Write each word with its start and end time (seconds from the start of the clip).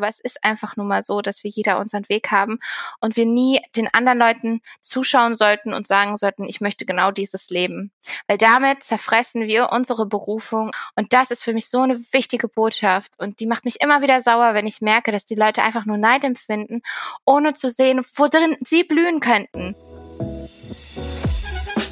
Aber 0.00 0.08
es 0.08 0.18
ist 0.18 0.42
einfach 0.42 0.78
nur 0.78 0.86
mal 0.86 1.02
so, 1.02 1.20
dass 1.20 1.44
wir 1.44 1.50
jeder 1.50 1.78
unseren 1.78 2.08
Weg 2.08 2.30
haben 2.30 2.58
und 3.00 3.16
wir 3.16 3.26
nie 3.26 3.60
den 3.76 3.86
anderen 3.92 4.18
Leuten 4.18 4.62
zuschauen 4.80 5.36
sollten 5.36 5.74
und 5.74 5.86
sagen 5.86 6.16
sollten, 6.16 6.44
ich 6.44 6.62
möchte 6.62 6.86
genau 6.86 7.10
dieses 7.10 7.50
Leben. 7.50 7.92
Weil 8.26 8.38
damit 8.38 8.82
zerfressen 8.82 9.46
wir 9.46 9.68
unsere 9.72 10.06
Berufung 10.06 10.70
und 10.96 11.12
das 11.12 11.30
ist 11.30 11.44
für 11.44 11.52
mich 11.52 11.68
so 11.68 11.82
eine 11.82 11.98
wichtige 12.12 12.48
Botschaft 12.48 13.12
und 13.18 13.40
die 13.40 13.46
macht 13.46 13.66
mich 13.66 13.82
immer 13.82 14.00
wieder 14.00 14.22
sauer, 14.22 14.54
wenn 14.54 14.66
ich 14.66 14.80
merke, 14.80 15.12
dass 15.12 15.26
die 15.26 15.34
Leute 15.34 15.62
einfach 15.62 15.84
nur 15.84 15.98
Neid 15.98 16.24
empfinden, 16.24 16.80
ohne 17.26 17.52
zu 17.52 17.68
sehen, 17.68 18.02
worin 18.16 18.56
sie 18.64 18.84
blühen 18.84 19.20
könnten. 19.20 19.76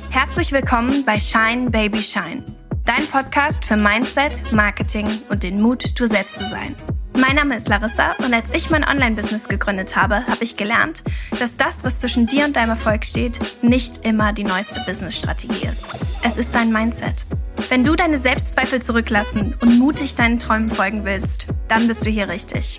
Herzlich 0.08 0.50
willkommen 0.52 1.04
bei 1.04 1.20
Shine 1.20 1.68
Baby 1.68 1.98
Shine, 1.98 2.42
dein 2.86 3.06
Podcast 3.08 3.66
für 3.66 3.76
Mindset, 3.76 4.50
Marketing 4.50 5.06
und 5.28 5.42
den 5.42 5.60
Mut, 5.60 6.00
du 6.00 6.06
selbst 6.06 6.38
zu 6.38 6.48
sein. 6.48 6.74
Mein 7.20 7.34
Name 7.34 7.56
ist 7.56 7.68
Larissa 7.68 8.12
und 8.24 8.32
als 8.32 8.52
ich 8.52 8.70
mein 8.70 8.84
Online-Business 8.84 9.48
gegründet 9.48 9.96
habe, 9.96 10.24
habe 10.26 10.44
ich 10.44 10.56
gelernt, 10.56 11.02
dass 11.40 11.56
das, 11.56 11.82
was 11.82 11.98
zwischen 11.98 12.26
dir 12.26 12.44
und 12.44 12.54
deinem 12.54 12.70
Erfolg 12.70 13.04
steht, 13.04 13.40
nicht 13.60 14.04
immer 14.04 14.32
die 14.32 14.44
neueste 14.44 14.80
Business-Strategie 14.86 15.66
ist. 15.66 15.90
Es 16.22 16.38
ist 16.38 16.54
dein 16.54 16.72
Mindset. 16.72 17.26
Wenn 17.70 17.82
du 17.82 17.96
deine 17.96 18.18
Selbstzweifel 18.18 18.80
zurücklassen 18.80 19.56
und 19.60 19.80
mutig 19.80 20.14
deinen 20.14 20.38
Träumen 20.38 20.70
folgen 20.70 21.04
willst, 21.04 21.48
dann 21.66 21.88
bist 21.88 22.06
du 22.06 22.10
hier 22.10 22.28
richtig. 22.28 22.78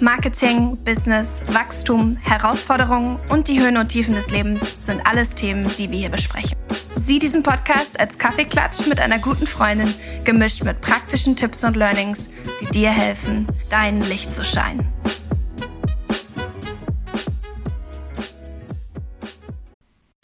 Marketing, 0.00 0.76
Business, 0.84 1.42
Wachstum, 1.48 2.16
Herausforderungen 2.22 3.18
und 3.28 3.48
die 3.48 3.60
Höhen 3.60 3.76
und 3.76 3.88
Tiefen 3.88 4.14
des 4.14 4.30
Lebens 4.30 4.84
sind 4.84 5.06
alles 5.06 5.34
Themen, 5.34 5.66
die 5.78 5.90
wir 5.90 5.98
hier 5.98 6.08
besprechen. 6.08 6.56
Sieh 6.96 7.18
diesen 7.18 7.42
Podcast 7.42 7.98
als 7.98 8.18
Kaffeeklatsch 8.18 8.86
mit 8.88 9.00
einer 9.00 9.18
guten 9.18 9.46
Freundin, 9.46 9.92
gemischt 10.24 10.64
mit 10.64 10.80
praktischen 10.80 11.36
Tipps 11.36 11.64
und 11.64 11.76
Learnings, 11.76 12.30
die 12.60 12.66
dir 12.66 12.90
helfen, 12.90 13.46
dein 13.70 14.02
Licht 14.02 14.32
zu 14.32 14.44
scheinen. 14.44 14.86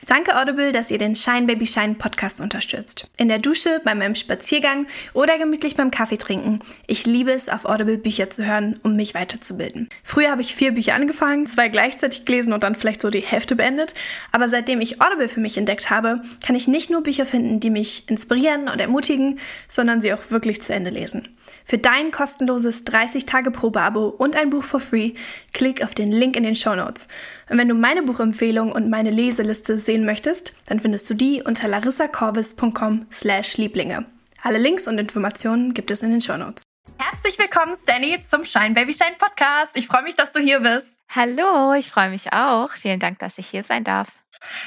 Danke 0.07 0.37
Audible, 0.37 0.73
dass 0.73 0.91
ihr 0.91 0.99
den 0.99 1.15
Shine 1.15 1.47
Baby 1.47 1.67
Shine 1.67 1.95
Podcast 1.95 2.41
unterstützt. 2.41 3.09
In 3.17 3.29
der 3.29 3.39
Dusche, 3.39 3.81
bei 3.85 3.95
meinem 3.95 4.15
Spaziergang 4.15 4.87
oder 5.15 5.39
gemütlich 5.39 5.77
beim 5.77 5.91
Kaffee 5.91 6.19
trinken. 6.19 6.59
Ich 6.87 7.07
liebe 7.07 7.33
es, 7.33 7.49
auf 7.49 7.65
Audible 7.65 7.97
Bücher 7.97 8.29
zu 8.29 8.45
hören, 8.47 8.79
um 8.83 8.97
mich 8.97 9.15
weiterzubilden. 9.15 9.89
Früher 10.03 10.31
habe 10.31 10.43
ich 10.43 10.55
vier 10.55 10.73
Bücher 10.73 10.95
angefangen, 10.95 11.47
zwei 11.47 11.69
gleichzeitig 11.69 12.27
gelesen 12.27 12.53
und 12.53 12.63
dann 12.63 12.75
vielleicht 12.75 13.01
so 13.01 13.09
die 13.09 13.21
Hälfte 13.21 13.57
beendet. 13.57 13.95
Aber 14.31 14.47
seitdem 14.47 14.81
ich 14.83 15.01
Audible 15.01 15.29
für 15.29 15.41
mich 15.41 15.57
entdeckt 15.57 15.89
habe, 15.89 16.21
kann 16.45 16.55
ich 16.55 16.69
nicht 16.69 16.91
nur 16.91 17.03
Bücher 17.03 17.25
finden, 17.25 17.61
die 17.61 17.71
mich 17.71 18.09
inspirieren 18.09 18.69
und 18.69 18.81
ermutigen, 18.81 19.39
sondern 19.69 20.03
sie 20.03 20.13
auch 20.13 20.31
wirklich 20.31 20.61
zu 20.61 20.75
Ende 20.75 20.91
lesen. 20.91 21.29
Für 21.65 21.79
dein 21.79 22.11
kostenloses 22.11 22.87
30-Tage-Probe-Abo 22.87 24.09
und 24.09 24.37
ein 24.37 24.51
Buch 24.51 24.65
for 24.65 24.81
free, 24.81 25.13
klick 25.53 25.83
auf 25.83 25.95
den 25.95 26.13
Link 26.13 26.37
in 26.37 26.43
den 26.43 26.55
Show 26.55 26.75
Notes. 26.75 27.09
Und 27.48 27.59
wenn 27.59 27.69
du 27.69 27.75
meine 27.75 28.03
Buchempfehlung 28.03 28.73
und 28.73 28.91
meine 28.91 29.11
Leseliste 29.11 29.78
sehen 29.78 30.05
möchtest, 30.05 30.56
dann 30.67 30.81
findest 30.81 31.09
du 31.11 31.14
die 31.14 31.42
unter 31.42 31.69
larissacorvis.com 31.69 33.06
slash 33.12 33.56
Lieblinge. 33.59 34.06
Alle 34.42 34.59
Links 34.59 34.89
und 34.89 34.98
Informationen 34.98 35.75
gibt 35.75 35.91
es 35.91 36.03
in 36.03 36.11
den 36.11 36.20
Show 36.20 36.36
Notes. 36.36 36.64
Herzlich 36.98 37.39
willkommen, 37.39 37.75
Stanny, 37.75 38.20
zum 38.23 38.45
Shine 38.45 38.75
Baby 38.75 38.95
Shine 38.95 39.17
Podcast. 39.19 39.77
Ich 39.77 39.86
freue 39.86 40.03
mich, 40.03 40.14
dass 40.14 40.33
du 40.33 40.41
hier 40.41 40.61
bist. 40.61 41.01
Hallo, 41.14 41.73
ich 41.75 41.91
freue 41.91 42.11
mich 42.11 42.33
auch. 42.33 42.70
Vielen 42.70 43.01
Dank, 43.01 43.19
dass 43.19 43.39
ich 43.39 43.47
hier 43.48 43.64
sein 43.64 43.84
darf. 43.84 44.23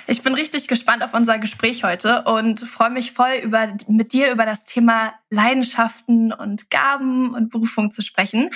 Ich 0.07 0.21
bin 0.23 0.33
richtig 0.33 0.67
gespannt 0.67 1.03
auf 1.03 1.13
unser 1.13 1.39
Gespräch 1.39 1.83
heute 1.83 2.23
und 2.23 2.59
freue 2.61 2.89
mich 2.89 3.11
voll 3.11 3.41
über, 3.43 3.75
mit 3.87 4.13
dir 4.13 4.31
über 4.31 4.45
das 4.45 4.65
Thema 4.65 5.13
Leidenschaften 5.29 6.33
und 6.33 6.69
Gaben 6.69 7.33
und 7.33 7.49
Berufung 7.49 7.91
zu 7.91 8.01
sprechen. 8.01 8.49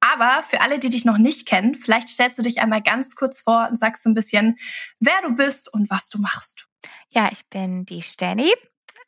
Aber 0.00 0.42
für 0.42 0.60
alle, 0.60 0.78
die 0.78 0.88
dich 0.88 1.04
noch 1.04 1.18
nicht 1.18 1.46
kennen, 1.46 1.74
vielleicht 1.74 2.08
stellst 2.08 2.38
du 2.38 2.42
dich 2.42 2.60
einmal 2.60 2.82
ganz 2.82 3.16
kurz 3.16 3.40
vor 3.40 3.68
und 3.68 3.76
sagst 3.76 4.02
so 4.02 4.10
ein 4.10 4.14
bisschen, 4.14 4.56
wer 5.00 5.20
du 5.22 5.34
bist 5.34 5.72
und 5.72 5.90
was 5.90 6.08
du 6.08 6.18
machst. 6.18 6.66
Ja, 7.10 7.28
ich 7.32 7.46
bin 7.48 7.84
die 7.84 8.02
Stanny, 8.02 8.52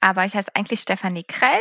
aber 0.00 0.24
ich 0.24 0.34
heiße 0.34 0.54
eigentlich 0.54 0.80
Stefanie 0.80 1.24
Krell. 1.24 1.60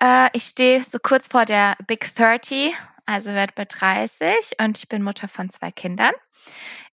Äh, 0.00 0.28
ich 0.32 0.44
stehe 0.44 0.82
so 0.84 0.98
kurz 1.02 1.28
vor 1.28 1.44
der 1.44 1.76
Big 1.86 2.14
30, 2.14 2.74
also 3.06 3.32
werde 3.32 3.54
bei 3.56 3.64
30 3.64 4.58
und 4.60 4.78
ich 4.78 4.88
bin 4.88 5.02
Mutter 5.02 5.28
von 5.28 5.50
zwei 5.50 5.70
Kindern. 5.70 6.12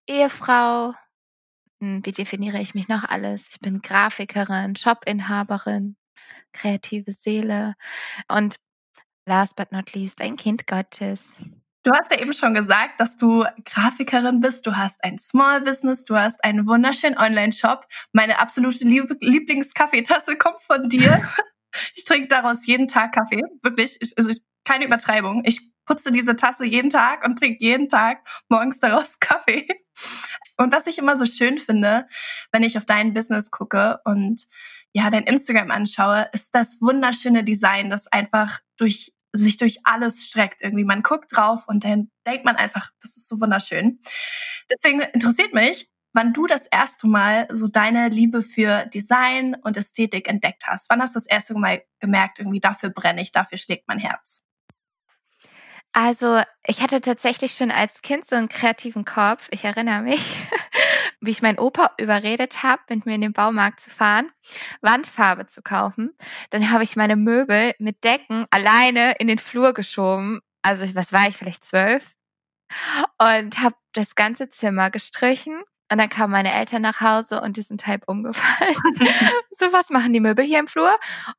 Ehefrau, 0.07 0.93
hm, 1.85 2.01
wie 2.03 2.11
definiere 2.11 2.59
ich 2.59 2.73
mich 2.73 2.87
noch 2.87 3.03
alles? 3.03 3.49
Ich 3.51 3.59
bin 3.59 3.79
Grafikerin, 3.81 4.75
Shopinhaberin, 4.75 5.95
kreative 6.51 7.11
Seele 7.11 7.75
und 8.27 8.55
last 9.27 9.55
but 9.55 9.71
not 9.71 9.93
least 9.93 10.19
ein 10.19 10.35
Kind 10.35 10.65
Gottes. 10.65 11.39
Du 11.83 11.91
hast 11.91 12.09
ja 12.09 12.19
eben 12.19 12.33
schon 12.33 12.55
gesagt, 12.55 12.99
dass 12.99 13.17
du 13.17 13.45
Grafikerin 13.63 14.39
bist, 14.39 14.65
du 14.65 14.75
hast 14.75 15.03
ein 15.03 15.19
Small 15.19 15.61
Business, 15.61 16.03
du 16.05 16.15
hast 16.15 16.43
einen 16.43 16.65
wunderschönen 16.65 17.19
Online-Shop. 17.19 17.85
Meine 18.11 18.39
absolute 18.39 18.83
Lieblingskaffeetasse 18.83 20.39
kommt 20.39 20.63
von 20.63 20.89
dir. 20.89 21.21
ich 21.93 22.03
trinke 22.05 22.29
daraus 22.29 22.65
jeden 22.65 22.87
Tag 22.87 23.13
Kaffee, 23.13 23.43
wirklich. 23.61 23.97
Ich, 24.01 24.17
also 24.17 24.31
ich, 24.31 24.41
keine 24.65 24.85
Übertreibung. 24.85 25.43
Ich 25.45 25.61
putze 25.85 26.11
diese 26.11 26.35
Tasse 26.35 26.65
jeden 26.65 26.89
Tag 26.89 27.25
und 27.25 27.37
trinke 27.37 27.63
jeden 27.63 27.87
Tag 27.87 28.27
morgens 28.49 28.79
daraus 28.79 29.19
Kaffee. 29.19 29.67
Und 30.57 30.73
was 30.73 30.87
ich 30.87 30.97
immer 30.97 31.17
so 31.17 31.25
schön 31.25 31.59
finde, 31.59 32.07
wenn 32.51 32.63
ich 32.63 32.77
auf 32.77 32.85
dein 32.85 33.13
Business 33.13 33.51
gucke 33.51 33.99
und 34.03 34.47
ja, 34.93 35.09
dein 35.09 35.23
Instagram 35.23 35.71
anschaue, 35.71 36.29
ist 36.31 36.55
das 36.55 36.81
wunderschöne 36.81 37.43
Design, 37.43 37.89
das 37.89 38.07
einfach 38.07 38.59
durch 38.77 39.13
sich 39.33 39.57
durch 39.57 39.79
alles 39.83 40.25
streckt 40.25 40.61
irgendwie. 40.61 40.85
Man 40.85 41.03
guckt 41.03 41.35
drauf 41.35 41.67
und 41.67 41.83
dann 41.83 42.09
denkt 42.25 42.45
man 42.45 42.55
einfach, 42.55 42.91
das 43.01 43.17
ist 43.17 43.27
so 43.27 43.41
wunderschön. 43.41 43.99
Deswegen 44.71 45.01
interessiert 45.01 45.53
mich, 45.53 45.89
wann 46.13 46.31
du 46.31 46.47
das 46.47 46.65
erste 46.67 47.07
Mal 47.07 47.47
so 47.51 47.67
deine 47.67 48.07
Liebe 48.07 48.41
für 48.41 48.85
Design 48.85 49.55
und 49.61 49.75
Ästhetik 49.75 50.29
entdeckt 50.29 50.63
hast. 50.65 50.89
Wann 50.89 51.01
hast 51.01 51.15
du 51.15 51.19
das 51.19 51.27
erste 51.27 51.53
Mal 51.55 51.83
gemerkt, 51.99 52.39
irgendwie 52.39 52.61
dafür 52.61 52.89
brenne 52.89 53.21
ich, 53.21 53.33
dafür 53.33 53.57
schlägt 53.57 53.87
mein 53.87 53.99
Herz? 53.99 54.45
Also 55.97 56.41
ich 56.65 56.81
hatte 56.81 56.99
tatsächlich 56.99 57.55
schon 57.55 57.71
als 57.71 58.01
Kind 58.01 58.27
so 58.27 58.35
einen 58.35 58.49
kreativen 58.49 59.05
Kopf. 59.05 59.47
Ich 59.51 59.63
erinnere 59.63 60.01
mich, 60.01 60.19
wie 61.21 61.31
ich 61.31 61.41
meinen 61.41 61.57
Opa 61.57 61.91
überredet 61.97 62.63
habe, 62.63 62.81
mit 62.89 63.05
mir 63.05 63.15
in 63.15 63.21
den 63.21 63.31
Baumarkt 63.31 63.79
zu 63.79 63.89
fahren, 63.89 64.29
Wandfarbe 64.81 65.45
zu 65.45 65.61
kaufen. 65.61 66.13
Dann 66.49 66.69
habe 66.69 66.83
ich 66.83 66.97
meine 66.97 67.15
Möbel 67.15 67.75
mit 67.79 68.03
Decken 68.03 68.45
alleine 68.51 69.13
in 69.19 69.29
den 69.29 69.39
Flur 69.39 69.73
geschoben. 69.73 70.41
Also 70.63 70.83
was 70.95 71.13
war 71.13 71.29
ich, 71.29 71.37
vielleicht 71.37 71.63
zwölf? 71.63 72.13
Und 73.17 73.61
habe 73.61 73.75
das 73.93 74.15
ganze 74.15 74.49
Zimmer 74.49 74.91
gestrichen. 74.91 75.63
Und 75.89 75.97
dann 75.97 76.09
kamen 76.09 76.33
meine 76.33 76.51
Eltern 76.51 76.81
nach 76.81 76.99
Hause 76.99 77.39
und 77.39 77.55
die 77.55 77.61
sind 77.61 77.87
halb 77.87 78.03
umgefallen. 78.07 78.75
so, 79.51 79.71
was 79.71 79.91
machen 79.91 80.11
die 80.11 80.19
Möbel 80.19 80.43
hier 80.43 80.59
im 80.59 80.67
Flur? 80.67 80.93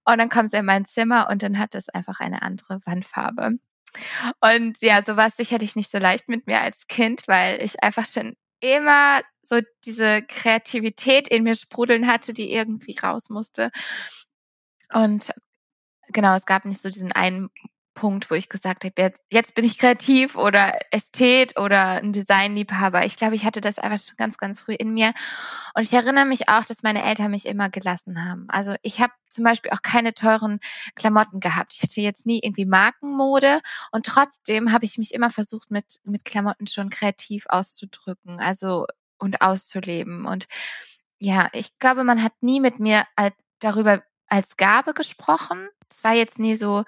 Und 0.04 0.16
dann 0.16 0.30
kommen 0.30 0.46
sie 0.48 0.56
in 0.56 0.64
mein 0.64 0.86
Zimmer 0.86 1.28
und 1.28 1.42
dann 1.42 1.58
hat 1.58 1.74
es 1.74 1.90
einfach 1.90 2.20
eine 2.20 2.40
andere 2.40 2.80
Wandfarbe. 2.86 3.58
Und 4.40 4.80
ja, 4.80 5.02
so 5.04 5.16
war 5.16 5.28
es 5.28 5.36
sicherlich 5.36 5.76
nicht 5.76 5.90
so 5.90 5.98
leicht 5.98 6.28
mit 6.28 6.46
mir 6.46 6.60
als 6.60 6.86
Kind, 6.86 7.22
weil 7.26 7.62
ich 7.62 7.82
einfach 7.82 8.06
schon 8.06 8.36
immer 8.60 9.20
so 9.42 9.60
diese 9.84 10.22
Kreativität 10.22 11.28
in 11.28 11.44
mir 11.44 11.54
sprudeln 11.54 12.06
hatte, 12.06 12.32
die 12.32 12.52
irgendwie 12.52 12.96
raus 12.98 13.30
musste. 13.30 13.70
Und 14.92 15.32
genau, 16.08 16.34
es 16.34 16.46
gab 16.46 16.64
nicht 16.64 16.80
so 16.80 16.90
diesen 16.90 17.12
einen 17.12 17.50
Punkt, 17.96 18.30
wo 18.30 18.34
ich 18.34 18.48
gesagt 18.48 18.84
habe, 18.84 19.14
jetzt 19.32 19.54
bin 19.54 19.64
ich 19.64 19.78
kreativ 19.78 20.36
oder 20.36 20.78
Ästhet 20.92 21.58
oder 21.58 22.02
ein 22.02 22.12
Designliebhaber. 22.12 23.04
Ich 23.04 23.16
glaube, 23.16 23.34
ich 23.34 23.44
hatte 23.44 23.60
das 23.60 23.78
einfach 23.78 23.98
schon 23.98 24.16
ganz, 24.16 24.36
ganz 24.36 24.60
früh 24.60 24.74
in 24.74 24.92
mir. 24.92 25.12
Und 25.74 25.84
ich 25.84 25.92
erinnere 25.92 26.26
mich 26.26 26.48
auch, 26.48 26.64
dass 26.64 26.84
meine 26.84 27.02
Eltern 27.02 27.32
mich 27.32 27.46
immer 27.46 27.70
gelassen 27.70 28.24
haben. 28.24 28.46
Also 28.48 28.76
ich 28.82 29.00
habe 29.00 29.12
zum 29.28 29.44
Beispiel 29.44 29.72
auch 29.72 29.82
keine 29.82 30.14
teuren 30.14 30.60
Klamotten 30.94 31.40
gehabt. 31.40 31.72
Ich 31.74 31.82
hatte 31.82 32.00
jetzt 32.00 32.26
nie 32.26 32.38
irgendwie 32.42 32.66
Markenmode 32.66 33.60
und 33.90 34.06
trotzdem 34.06 34.72
habe 34.72 34.84
ich 34.84 34.98
mich 34.98 35.12
immer 35.12 35.30
versucht, 35.30 35.70
mit, 35.70 35.98
mit 36.04 36.24
Klamotten 36.24 36.66
schon 36.66 36.90
kreativ 36.90 37.46
auszudrücken, 37.48 38.38
also 38.38 38.86
und 39.18 39.40
auszuleben. 39.40 40.26
Und 40.26 40.46
ja, 41.18 41.48
ich 41.52 41.78
glaube, 41.78 42.04
man 42.04 42.22
hat 42.22 42.34
nie 42.42 42.60
mit 42.60 42.78
mir 42.78 43.04
als, 43.16 43.34
darüber 43.58 44.02
als 44.28 44.58
Gabe 44.58 44.92
gesprochen. 44.92 45.68
Es 45.90 46.04
war 46.04 46.12
jetzt 46.12 46.38
nie 46.38 46.56
so, 46.56 46.84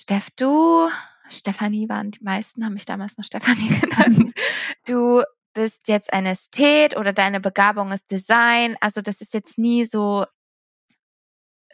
Steff, 0.00 0.30
du, 0.34 0.88
Stefanie 1.28 1.90
waren 1.90 2.10
die 2.10 2.24
meisten, 2.24 2.64
haben 2.64 2.72
mich 2.72 2.86
damals 2.86 3.18
noch 3.18 3.24
Stefanie 3.24 3.68
genannt. 3.80 4.32
Du 4.86 5.22
bist 5.52 5.88
jetzt 5.88 6.10
ein 6.14 6.24
Ästhet 6.24 6.96
oder 6.96 7.12
deine 7.12 7.38
Begabung 7.38 7.92
ist 7.92 8.10
Design. 8.10 8.78
Also 8.80 9.02
das 9.02 9.20
ist 9.20 9.34
jetzt 9.34 9.58
nie 9.58 9.84
so, 9.84 10.24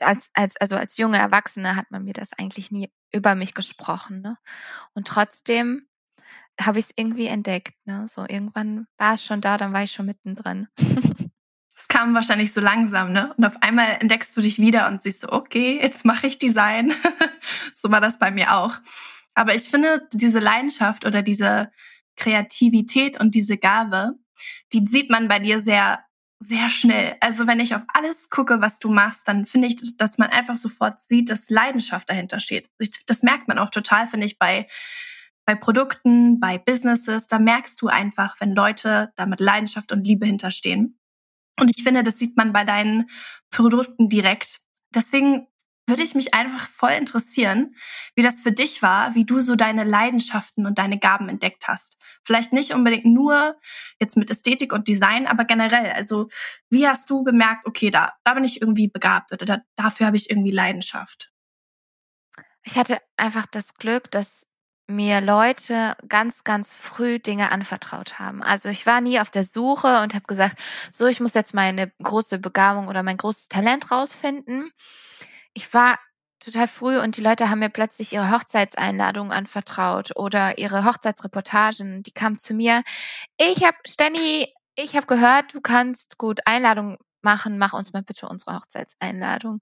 als, 0.01 0.31
als, 0.35 0.57
also 0.57 0.77
als 0.77 0.97
junge 0.97 1.19
Erwachsene 1.19 1.77
hat 1.77 1.93
man 1.93 2.03
mir 2.03 2.15
das 2.15 2.33
eigentlich 2.33 2.73
nie 2.73 2.91
über 3.13 3.37
mich 3.37 3.55
gesprochen. 3.55 4.23
Ne? 4.23 4.39
Und 4.95 5.07
trotzdem 5.07 5.87
habe 6.61 6.81
ich 6.81 6.87
es 6.87 6.93
irgendwie 6.97 7.27
entdeckt. 7.27 7.75
Ne? 7.85 8.07
So 8.09 8.27
irgendwann 8.29 8.89
war 8.99 9.15
es 9.15 9.25
schon 9.25 9.41
da, 9.41 9.57
dann 9.57 9.73
war 9.73 9.85
ich 9.85 9.93
schon 9.93 10.07
mittendrin. 10.07 10.67
Es 11.79 11.89
kam 11.89 12.15
wahrscheinlich 12.15 12.55
so 12.55 12.63
langsam, 12.63 13.13
ne? 13.13 13.35
Und 13.37 13.45
auf 13.45 13.63
einmal 13.63 13.99
entdeckst 14.01 14.35
du 14.35 14.41
dich 14.41 14.59
wieder 14.59 14.89
und 14.89 15.03
siehst 15.03 15.21
so, 15.21 15.31
okay, 15.31 15.79
jetzt 15.81 16.07
mache 16.07 16.27
ich 16.27 16.39
Design. 16.39 16.95
so 17.77 17.91
war 17.91 18.01
das 18.01 18.19
bei 18.19 18.31
mir 18.31 18.57
auch. 18.57 18.79
Aber 19.35 19.55
ich 19.55 19.65
finde, 19.65 20.09
diese 20.13 20.39
Leidenschaft 20.39 21.05
oder 21.05 21.23
diese 21.23 21.71
Kreativität 22.17 23.21
und 23.21 23.35
diese 23.35 23.59
Gabe, 23.59 24.15
die 24.73 24.87
sieht 24.87 25.11
man 25.11 25.29
bei 25.29 25.39
dir 25.39 25.61
sehr, 25.61 26.01
sehr 26.39 26.71
schnell. 26.71 27.17
Also 27.21 27.47
wenn 27.47 27.61
ich 27.61 27.75
auf 27.75 27.83
alles 27.89 28.31
gucke, 28.31 28.63
was 28.63 28.79
du 28.79 28.91
machst, 28.91 29.29
dann 29.29 29.45
finde 29.45 29.69
ich, 29.69 29.97
dass 29.99 30.17
man 30.17 30.31
einfach 30.31 30.57
sofort 30.57 31.01
sieht, 31.03 31.29
dass 31.29 31.51
Leidenschaft 31.51 32.09
dahinter 32.09 32.41
steht. 32.41 32.71
Das 33.07 33.23
merkt 33.23 33.47
man 33.47 33.59
auch 33.59 33.71
total, 33.71 34.07
finde 34.07 34.27
ich, 34.27 34.39
bei, 34.39 34.67
bei 35.45 35.55
Produkten, 35.55 36.41
bei 36.41 36.57
Businesses. 36.57 37.27
Da 37.27 37.39
merkst 37.39 37.81
du 37.83 37.89
einfach, 37.89 38.41
wenn 38.41 38.55
Leute 38.55 39.13
da 39.17 39.27
mit 39.27 39.41
Leidenschaft 39.41 39.93
und 39.93 40.07
Liebe 40.07 40.25
hinterstehen. 40.25 40.99
Und 41.61 41.71
ich 41.77 41.83
finde, 41.85 42.05
das 42.05 42.19
sieht 42.19 42.39
man 42.39 42.55
bei 42.55 42.65
deinen 42.65 43.11
Produkten 43.51 44.09
direkt. 44.09 44.61
Deswegen 44.95 45.47
würde 45.87 46.03
ich 46.03 46.15
mich 46.15 46.35
einfach 46.35 46.69
voll 46.69 46.91
interessieren, 46.93 47.77
wie 48.15 48.23
das 48.23 48.41
für 48.41 48.53
dich 48.53 48.83
war, 48.83 49.15
wie 49.15 49.25
du 49.25 49.41
so 49.41 49.55
deine 49.55 49.85
Leidenschaften 49.85 50.67
und 50.67 50.79
deine 50.79 50.99
Gaben 50.99 51.29
entdeckt 51.29 51.69
hast. 51.69 51.99
Vielleicht 52.25 52.53
nicht 52.53 52.75
unbedingt 52.75 53.05
nur 53.05 53.57
jetzt 54.01 54.17
mit 54.17 54.31
Ästhetik 54.31 54.73
und 54.73 54.89
Design, 54.89 55.27
aber 55.27 55.45
generell. 55.45 55.93
Also 55.93 56.29
wie 56.71 56.87
hast 56.87 57.09
du 57.09 57.23
gemerkt, 57.23 57.67
okay, 57.67 57.91
da, 57.91 58.15
da 58.25 58.35
bin 58.35 58.45
ich 58.45 58.61
irgendwie 58.61 58.89
begabt 58.89 59.33
oder 59.33 59.47
da, 59.47 59.59
dafür 59.77 60.07
habe 60.07 60.17
ich 60.17 60.31
irgendwie 60.31 60.51
Leidenschaft? 60.51 61.33
Ich 62.65 62.77
hatte 62.77 62.99
einfach 63.17 63.47
das 63.47 63.75
Glück, 63.75 64.11
dass 64.11 64.47
mir 64.89 65.21
Leute 65.21 65.97
ganz, 66.09 66.45
ganz 66.45 66.75
früh 66.75 67.19
Dinge 67.19 67.51
anvertraut 67.51 68.19
haben. 68.19 68.43
Also 68.43 68.69
ich 68.69 68.87
war 68.87 69.01
nie 69.01 69.21
auf 69.21 69.31
der 69.31 69.45
Suche 69.45 70.01
und 70.03 70.15
habe 70.15 70.27
gesagt, 70.27 70.59
so, 70.93 71.07
ich 71.07 71.21
muss 71.21 71.35
jetzt 71.35 71.55
meine 71.55 71.93
große 72.03 72.39
Begabung 72.39 72.89
oder 72.89 73.03
mein 73.03 73.17
großes 73.17 73.49
Talent 73.49 73.91
rausfinden. 73.91 74.71
Ich 75.57 75.73
war 75.73 75.99
total 76.39 76.69
früh 76.69 76.99
und 76.99 77.17
die 77.17 77.23
Leute 77.23 77.49
haben 77.49 77.61
mir 77.61 77.71
plötzlich 77.71 78.13
ihre 78.13 78.31
Hochzeitseinladungen 78.31 79.33
anvertraut 79.33 80.15
oder 80.15 80.59
ihre 80.59 80.85
Hochzeitsreportagen. 80.85 82.03
Die 82.03 82.11
kamen 82.11 82.37
zu 82.37 82.53
mir. 82.53 82.83
Ich 83.39 83.65
habe, 83.65 83.79
Stenny, 83.87 84.53
ich 84.75 84.97
habe 84.97 85.07
gehört, 85.07 85.55
du 85.55 85.63
kannst 85.63 86.19
gut 86.19 86.41
Einladungen 86.45 86.99
machen, 87.27 87.59
mach 87.59 87.73
uns 87.73 87.93
mal 87.93 88.05
bitte 88.05 88.29
unsere 88.29 88.55
Hochzeitseinladung. 88.55 89.61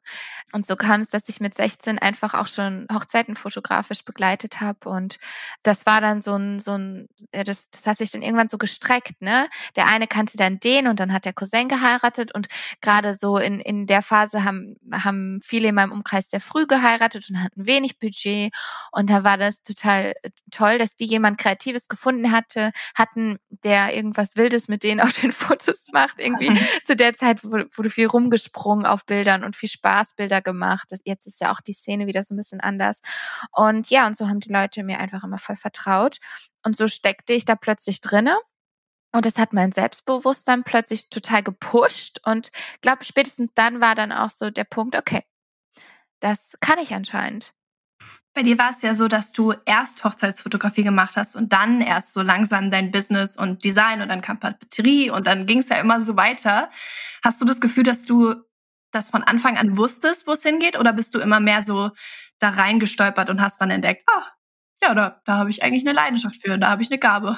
Und 0.53 0.67
so 0.67 0.77
kam 0.77 1.01
es, 1.01 1.09
dass 1.09 1.31
ich 1.31 1.41
mit 1.41 1.55
16 1.55 1.99
einfach 1.99 2.35
auch 2.35 2.47
schon 2.47 2.87
Hochzeiten 2.93 3.37
fotografisch 3.37 4.05
begleitet 4.05 4.61
habe. 4.61 4.91
Und 4.91 5.17
das 5.63 5.87
war 5.87 6.03
dann 6.03 6.21
so 6.21 6.35
ein, 6.35 6.61
so 6.61 6.73
ein, 6.73 7.09
das, 7.33 7.71
das 7.71 7.87
hat 7.87 7.97
sich 7.97 8.11
dann 8.11 8.21
irgendwann 8.21 8.49
so 8.49 8.59
gestreckt, 8.59 9.23
ne? 9.23 9.49
Der 9.77 9.87
eine 9.87 10.07
kannte 10.07 10.37
dann 10.37 10.61
den 10.61 10.89
und 10.89 11.01
dann 11.01 11.13
hat 11.13 11.25
der 11.25 11.33
Cousin 11.33 11.69
geheiratet 11.69 12.35
und 12.35 12.49
gerade 12.83 13.15
so 13.15 13.39
in, 13.39 13.61
in 13.61 13.87
der 13.87 14.03
Phase 14.03 14.45
haben, 14.45 14.77
haben 14.93 15.41
viele 15.43 15.69
in 15.69 15.75
meinem 15.75 15.93
Umkreis 15.93 16.29
sehr 16.29 16.41
früh 16.41 16.67
geheiratet 16.67 17.31
und 17.31 17.43
hatten 17.43 17.65
wenig 17.67 17.99
Budget. 17.99 18.53
Und 18.93 19.09
da 19.09 19.25
war 19.25 19.39
das 19.39 19.63
total 19.63 20.13
toll, 20.51 20.77
dass 20.77 20.97
die 20.97 21.07
jemand 21.07 21.39
Kreatives 21.39 21.89
gefunden 21.89 22.31
hatte, 22.31 22.73
hatten, 22.95 23.39
der 23.49 23.95
irgendwas 23.95 24.37
Wildes 24.37 24.69
mit 24.69 24.83
denen 24.83 25.01
auf 25.01 25.13
den 25.13 25.33
Fotos 25.45 25.89
macht, 25.93 26.21
irgendwie 26.21 26.53
zu 26.85 26.97
der 26.97 27.15
Zeit, 27.15 27.45
wo 27.45 27.54
wurde 27.55 27.91
viel 27.91 28.07
rumgesprungen 28.07 28.87
auf 28.87 29.07
Bildern 29.07 29.45
und 29.45 29.57
viel 29.57 29.69
Spaßbilder 29.69 30.43
gemacht. 30.43 30.87
Das, 30.91 31.01
jetzt 31.05 31.27
ist 31.27 31.41
ja 31.41 31.53
auch 31.53 31.61
die 31.61 31.73
Szene 31.73 32.07
wieder 32.07 32.23
so 32.23 32.35
ein 32.35 32.37
bisschen 32.37 32.61
anders. 32.61 33.01
Und 33.53 33.91
ja, 33.91 34.07
und 34.07 34.17
so 34.17 34.29
haben 34.29 34.41
die 34.41 34.53
Leute 34.53 34.83
mir 34.83 34.99
einfach 34.99 35.25
immer 35.25 35.39
voll 35.39 35.57
vertraut. 35.57 36.19
Und 36.65 36.77
so 36.77 36.87
steckte 36.87 37.33
ich 37.33 37.45
da 37.45 37.57
plötzlich 37.57 38.01
drinne. 38.01 38.37
Und 39.13 39.27
das 39.27 39.39
hat 39.39 39.53
mein 39.53 39.73
Selbstbewusstsein 39.73 40.65
plötzlich 40.65 41.09
total 41.09 41.43
gepusht. 41.43 42.21
Und 42.25 42.51
glaube, 42.81 43.05
spätestens 43.05 43.53
dann 43.55 43.81
war 43.81 43.95
dann 43.95 44.11
auch 44.11 44.31
so 44.31 44.51
der 44.51 44.65
Punkt, 44.65 44.97
okay, 44.97 45.23
das 46.21 46.57
kann 46.61 46.79
ich 46.79 46.95
anscheinend. 46.95 47.55
Bei 48.35 48.43
dir 48.43 48.59
war 48.59 48.71
es 48.71 48.83
ja 48.83 48.97
so, 48.97 49.07
dass 49.07 49.33
du 49.33 49.55
erst 49.65 50.03
Hochzeitsfotografie 50.03 50.83
gemacht 50.83 51.17
hast 51.17 51.37
und 51.37 51.53
dann 51.53 51.81
erst 51.81 52.13
so 52.13 52.21
langsam 52.21 52.69
dein 52.73 52.91
Business 52.91 53.37
und 53.37 53.63
Design 53.63 54.03
und 54.03 54.09
dann 54.09 54.23
kam 54.23 54.41
Papeterie 54.41 55.11
und 55.11 55.29
dann 55.29 55.47
ging 55.47 55.59
es 55.61 55.69
ja 55.69 55.77
immer 55.77 56.03
so 56.03 56.17
weiter. 56.17 56.69
Hast 57.23 57.41
du 57.41 57.45
das 57.45 57.61
Gefühl, 57.61 57.85
dass 57.85 58.05
du 58.05 58.35
das 58.91 59.11
von 59.11 59.23
Anfang 59.23 59.57
an 59.57 59.77
wusstest, 59.77 60.27
wo 60.27 60.33
es 60.33 60.43
hingeht 60.43 60.77
oder 60.77 60.93
bist 60.93 61.15
du 61.15 61.21
immer 61.21 61.39
mehr 61.39 61.63
so 61.63 61.93
da 62.41 62.51
reingestolpert 62.51 63.31
und 63.31 63.41
hast 63.41 63.61
dann 63.61 63.71
entdeckt, 63.71 64.03
ah, 64.09 64.27
ja, 64.83 64.95
da, 64.95 65.21
da 65.25 65.39
habe 65.39 65.51
ich 65.51 65.63
eigentlich 65.63 65.87
eine 65.87 65.95
Leidenschaft 65.95 66.43
für, 66.43 66.59
da 66.59 66.71
habe 66.71 66.83
ich 66.83 66.91
eine 66.91 66.99
Gabe 66.99 67.37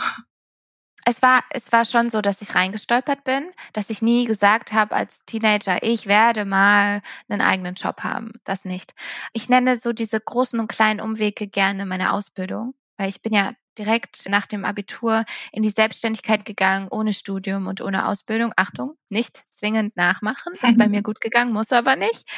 es 1.09 1.23
war, 1.23 1.45
es 1.51 1.71
war 1.71 1.85
schon 1.85 2.11
so, 2.11 2.21
dass 2.21 2.43
ich 2.43 2.57
reingestolpert 2.57 3.23
bin, 3.23 3.53
dass 3.73 3.91
ich 3.91 4.03
nie 4.03 4.25
gesagt 4.25 4.73
habe 4.73 4.95
als 4.95 5.25
Teenager, 5.25 5.81
ich 5.83 6.07
werde 6.07 6.45
mal 6.45 7.01
einen 7.29 7.41
eigenen 7.41 7.77
Job 7.77 8.01
haben. 8.01 8.33
Das 8.43 8.65
nicht. 8.65 8.93
Ich 9.33 9.49
nenne 9.49 9.79
so 9.79 9.93
diese 9.93 10.21
großen 10.21 10.59
und 10.59 10.67
kleinen 10.67 11.01
Umwege 11.01 11.47
gerne 11.47 11.87
meine 11.87 12.13
Ausbildung, 12.13 12.75
weil 12.97 13.09
ich 13.09 13.23
bin 13.23 13.33
ja 13.33 13.53
direkt 13.79 14.29
nach 14.29 14.47
dem 14.47 14.65
Abitur 14.65 15.25
in 15.53 15.63
die 15.63 15.71
Selbstständigkeit 15.71 16.45
gegangen, 16.45 16.89
ohne 16.91 17.13
Studium 17.13 17.69
und 17.69 17.81
ohne 17.81 18.09
Ausbildung. 18.09 18.53
Achtung, 18.57 18.97
nicht 19.09 19.45
zwingend 19.49 19.97
nachmachen. 19.97 20.55
Ist 20.55 20.77
bei 20.77 20.89
mir 20.89 21.03
gut 21.05 21.21
gegangen, 21.21 21.53
muss 21.53 21.71
aber 21.71 21.95
nicht. 21.95 22.29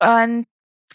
Und 0.00 0.46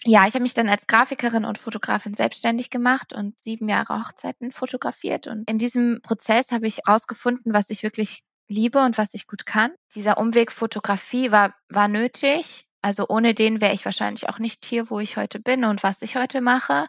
ja, 0.03 0.27
ich 0.27 0.33
habe 0.33 0.43
mich 0.43 0.53
dann 0.53 0.69
als 0.69 0.87
Grafikerin 0.87 1.45
und 1.45 1.57
Fotografin 1.57 2.13
selbstständig 2.13 2.69
gemacht 2.69 3.13
und 3.13 3.39
sieben 3.41 3.69
Jahre 3.69 3.99
Hochzeiten 3.99 4.51
fotografiert. 4.51 5.27
Und 5.27 5.49
in 5.49 5.57
diesem 5.57 6.01
Prozess 6.01 6.51
habe 6.51 6.67
ich 6.67 6.79
herausgefunden, 6.85 7.53
was 7.53 7.69
ich 7.69 7.83
wirklich 7.83 8.23
liebe 8.47 8.79
und 8.83 8.97
was 8.97 9.13
ich 9.13 9.27
gut 9.27 9.45
kann. 9.45 9.71
Dieser 9.95 10.17
Umweg 10.17 10.51
Fotografie 10.51 11.31
war, 11.31 11.55
war 11.69 11.87
nötig. 11.87 12.67
Also 12.81 13.07
ohne 13.07 13.33
den 13.33 13.61
wäre 13.61 13.73
ich 13.73 13.83
wahrscheinlich 13.85 14.29
auch 14.29 14.37
nicht 14.37 14.63
hier, 14.63 14.91
wo 14.91 14.99
ich 14.99 15.17
heute 15.17 15.39
bin 15.39 15.65
und 15.65 15.81
was 15.81 16.03
ich 16.03 16.15
heute 16.15 16.41
mache. 16.41 16.85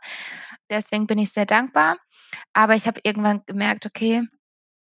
Deswegen 0.69 1.07
bin 1.07 1.19
ich 1.19 1.33
sehr 1.33 1.47
dankbar. 1.47 1.97
Aber 2.53 2.75
ich 2.75 2.87
habe 2.87 3.01
irgendwann 3.03 3.43
gemerkt, 3.47 3.87
okay, 3.87 4.23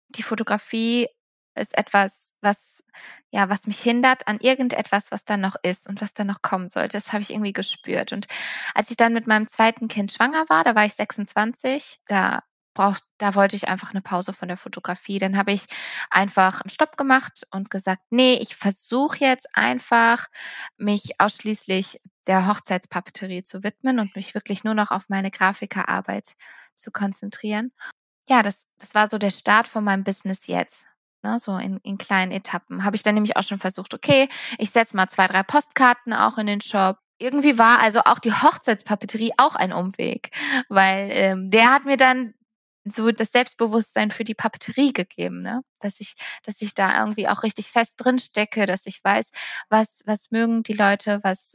die 0.10 0.24
Fotografie 0.24 1.08
ist 1.56 1.78
etwas, 1.78 2.34
was, 2.42 2.84
ja, 3.32 3.50
was 3.50 3.68
mich 3.68 3.80
hindert 3.80 4.28
an 4.28 4.40
irgendetwas, 4.40 5.12
was 5.12 5.26
da 5.26 5.38
noch 5.38 5.56
ist 5.64 5.88
und 5.88 6.02
was 6.02 6.14
da 6.14 6.24
noch 6.24 6.42
kommen 6.42 6.70
sollte. 6.70 6.98
Das 6.98 7.14
habe 7.14 7.22
ich 7.22 7.32
irgendwie 7.32 7.54
gespürt. 7.54 8.12
Und 8.12 8.28
als 8.74 8.92
ich 8.92 8.98
dann 8.98 9.14
mit 9.14 9.28
meinem 9.28 9.48
zweiten 9.48 9.88
Kind 9.88 10.12
schwanger 10.12 10.46
war, 10.50 10.64
da 10.64 10.76
war 10.76 10.86
ich 10.86 10.94
26, 10.94 12.00
da 12.08 12.44
braucht, 12.76 13.04
da 13.18 13.34
wollte 13.34 13.56
ich 13.56 13.68
einfach 13.68 13.92
eine 13.92 14.02
Pause 14.02 14.34
von 14.34 14.48
der 14.48 14.58
Fotografie. 14.58 15.18
Dann 15.18 15.38
habe 15.38 15.52
ich 15.54 15.66
einfach 16.12 16.62
Stopp 16.68 16.98
gemacht 16.98 17.48
und 17.52 17.72
gesagt, 17.72 18.04
nee, 18.12 18.36
ich 18.36 18.56
versuche 18.56 19.26
jetzt 19.26 19.48
einfach, 19.56 20.28
mich 20.78 21.20
ausschließlich 21.20 22.02
der 22.28 22.48
Hochzeitspapeterie 22.48 23.44
zu 23.44 23.64
widmen 23.64 24.00
und 24.00 24.16
mich 24.16 24.36
wirklich 24.36 24.64
nur 24.64 24.74
noch 24.74 24.92
auf 24.92 25.10
meine 25.10 25.32
Grafikerarbeit 25.32 26.36
zu 26.76 26.92
konzentrieren. 26.92 27.72
Ja, 28.28 28.44
das, 28.44 28.66
das 28.80 28.96
war 28.96 29.10
so 29.10 29.18
der 29.18 29.32
Start 29.32 29.68
von 29.68 29.84
meinem 29.84 30.04
Business 30.04 30.48
jetzt 30.48 30.86
ne, 31.26 31.40
so 31.40 31.58
in, 31.58 31.80
in 31.84 31.98
kleinen 31.98 32.32
Etappen. 32.32 32.84
Habe 32.86 32.96
ich 32.96 33.04
dann 33.04 33.16
nämlich 33.16 33.36
auch 33.36 33.44
schon 33.44 33.60
versucht, 33.60 33.94
okay, 33.94 34.30
ich 34.58 34.70
setze 34.70 34.96
mal 34.96 35.08
zwei, 35.08 35.28
drei 35.28 35.44
Postkarten 35.44 36.14
auch 36.14 36.38
in 36.38 36.48
den 36.48 36.62
Shop. 36.62 36.98
Irgendwie 37.18 37.58
war 37.58 37.80
also 37.80 38.02
auch 38.02 38.20
die 38.20 38.34
Hochzeitspapeterie 38.34 39.32
auch 39.38 39.56
ein 39.56 39.74
Umweg, 39.74 40.32
weil 40.70 41.10
ähm, 41.12 41.50
der 41.50 41.72
hat 41.72 41.86
mir 41.86 41.98
dann 41.98 42.34
so 42.86 43.12
das 43.12 43.32
Selbstbewusstsein 43.32 44.12
für 44.12 44.24
die 44.24 44.36
Papeterie 44.36 44.94
gegeben, 44.94 45.42
ne? 45.42 45.62
Dass 45.80 46.00
ich, 46.00 46.14
dass 46.44 46.62
ich 46.62 46.76
da 46.76 47.00
irgendwie 47.00 47.28
auch 47.28 47.42
richtig 47.44 47.72
fest 47.72 47.96
drin 47.98 48.20
stecke, 48.20 48.66
dass 48.68 48.86
ich 48.86 49.04
weiß, 49.04 49.32
was, 49.70 50.04
was 50.06 50.30
mögen 50.30 50.62
die 50.62 50.74
Leute, 50.74 51.20
was, 51.24 51.54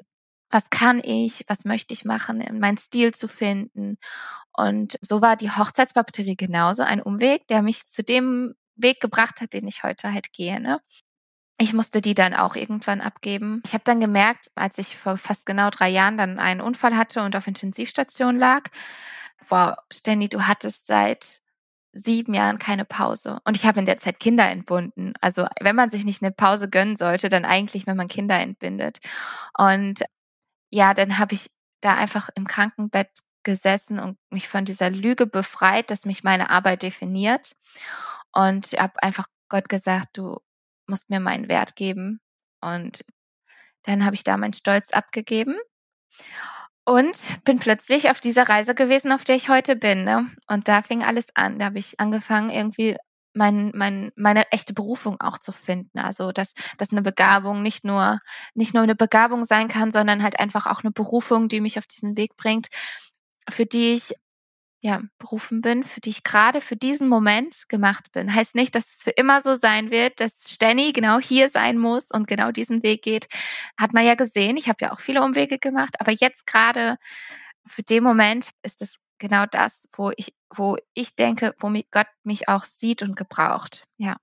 was 0.51 0.71
kann 0.71 1.01
ich, 1.05 1.45
was 1.47 1.65
möchte 1.65 1.95
ich 1.95 2.05
machen, 2.05 2.45
meinen 2.59 2.79
Stil 2.79 3.15
zu 3.15 3.29
finden. 3.29 3.99
Und 4.53 4.99
so 5.03 5.23
war 5.23 5.37
die 5.37 5.51
Hochzeitspapeterie 5.51 6.37
genauso 6.37 6.83
ein 6.83 7.01
Umweg, 7.01 7.47
der 7.47 7.63
mich 7.63 7.87
zu 7.87 8.03
dem 8.03 8.55
Weg 8.83 9.01
gebracht 9.01 9.41
hat, 9.41 9.53
den 9.53 9.67
ich 9.67 9.83
heute 9.83 10.13
halt 10.13 10.33
gehe. 10.33 10.61
Ne? 10.61 10.81
Ich 11.59 11.75
musste 11.75 12.01
die 12.01 12.15
dann 12.15 12.35
auch 12.35 12.57
irgendwann 12.57 13.01
abgeben. 13.01 13.63
Ich 13.67 13.75
habe 13.75 13.85
dann 13.85 14.01
gemerkt, 14.01 14.51
als 14.55 14.79
ich 14.79 14.97
vor 14.97 15.19
fast 15.19 15.45
genau 15.45 15.71
drei 15.71 15.89
Jahren 15.89 16.17
dann 16.17 16.39
einen 16.39 16.61
Unfall 16.61 16.97
hatte 16.97 17.23
und 17.23 17.37
auf 17.37 17.47
Intensivstation 17.47 18.39
lag, 18.39 18.69
wow, 19.49 19.75
Stanley, 19.93 20.29
du 20.29 20.47
hattest 20.47 20.87
seit 20.87 21.41
sieben 21.93 22.35
Jahren 22.35 22.59
keine 22.59 22.85
Pause. 22.85 23.41
Und 23.45 23.57
ich 23.57 23.67
habe 23.67 23.81
in 23.81 23.87
der 23.87 23.99
Zeit 23.99 24.21
Kinder 24.21 24.49
entbunden. 24.49 25.15
Also 25.21 25.47
wenn 25.61 25.77
man 25.77 25.91
sich 25.91 26.05
nicht 26.05 26.23
eine 26.23 26.33
Pause 26.33 26.71
gönnen 26.71 26.97
sollte, 26.97 27.29
dann 27.29 27.45
eigentlich, 27.45 27.87
wenn 27.87 27.97
man 27.97 28.09
Kinder 28.09 28.39
entbindet. 28.39 29.01
Und 29.59 30.05
ja, 30.71 30.95
dann 30.95 31.19
habe 31.19 31.35
ich 31.35 31.51
da 31.81 31.95
einfach 31.95 32.31
im 32.37 32.47
Krankenbett 32.47 33.11
gesessen 33.43 33.99
und 33.99 34.19
mich 34.31 34.49
von 34.49 34.65
dieser 34.65 34.91
Lüge 34.91 35.27
befreit, 35.27 35.91
dass 35.91 36.05
mich 36.05 36.23
meine 36.23 36.51
Arbeit 36.51 36.83
definiert. 36.83 37.57
Und 38.33 38.73
ich 38.73 38.79
habe 38.79 39.03
einfach 39.03 39.27
Gott 39.49 39.69
gesagt, 39.69 40.19
du 40.19 40.39
musst 40.87 41.11
mir 41.11 41.21
meinen 41.21 41.49
Wert 41.49 41.77
geben. 41.77 42.21
Und 42.61 43.05
dann 43.85 44.05
habe 44.05 44.15
ich 44.15 44.25
da 44.25 44.37
meinen 44.37 44.53
Stolz 44.53 44.91
abgegeben 44.91 45.57
und 46.85 47.45
bin 47.45 47.59
plötzlich 47.59 48.11
auf 48.11 48.21
dieser 48.21 48.49
Reise 48.49 48.75
gewesen, 48.75 49.13
auf 49.13 49.25
der 49.25 49.37
ich 49.37 49.49
heute 49.49 49.77
bin. 49.77 50.05
Ne? 50.05 50.27
Und 50.49 50.69
da 50.69 50.83
fing 50.83 51.03
alles 51.03 51.27
an. 51.35 51.59
Da 51.59 51.67
habe 51.67 51.79
ich 51.79 51.99
angefangen, 52.01 52.51
irgendwie 52.51 52.97
mein, 53.33 53.71
mein, 53.75 54.11
meine 54.17 54.51
echte 54.51 54.75
Berufung 54.75 55.21
auch 55.21 55.39
zu 55.39 55.53
finden. 55.53 55.99
Also 55.99 56.33
dass, 56.33 56.53
dass 56.79 56.91
eine 56.91 57.03
Begabung 57.03 57.63
nicht 57.63 57.85
nur, 57.85 58.19
nicht 58.55 58.75
nur 58.75 58.83
eine 58.83 58.97
Begabung 58.97 59.45
sein 59.45 59.69
kann, 59.69 59.91
sondern 59.91 60.23
halt 60.23 60.41
einfach 60.41 60.67
auch 60.67 60.83
eine 60.83 60.91
Berufung, 60.91 61.49
die 61.49 61.61
mich 61.61 61.79
auf 61.79 61.87
diesen 61.87 62.17
Weg 62.17 62.37
bringt, 62.37 62.69
für 63.49 63.67
die 63.67 63.93
ich 63.93 64.15
ja, 64.83 65.03
berufen 65.19 65.61
bin, 65.61 65.85
für 65.85 66.01
die 66.01 66.09
ich 66.09 66.25
gerade 66.25 66.63
für 66.63 66.77
diesen 66.77 67.07
Moment 67.07 67.69
gemacht 67.69 68.13
bin. 68.13 68.35
Heißt 68.35 68.55
nicht, 68.55 68.75
dass 68.75 68.89
es 68.89 69.03
für 69.03 69.11
immer 69.11 69.43
so 69.43 69.55
sein 69.55 69.91
wird, 69.91 70.21
dass 70.21 70.51
Stenny 70.51 70.93
genau 70.93 71.19
hier 71.19 71.51
sein 71.51 71.77
muss 71.77 72.11
und 72.11 72.27
genau 72.27 72.51
diesen 72.51 72.83
Weg 72.83 73.03
geht. 73.03 73.29
Hat 73.79 73.93
man 73.93 74.07
ja 74.07 74.15
gesehen. 74.15 74.57
Ich 74.57 74.69
habe 74.69 74.79
ja 74.81 74.93
auch 74.93 75.01
viele 75.01 75.23
Umwege 75.23 75.59
gemacht, 75.59 75.97
aber 76.01 76.13
jetzt 76.13 76.47
gerade 76.47 76.97
für 77.67 77.83
den 77.83 78.03
Moment 78.03 78.51
ist 78.63 78.81
es 78.81 78.97
genau 79.19 79.45
das, 79.45 79.87
wo 79.93 80.13
ich, 80.17 80.35
wo 80.49 80.79
ich 80.95 81.15
denke, 81.15 81.55
wo 81.59 81.71
Gott 81.91 82.09
mich 82.25 82.49
auch 82.49 82.65
sieht 82.65 83.03
und 83.03 83.17
gebraucht. 83.17 83.85
Ja. 83.99 84.17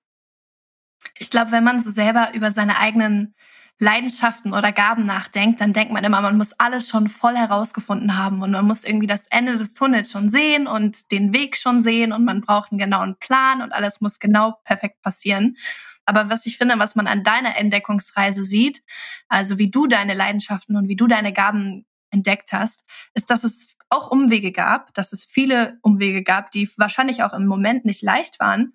Ich 1.19 1.29
glaube, 1.29 1.51
wenn 1.51 1.63
man 1.63 1.79
so 1.79 1.91
selber 1.91 2.31
über 2.33 2.51
seine 2.51 2.79
eigenen 2.79 3.35
Leidenschaften 3.79 4.53
oder 4.53 4.71
Gaben 4.71 5.05
nachdenkt, 5.05 5.61
dann 5.61 5.71
denkt 5.71 5.93
man 5.93 6.03
immer, 6.03 6.21
man 6.21 6.37
muss 6.37 6.53
alles 6.53 6.89
schon 6.89 7.09
voll 7.09 7.35
herausgefunden 7.35 8.17
haben 8.17 8.41
und 8.41 8.51
man 8.51 8.65
muss 8.65 8.83
irgendwie 8.83 9.05
das 9.07 9.27
Ende 9.27 9.55
des 9.55 9.75
Tunnels 9.75 10.11
schon 10.11 10.29
sehen 10.29 10.65
und 10.67 11.11
den 11.11 11.31
Weg 11.31 11.57
schon 11.57 11.79
sehen 11.79 12.11
und 12.11 12.25
man 12.25 12.41
braucht 12.41 12.71
einen 12.71 12.79
genauen 12.79 13.17
Plan 13.19 13.61
und 13.61 13.73
alles 13.73 14.01
muss 14.01 14.19
genau 14.19 14.59
perfekt 14.63 15.01
passieren. 15.03 15.57
Aber 16.05 16.29
was 16.29 16.45
ich 16.47 16.57
finde, 16.57 16.79
was 16.79 16.95
man 16.95 17.05
an 17.05 17.23
deiner 17.23 17.55
Entdeckungsreise 17.57 18.43
sieht, 18.43 18.81
also 19.27 19.59
wie 19.59 19.69
du 19.69 19.85
deine 19.87 20.15
Leidenschaften 20.15 20.75
und 20.75 20.87
wie 20.87 20.95
du 20.95 21.05
deine 21.05 21.33
Gaben 21.33 21.85
entdeckt 22.09 22.53
hast, 22.53 22.85
ist, 23.13 23.29
dass 23.29 23.43
es 23.43 23.77
auch 23.89 24.09
Umwege 24.09 24.51
gab, 24.51 24.93
dass 24.95 25.13
es 25.13 25.23
viele 25.23 25.77
Umwege 25.81 26.23
gab, 26.23 26.51
die 26.51 26.69
wahrscheinlich 26.77 27.23
auch 27.23 27.33
im 27.33 27.45
Moment 27.45 27.85
nicht 27.85 28.01
leicht 28.01 28.39
waren, 28.39 28.73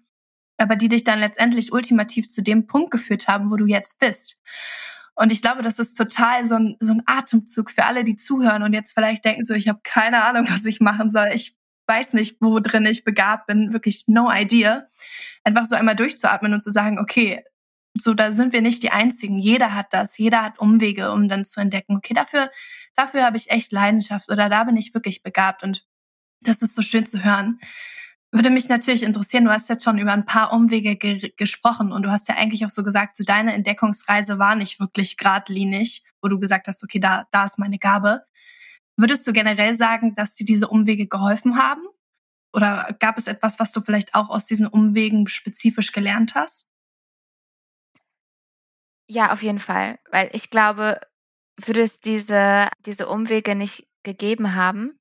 aber 0.58 0.76
die 0.76 0.88
dich 0.88 1.04
dann 1.04 1.20
letztendlich 1.20 1.72
ultimativ 1.72 2.28
zu 2.28 2.42
dem 2.42 2.66
Punkt 2.66 2.90
geführt 2.90 3.28
haben, 3.28 3.50
wo 3.50 3.56
du 3.56 3.66
jetzt 3.66 3.98
bist. 3.98 4.38
Und 5.14 5.30
ich 5.30 5.42
glaube, 5.42 5.62
das 5.62 5.78
ist 5.78 5.94
total 5.94 6.46
so 6.46 6.54
ein, 6.54 6.76
so 6.80 6.92
ein 6.92 7.02
Atemzug 7.06 7.70
für 7.70 7.84
alle, 7.84 8.04
die 8.04 8.16
zuhören 8.16 8.62
und 8.62 8.72
jetzt 8.72 8.92
vielleicht 8.92 9.24
denken 9.24 9.44
so, 9.44 9.54
ich 9.54 9.68
habe 9.68 9.80
keine 9.82 10.24
Ahnung, 10.24 10.46
was 10.48 10.64
ich 10.64 10.80
machen 10.80 11.10
soll. 11.10 11.28
Ich 11.34 11.56
weiß 11.86 12.14
nicht, 12.14 12.36
wo 12.40 12.60
drin 12.60 12.86
ich 12.86 13.04
begabt 13.04 13.46
bin, 13.46 13.72
wirklich 13.72 14.04
no 14.06 14.30
idea. 14.32 14.86
Einfach 15.44 15.66
so 15.66 15.76
einmal 15.76 15.96
durchzuatmen 15.96 16.54
und 16.54 16.60
zu 16.60 16.70
sagen, 16.70 16.98
okay, 16.98 17.44
so 17.94 18.14
da 18.14 18.32
sind 18.32 18.54
wir 18.54 18.62
nicht 18.62 18.82
die 18.82 18.90
einzigen. 18.90 19.38
Jeder 19.38 19.74
hat 19.74 19.92
das, 19.92 20.16
jeder 20.16 20.42
hat 20.42 20.58
Umwege, 20.58 21.12
um 21.12 21.28
dann 21.28 21.44
zu 21.44 21.60
entdecken, 21.60 21.96
okay, 21.96 22.14
dafür 22.14 22.50
dafür 22.96 23.24
habe 23.24 23.36
ich 23.36 23.50
echt 23.50 23.72
Leidenschaft 23.72 24.30
oder 24.30 24.48
da 24.48 24.64
bin 24.64 24.76
ich 24.76 24.94
wirklich 24.94 25.22
begabt 25.22 25.62
und 25.62 25.86
das 26.40 26.62
ist 26.62 26.74
so 26.74 26.82
schön 26.82 27.06
zu 27.06 27.24
hören. 27.24 27.60
Würde 28.34 28.48
mich 28.48 28.70
natürlich 28.70 29.02
interessieren, 29.02 29.44
du 29.44 29.50
hast 29.50 29.68
jetzt 29.68 29.84
schon 29.84 29.98
über 29.98 30.12
ein 30.12 30.24
paar 30.24 30.54
Umwege 30.54 30.96
ge 30.96 31.34
gesprochen 31.36 31.92
und 31.92 32.02
du 32.02 32.10
hast 32.10 32.28
ja 32.28 32.36
eigentlich 32.36 32.64
auch 32.64 32.70
so 32.70 32.82
gesagt, 32.82 33.18
so 33.18 33.24
deine 33.24 33.52
Entdeckungsreise 33.52 34.38
war 34.38 34.54
nicht 34.54 34.80
wirklich 34.80 35.18
geradlinig, 35.18 36.02
wo 36.22 36.28
du 36.28 36.40
gesagt 36.40 36.66
hast, 36.66 36.82
okay, 36.82 36.98
da, 36.98 37.26
da 37.30 37.44
ist 37.44 37.58
meine 37.58 37.78
Gabe. 37.78 38.24
Würdest 38.96 39.26
du 39.26 39.34
generell 39.34 39.74
sagen, 39.74 40.14
dass 40.14 40.34
dir 40.34 40.46
diese 40.46 40.68
Umwege 40.68 41.06
geholfen 41.06 41.58
haben? 41.58 41.82
Oder 42.54 42.96
gab 43.00 43.18
es 43.18 43.26
etwas, 43.26 43.58
was 43.58 43.70
du 43.72 43.82
vielleicht 43.82 44.14
auch 44.14 44.30
aus 44.30 44.46
diesen 44.46 44.66
Umwegen 44.66 45.26
spezifisch 45.26 45.92
gelernt 45.92 46.34
hast? 46.34 46.70
Ja, 49.10 49.32
auf 49.32 49.42
jeden 49.42 49.58
Fall, 49.58 49.98
weil 50.10 50.30
ich 50.32 50.48
glaube, 50.48 51.00
würde 51.56 51.82
es 51.82 52.00
diese, 52.00 52.68
diese 52.86 53.08
Umwege 53.08 53.54
nicht 53.54 53.86
gegeben 54.04 54.54
haben, 54.54 54.98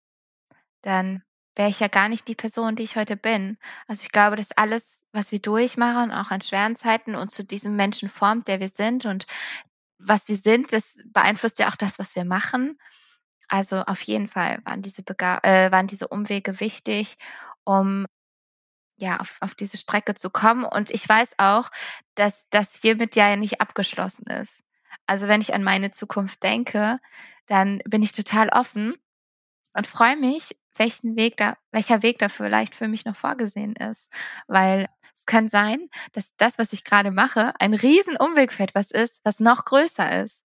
dann 0.82 1.24
wäre 1.56 1.70
ich 1.70 1.80
ja 1.80 1.88
gar 1.88 2.10
nicht 2.10 2.28
die 2.28 2.36
Person, 2.36 2.76
die 2.76 2.84
ich 2.84 2.96
heute 2.96 3.18
bin. 3.18 3.58
Also 3.88 4.04
ich 4.04 4.12
glaube, 4.12 4.36
dass 4.36 4.52
alles, 4.54 5.06
was 5.12 5.32
wir 5.32 5.40
durchmachen, 5.40 6.12
auch 6.12 6.32
an 6.32 6.42
schweren 6.42 6.76
Zeiten, 6.76 7.16
uns 7.16 7.34
zu 7.34 7.44
diesem 7.44 7.76
Menschen 7.76 8.10
formt, 8.10 8.48
der 8.48 8.60
wir 8.60 8.70
sind 8.70 9.06
und 9.06 9.26
was 9.98 10.28
wir 10.28 10.38
sind, 10.38 10.74
das 10.74 10.98
beeinflusst 11.06 11.60
ja 11.60 11.70
auch 11.70 11.76
das, 11.76 12.00
was 12.00 12.16
wir 12.16 12.26
machen. 12.26 12.80
Also 13.48 13.82
auf 13.82 14.02
jeden 14.02 14.28
Fall 14.28 14.60
waren 14.64 14.82
diese, 14.82 15.04
Bega 15.04 15.40
äh, 15.44 15.72
waren 15.72 15.88
diese 15.88 16.08
Umwege 16.08 16.60
wichtig, 16.60 17.18
um 17.66 18.06
ja 18.98 19.20
auf, 19.20 19.38
auf 19.42 19.56
diese 19.56 19.78
Strecke 19.78 20.16
zu 20.16 20.30
kommen. 20.30 20.64
Und 20.64 20.90
ich 20.90 21.08
weiß 21.08 21.34
auch, 21.38 21.70
dass 22.16 22.48
das 22.50 22.76
hiermit 22.82 23.16
ja 23.16 23.36
nicht 23.36 23.60
abgeschlossen 23.60 24.26
ist. 24.28 24.64
Also 25.06 25.28
wenn 25.28 25.42
ich 25.42 25.54
an 25.54 25.64
meine 25.64 25.92
Zukunft 25.92 26.42
denke, 26.44 27.00
dann 27.48 27.80
bin 27.86 28.02
ich 28.02 28.14
total 28.14 28.50
offen 28.50 28.96
und 29.74 29.88
freue 29.88 30.16
mich, 30.16 30.56
welchen 30.76 31.16
Weg 31.16 31.38
da, 31.38 31.58
welcher 31.72 32.04
Weg 32.04 32.20
da 32.20 32.30
vielleicht 32.30 32.76
für 32.76 32.88
mich 32.88 33.06
noch 33.06 33.16
vorgesehen 33.16 33.76
ist. 33.76 34.08
Weil 34.48 34.88
es 35.16 35.26
kann 35.26 35.50
sein, 35.50 35.88
dass 36.14 36.36
das, 36.38 36.58
was 36.58 36.74
ich 36.74 36.84
gerade 36.84 37.12
mache, 37.12 37.54
ein 37.60 37.74
riesen 37.74 38.18
Umweg 38.18 38.52
für 38.52 38.64
etwas 38.64 38.92
ist, 38.92 39.22
was 39.24 39.40
noch 39.40 39.66
größer 39.66 40.24
ist. 40.24 40.44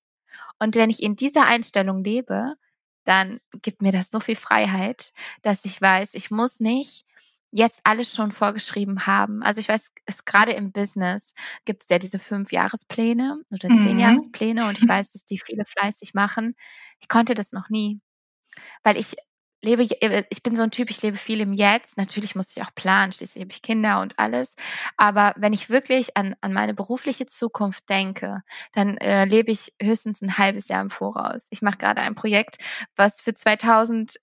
Und 0.59 0.77
wenn 0.77 0.91
ich 0.91 1.03
in 1.03 1.17
dieser 1.17 1.47
Einstellung 1.47 2.03
lebe, 2.03 2.55
dann 3.05 3.41
gibt 3.63 3.83
mir 3.83 3.93
das 3.93 4.11
so 4.11 4.21
viel 4.21 4.37
Freiheit, 4.37 5.13
dass 5.43 5.65
ich 5.65 5.81
weiß, 5.81 6.15
ich 6.15 6.31
muss 6.31 6.61
nicht 6.61 7.05
jetzt 7.53 7.81
alles 7.85 8.15
schon 8.15 8.33
vorgeschrieben 8.33 9.07
haben. 9.07 9.43
Also 9.43 9.61
ich 9.61 9.69
weiß, 9.69 9.93
es 10.05 10.25
gerade 10.25 10.53
im 10.53 10.73
Business 10.73 11.33
gibt 11.65 11.85
es 11.85 11.89
ja 11.89 11.99
diese 11.99 12.19
fünf 12.19 12.53
Jahrespläne 12.53 13.41
oder 13.51 13.69
zehn 13.69 13.95
mhm. 13.95 14.01
Jahrespläne 14.01 14.67
und 14.67 14.79
ich 14.79 14.89
weiß, 14.89 15.13
dass 15.13 15.25
die 15.25 15.39
viele 15.39 15.65
fleißig 15.65 16.13
machen. 16.15 16.55
Ich 17.01 17.09
konnte 17.09 17.35
das 17.35 17.53
noch 17.53 17.71
nie, 17.71 18.01
weil 18.83 18.97
ich 18.97 19.17
lebe, 19.67 19.83
äh, 20.01 20.25
ich 20.31 20.43
bin 20.43 20.57
so 20.57 20.63
ein 20.63 20.71
Typ, 20.71 20.91
ich 20.91 21.03
lebe 21.03 21.17
viel 21.19 21.41
im 21.41 21.53
Jetzt. 21.53 21.99
Natürlich 21.99 22.35
muss 22.35 22.57
ich 22.57 22.63
auch 22.63 22.75
planen, 22.75 23.13
schließlich 23.13 23.43
habe 23.43 23.53
ich 23.53 23.63
Kinder 23.63 24.01
und 24.01 24.19
alles. 24.19 24.55
Aber 24.97 25.35
wenn 25.37 25.53
ich 25.53 25.69
wirklich 25.69 26.17
an, 26.17 26.35
an 26.41 26.53
meine 26.53 26.73
berufliche 26.73 27.27
Zukunft 27.27 27.89
denke, 27.91 28.43
dann 28.73 28.97
äh, 28.99 29.27
lebe 29.27 29.51
ich 29.51 29.75
höchstens 29.83 30.23
ein 30.23 30.39
halbes 30.39 30.69
Jahr 30.69 30.81
im 30.81 30.91
Voraus. 30.91 31.49
Ich 31.51 31.61
mache 31.61 31.79
gerade 31.79 32.01
ein 32.01 32.15
Projekt, 32.15 32.57
was 32.97 33.21
für 33.21 33.35
2000 33.35 34.17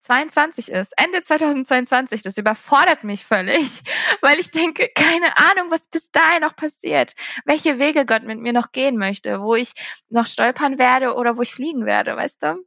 22 0.00 0.70
ist, 0.70 0.94
Ende 0.96 1.20
2022, 1.20 2.22
das 2.22 2.38
überfordert 2.38 3.04
mich 3.04 3.26
völlig, 3.26 3.82
weil 4.22 4.38
ich 4.38 4.50
denke, 4.50 4.88
keine 4.94 5.36
Ahnung, 5.36 5.70
was 5.70 5.86
bis 5.88 6.10
dahin 6.10 6.40
noch 6.40 6.56
passiert, 6.56 7.12
welche 7.44 7.78
Wege 7.78 8.06
Gott 8.06 8.22
mit 8.22 8.38
mir 8.38 8.54
noch 8.54 8.72
gehen 8.72 8.96
möchte, 8.96 9.42
wo 9.42 9.54
ich 9.54 9.72
noch 10.08 10.24
stolpern 10.24 10.78
werde 10.78 11.14
oder 11.14 11.36
wo 11.36 11.42
ich 11.42 11.52
fliegen 11.52 11.84
werde, 11.84 12.16
weißt 12.16 12.42
du? 12.42 12.64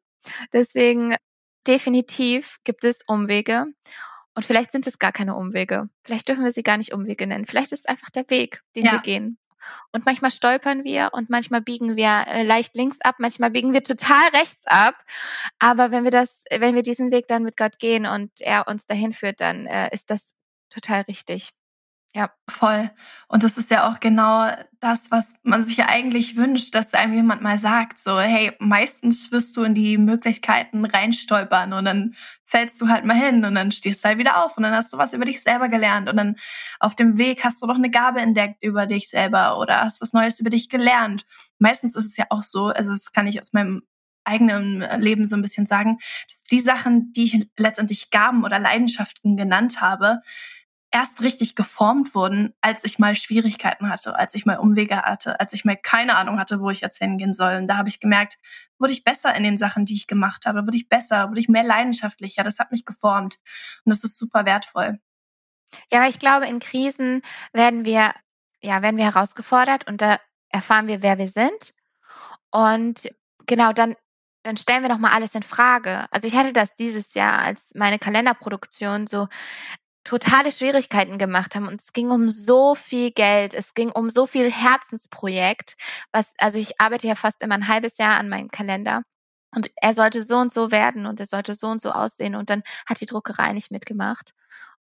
Deswegen 0.54 1.16
definitiv 1.68 2.58
gibt 2.64 2.84
es 2.84 3.02
Umwege 3.08 3.66
und 4.36 4.46
vielleicht 4.46 4.72
sind 4.72 4.88
es 4.88 5.00
gar 5.00 5.12
keine 5.12 5.36
Umwege. 5.36 5.90
Vielleicht 6.04 6.28
dürfen 6.28 6.44
wir 6.44 6.52
sie 6.52 6.64
gar 6.64 6.78
nicht 6.78 6.94
Umwege 6.94 7.28
nennen. 7.28 7.46
Vielleicht 7.46 7.72
ist 7.72 7.80
es 7.80 7.86
einfach 7.86 8.10
der 8.10 8.30
Weg, 8.30 8.62
den 8.76 8.86
ja. 8.86 8.94
wir 8.94 9.00
gehen. 9.00 9.38
Und 9.92 10.06
manchmal 10.06 10.32
stolpern 10.32 10.84
wir 10.84 11.12
und 11.14 11.30
manchmal 11.30 11.62
biegen 11.62 11.96
wir 11.96 12.26
äh, 12.28 12.44
leicht 12.44 12.76
links 12.76 13.00
ab, 13.02 13.16
manchmal 13.20 13.52
biegen 13.52 13.74
wir 13.74 13.84
total 13.84 14.30
rechts 14.34 14.66
ab. 14.66 14.96
Aber 15.60 15.92
wenn 15.92 16.04
wir 16.04 16.12
das, 16.12 16.44
wenn 16.50 16.76
wir 16.76 16.82
diesen 16.82 17.12
Weg 17.12 17.28
dann 17.28 17.44
mit 17.44 17.58
Gott 17.58 17.78
gehen 17.78 18.06
und 18.06 18.32
er 18.40 18.68
uns 18.68 18.86
dahin 18.86 19.14
führt, 19.14 19.42
dann 19.42 19.68
äh, 19.68 19.90
ist 19.94 20.10
das 20.10 20.36
total 20.70 21.02
richtig. 21.02 21.52
Ja, 22.14 22.30
voll. 22.50 22.92
Und 23.30 23.44
das 23.44 23.58
ist 23.58 23.72
ja 23.72 23.90
auch 23.90 24.02
genau 24.02 24.52
das, 24.82 25.12
was 25.12 25.36
man 25.44 25.64
sich 25.64 25.78
ja 25.78 25.86
eigentlich 25.88 26.36
wünscht, 26.36 26.76
dass 26.76 26.94
einem 26.94 27.14
jemand 27.14 27.42
mal 27.42 27.58
sagt, 27.58 28.00
so, 28.00 28.20
hey, 28.20 28.52
meistens 28.60 29.32
wirst 29.32 29.56
du 29.56 29.64
in 29.64 29.74
die 29.76 29.98
Möglichkeiten 29.98 30.84
reinstolpern 30.84 31.72
und 31.72 31.86
dann 31.86 32.14
fällst 32.44 32.82
du 32.82 32.90
halt 32.90 33.06
mal 33.06 33.16
hin 33.16 33.46
und 33.46 33.56
dann 33.56 33.72
stehst 33.72 34.04
du 34.04 34.10
halt 34.10 34.18
wieder 34.18 34.44
auf 34.44 34.58
und 34.58 34.64
dann 34.64 34.74
hast 34.74 34.92
du 34.92 34.98
was 34.98 35.14
über 35.14 35.24
dich 35.24 35.42
selber 35.42 35.70
gelernt 35.70 36.10
und 36.10 36.18
dann 36.18 36.36
auf 36.82 36.98
dem 36.98 37.18
Weg 37.18 37.46
hast 37.46 37.62
du 37.62 37.66
noch 37.66 37.76
eine 37.76 37.90
Gabe 37.90 38.20
entdeckt 38.20 38.62
über 38.62 38.88
dich 38.88 39.08
selber 39.08 39.58
oder 39.58 39.80
hast 39.82 40.02
was 40.02 40.12
Neues 40.12 40.38
über 40.42 40.50
dich 40.50 40.68
gelernt. 40.68 41.26
Meistens 41.60 41.96
ist 41.96 42.08
es 42.08 42.18
ja 42.18 42.26
auch 42.30 42.44
so, 42.44 42.66
also 42.68 42.92
das 42.92 43.14
kann 43.14 43.26
ich 43.26 43.40
aus 43.40 43.54
meinem 43.54 43.84
eigenen 44.26 44.82
Leben 45.02 45.26
so 45.26 45.36
ein 45.38 45.42
bisschen 45.42 45.66
sagen, 45.66 45.98
dass 46.28 46.44
die 46.44 46.60
Sachen, 46.60 47.14
die 47.14 47.24
ich 47.24 47.48
letztendlich 47.58 48.12
Gaben 48.12 48.44
oder 48.44 48.60
Leidenschaften 48.60 49.38
genannt 49.38 49.80
habe, 49.82 50.20
erst 50.92 51.22
richtig 51.22 51.56
geformt 51.56 52.14
wurden, 52.14 52.54
als 52.62 52.84
ich 52.84 53.00
mal 53.00 53.16
Schwierigkeiten 53.16 53.90
hatte, 53.90 54.18
als 54.18 54.36
ich 54.36 54.46
mal 54.46 54.58
Umwege 54.58 54.98
hatte, 54.98 55.40
als 55.40 55.54
ich 55.54 55.64
mal 55.64 55.78
keine 55.78 56.16
Ahnung 56.16 56.38
hatte, 56.38 56.60
wo 56.60 56.70
ich 56.70 56.82
jetzt 56.82 56.98
hingehen 56.98 57.34
soll. 57.34 57.56
Und 57.56 57.68
da 57.68 57.78
habe 57.78 57.90
ich 57.90 58.00
gemerkt, 58.00 58.40
wurde 58.78 58.92
ich 58.92 59.04
besser 59.04 59.34
in 59.36 59.44
den 59.44 59.58
Sachen, 59.58 59.86
die 59.86 59.94
ich 59.94 60.08
gemacht 60.08 60.46
habe, 60.46 60.66
wurde 60.66 60.76
ich 60.76 60.90
besser, 60.90 61.30
wurde 61.30 61.40
ich 61.40 61.48
mehr 61.48 61.64
leidenschaftlicher. 61.64 62.44
Das 62.44 62.60
hat 62.60 62.72
mich 62.72 62.86
geformt 62.86 63.40
und 63.86 63.90
das 63.90 64.04
ist 64.04 64.18
super 64.18 64.46
wertvoll. 64.46 65.00
Ja, 65.92 66.00
aber 66.00 66.10
ich 66.10 66.20
glaube, 66.20 66.48
in 66.48 66.60
Krisen 66.60 67.22
werden 67.54 67.86
wir, 67.86 68.14
ja, 68.62 68.82
werden 68.82 68.98
wir 68.98 69.06
herausgefordert 69.06 69.88
und 69.88 70.02
da 70.02 70.20
erfahren 70.50 70.88
wir, 70.88 71.02
wer 71.02 71.18
wir 71.18 71.30
sind. 71.30 71.74
Und 72.52 73.10
genau, 73.46 73.72
dann 73.72 73.96
dann 74.44 74.58
stellen 74.58 74.82
wir 74.82 74.90
noch 74.90 74.98
mal 74.98 75.12
alles 75.12 75.36
in 75.36 75.44
Frage. 75.44 76.08
Also 76.12 76.28
ich 76.28 76.36
hatte 76.36 76.54
das 76.54 76.74
dieses 76.74 77.14
Jahr, 77.14 77.40
als 77.40 77.74
meine 77.76 78.00
Kalenderproduktion 78.00 79.08
so 79.08 79.28
totale 80.04 80.52
Schwierigkeiten 80.52 81.18
gemacht 81.18 81.56
haben. 81.56 81.68
Und 81.68 81.82
es 81.82 81.94
ging 81.94 82.10
um 82.10 82.30
so 82.30 82.76
viel 82.76 83.12
Geld, 83.12 83.54
es 83.54 83.74
ging 83.74 83.92
um 83.92 84.10
so 84.10 84.26
viel 84.28 84.52
Herzensprojekt, 84.52 85.76
was, 86.12 86.34
also 86.38 86.60
ich 86.60 86.80
arbeite 86.80 87.08
ja 87.08 87.16
fast 87.16 87.42
immer 87.42 87.56
ein 87.56 87.68
halbes 87.68 87.98
Jahr 87.98 88.18
an 88.18 88.30
meinem 88.30 88.50
Kalender. 88.50 89.04
Und 89.54 89.70
er 89.76 89.94
sollte 89.94 90.24
so 90.24 90.38
und 90.38 90.54
so 90.54 90.72
werden 90.72 91.06
und 91.06 91.20
er 91.20 91.26
sollte 91.26 91.54
so 91.56 91.68
und 91.68 91.82
so 91.82 91.92
aussehen. 91.92 92.36
Und 92.36 92.50
dann 92.50 92.64
hat 92.88 93.02
die 93.02 93.06
Druckerei 93.06 93.52
nicht 93.54 93.70
mitgemacht. 93.70 94.34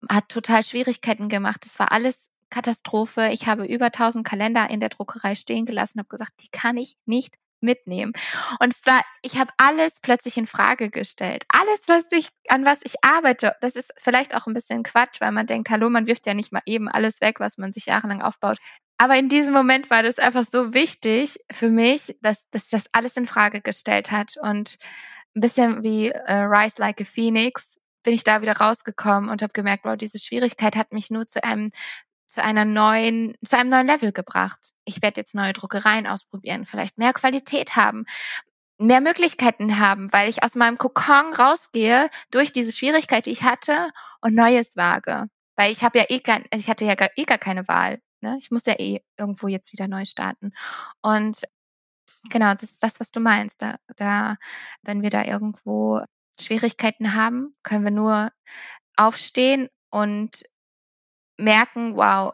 Hat 0.09 0.27
total 0.29 0.63
Schwierigkeiten 0.63 1.29
gemacht. 1.29 1.65
Es 1.65 1.77
war 1.79 1.91
alles 1.91 2.31
Katastrophe. 2.49 3.29
Ich 3.31 3.47
habe 3.47 3.65
über 3.65 3.85
1000 3.85 4.25
Kalender 4.25 4.69
in 4.69 4.79
der 4.79 4.89
Druckerei 4.89 5.35
stehen 5.35 5.65
gelassen, 5.65 5.99
habe 5.99 6.09
gesagt, 6.09 6.33
die 6.41 6.49
kann 6.49 6.77
ich 6.77 6.95
nicht 7.05 7.35
mitnehmen. 7.65 8.13
Und 8.59 8.73
zwar, 8.73 9.01
ich 9.21 9.37
habe 9.37 9.51
alles 9.57 9.99
plötzlich 10.01 10.37
in 10.37 10.47
Frage 10.47 10.89
gestellt. 10.89 11.43
Alles, 11.49 11.81
was 11.87 12.11
ich, 12.11 12.29
an 12.47 12.63
was 12.63 12.79
ich 12.83 12.95
arbeite, 13.03 13.55
das 13.59 13.75
ist 13.75 13.93
vielleicht 13.97 14.33
auch 14.35 14.47
ein 14.47 14.53
bisschen 14.53 14.83
Quatsch, 14.83 15.19
weil 15.19 15.31
man 15.31 15.47
denkt, 15.47 15.69
hallo, 15.69 15.89
man 15.89 16.07
wirft 16.07 16.25
ja 16.25 16.33
nicht 16.33 16.53
mal 16.53 16.61
eben 16.65 16.87
alles 16.87 17.19
weg, 17.19 17.39
was 17.39 17.57
man 17.57 17.73
sich 17.73 17.87
jahrelang 17.87 18.21
aufbaut. 18.21 18.59
Aber 18.97 19.17
in 19.17 19.27
diesem 19.27 19.53
Moment 19.53 19.89
war 19.89 20.03
das 20.03 20.19
einfach 20.19 20.45
so 20.49 20.73
wichtig 20.73 21.37
für 21.51 21.69
mich, 21.69 22.15
dass, 22.21 22.49
dass 22.49 22.69
das 22.69 22.85
alles 22.93 23.17
in 23.17 23.27
Frage 23.27 23.61
gestellt 23.61 24.11
hat. 24.11 24.37
Und 24.41 24.77
ein 25.35 25.41
bisschen 25.41 25.83
wie 25.83 26.09
äh, 26.09 26.33
Rise 26.33 26.75
Like 26.77 27.01
a 27.01 27.03
Phoenix 27.03 27.77
bin 28.03 28.13
ich 28.13 28.23
da 28.23 28.41
wieder 28.41 28.55
rausgekommen 28.55 29.29
und 29.29 29.41
habe 29.41 29.51
gemerkt, 29.51 29.83
wow, 29.83 29.97
diese 29.97 30.19
Schwierigkeit 30.19 30.75
hat 30.77 30.93
mich 30.93 31.09
nur 31.09 31.25
zu 31.25 31.43
einem 31.43 31.71
zu 32.27 32.43
einer 32.43 32.65
neuen, 32.65 33.35
zu 33.45 33.57
einem 33.57 33.69
neuen 33.69 33.87
Level 33.87 34.11
gebracht. 34.11 34.59
Ich 34.85 35.01
werde 35.01 35.21
jetzt 35.21 35.35
neue 35.35 35.53
Druckereien 35.53 36.07
ausprobieren, 36.07 36.65
vielleicht 36.65 36.97
mehr 36.97 37.13
Qualität 37.13 37.75
haben, 37.75 38.05
mehr 38.77 39.01
Möglichkeiten 39.01 39.79
haben, 39.79 40.11
weil 40.11 40.29
ich 40.29 40.43
aus 40.43 40.55
meinem 40.55 40.77
Kokon 40.77 41.33
rausgehe 41.33 42.09
durch 42.31 42.51
diese 42.51 42.73
Schwierigkeit, 42.73 43.25
die 43.25 43.31
ich 43.31 43.43
hatte 43.43 43.89
und 44.21 44.35
Neues 44.35 44.75
wage. 44.75 45.27
Weil 45.55 45.71
ich 45.71 45.83
habe 45.83 45.99
ja 45.99 46.05
eh 46.09 46.19
kein, 46.19 46.43
also 46.51 46.63
ich 46.63 46.69
hatte 46.69 46.85
ja 46.85 46.95
gar, 46.95 47.09
eh 47.15 47.23
gar 47.23 47.37
keine 47.37 47.67
Wahl. 47.67 47.99
Ne? 48.21 48.37
Ich 48.39 48.51
muss 48.51 48.65
ja 48.65 48.73
eh 48.77 49.01
irgendwo 49.17 49.47
jetzt 49.47 49.71
wieder 49.71 49.87
neu 49.87 50.05
starten. 50.05 50.51
Und 51.01 51.43
genau, 52.29 52.53
das 52.53 52.63
ist 52.63 52.83
das, 52.83 52.99
was 52.99 53.11
du 53.11 53.19
meinst. 53.19 53.61
Da, 53.61 53.77
da, 53.95 54.35
wenn 54.81 55.01
wir 55.01 55.09
da 55.09 55.23
irgendwo 55.23 56.01
Schwierigkeiten 56.39 57.13
haben, 57.13 57.55
können 57.63 57.85
wir 57.85 57.91
nur 57.91 58.31
aufstehen 58.97 59.69
und 59.89 60.43
merken, 61.37 61.95
wow, 61.95 62.33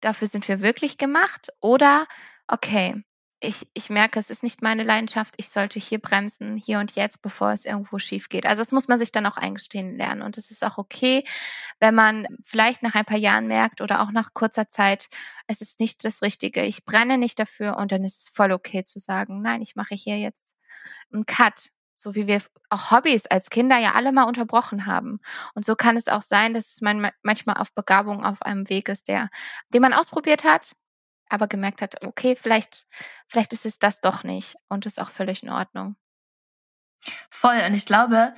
dafür 0.00 0.28
sind 0.28 0.48
wir 0.48 0.60
wirklich 0.60 0.98
gemacht 0.98 1.48
oder 1.60 2.06
okay, 2.48 3.02
ich, 3.44 3.66
ich 3.74 3.90
merke, 3.90 4.20
es 4.20 4.30
ist 4.30 4.44
nicht 4.44 4.62
meine 4.62 4.84
Leidenschaft, 4.84 5.34
ich 5.36 5.48
sollte 5.48 5.80
hier 5.80 5.98
bremsen, 5.98 6.56
hier 6.56 6.78
und 6.78 6.94
jetzt, 6.94 7.22
bevor 7.22 7.50
es 7.50 7.64
irgendwo 7.64 7.98
schief 7.98 8.28
geht. 8.28 8.46
Also 8.46 8.62
das 8.62 8.70
muss 8.70 8.86
man 8.86 9.00
sich 9.00 9.10
dann 9.10 9.26
auch 9.26 9.36
eingestehen 9.36 9.96
lernen. 9.96 10.22
Und 10.22 10.38
es 10.38 10.52
ist 10.52 10.64
auch 10.64 10.78
okay, 10.78 11.24
wenn 11.80 11.94
man 11.94 12.26
vielleicht 12.44 12.84
nach 12.84 12.94
ein 12.94 13.04
paar 13.04 13.18
Jahren 13.18 13.48
merkt 13.48 13.80
oder 13.80 14.00
auch 14.00 14.12
nach 14.12 14.32
kurzer 14.32 14.68
Zeit, 14.68 15.08
es 15.48 15.60
ist 15.60 15.80
nicht 15.80 16.04
das 16.04 16.22
Richtige, 16.22 16.62
ich 16.62 16.84
brenne 16.84 17.18
nicht 17.18 17.38
dafür 17.38 17.78
und 17.78 17.90
dann 17.90 18.04
ist 18.04 18.18
es 18.22 18.28
voll 18.28 18.52
okay 18.52 18.84
zu 18.84 19.00
sagen, 19.00 19.42
nein, 19.42 19.60
ich 19.60 19.74
mache 19.74 19.94
hier 19.96 20.18
jetzt 20.18 20.54
einen 21.12 21.26
Cut 21.26 21.70
so 22.02 22.14
wie 22.14 22.26
wir 22.26 22.42
auch 22.68 22.90
Hobbys 22.90 23.26
als 23.26 23.48
Kinder 23.48 23.78
ja 23.78 23.92
alle 23.92 24.12
mal 24.12 24.24
unterbrochen 24.24 24.86
haben. 24.86 25.20
Und 25.54 25.64
so 25.64 25.76
kann 25.76 25.96
es 25.96 26.08
auch 26.08 26.22
sein, 26.22 26.52
dass 26.52 26.74
es 26.74 26.80
manchmal 26.80 27.56
auf 27.56 27.72
Begabung 27.74 28.24
auf 28.24 28.42
einem 28.42 28.68
Weg 28.68 28.88
ist, 28.88 29.08
der, 29.08 29.30
den 29.72 29.82
man 29.82 29.92
ausprobiert 29.92 30.44
hat, 30.44 30.74
aber 31.28 31.46
gemerkt 31.46 31.80
hat, 31.80 32.04
okay, 32.04 32.36
vielleicht, 32.36 32.86
vielleicht 33.28 33.52
ist 33.52 33.66
es 33.66 33.78
das 33.78 34.00
doch 34.00 34.24
nicht 34.24 34.56
und 34.68 34.84
ist 34.84 35.00
auch 35.00 35.10
völlig 35.10 35.42
in 35.42 35.50
Ordnung. 35.50 35.96
Voll. 37.30 37.60
Und 37.66 37.74
ich 37.74 37.86
glaube, 37.86 38.34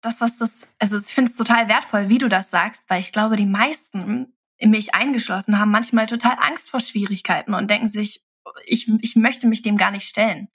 das, 0.00 0.20
was 0.20 0.38
das, 0.38 0.76
also 0.78 0.96
ich 0.96 1.14
finde 1.14 1.30
es 1.30 1.36
total 1.36 1.68
wertvoll, 1.68 2.08
wie 2.08 2.18
du 2.18 2.28
das 2.28 2.50
sagst, 2.50 2.84
weil 2.88 3.00
ich 3.00 3.12
glaube, 3.12 3.36
die 3.36 3.46
meisten 3.46 4.34
in 4.56 4.70
mich 4.70 4.94
eingeschlossen 4.94 5.58
haben 5.58 5.70
manchmal 5.70 6.06
total 6.06 6.36
Angst 6.40 6.70
vor 6.70 6.80
Schwierigkeiten 6.80 7.54
und 7.54 7.68
denken 7.68 7.88
sich, 7.88 8.22
ich, 8.64 8.90
ich 9.00 9.16
möchte 9.16 9.46
mich 9.46 9.62
dem 9.62 9.76
gar 9.76 9.90
nicht 9.90 10.08
stellen. 10.08 10.48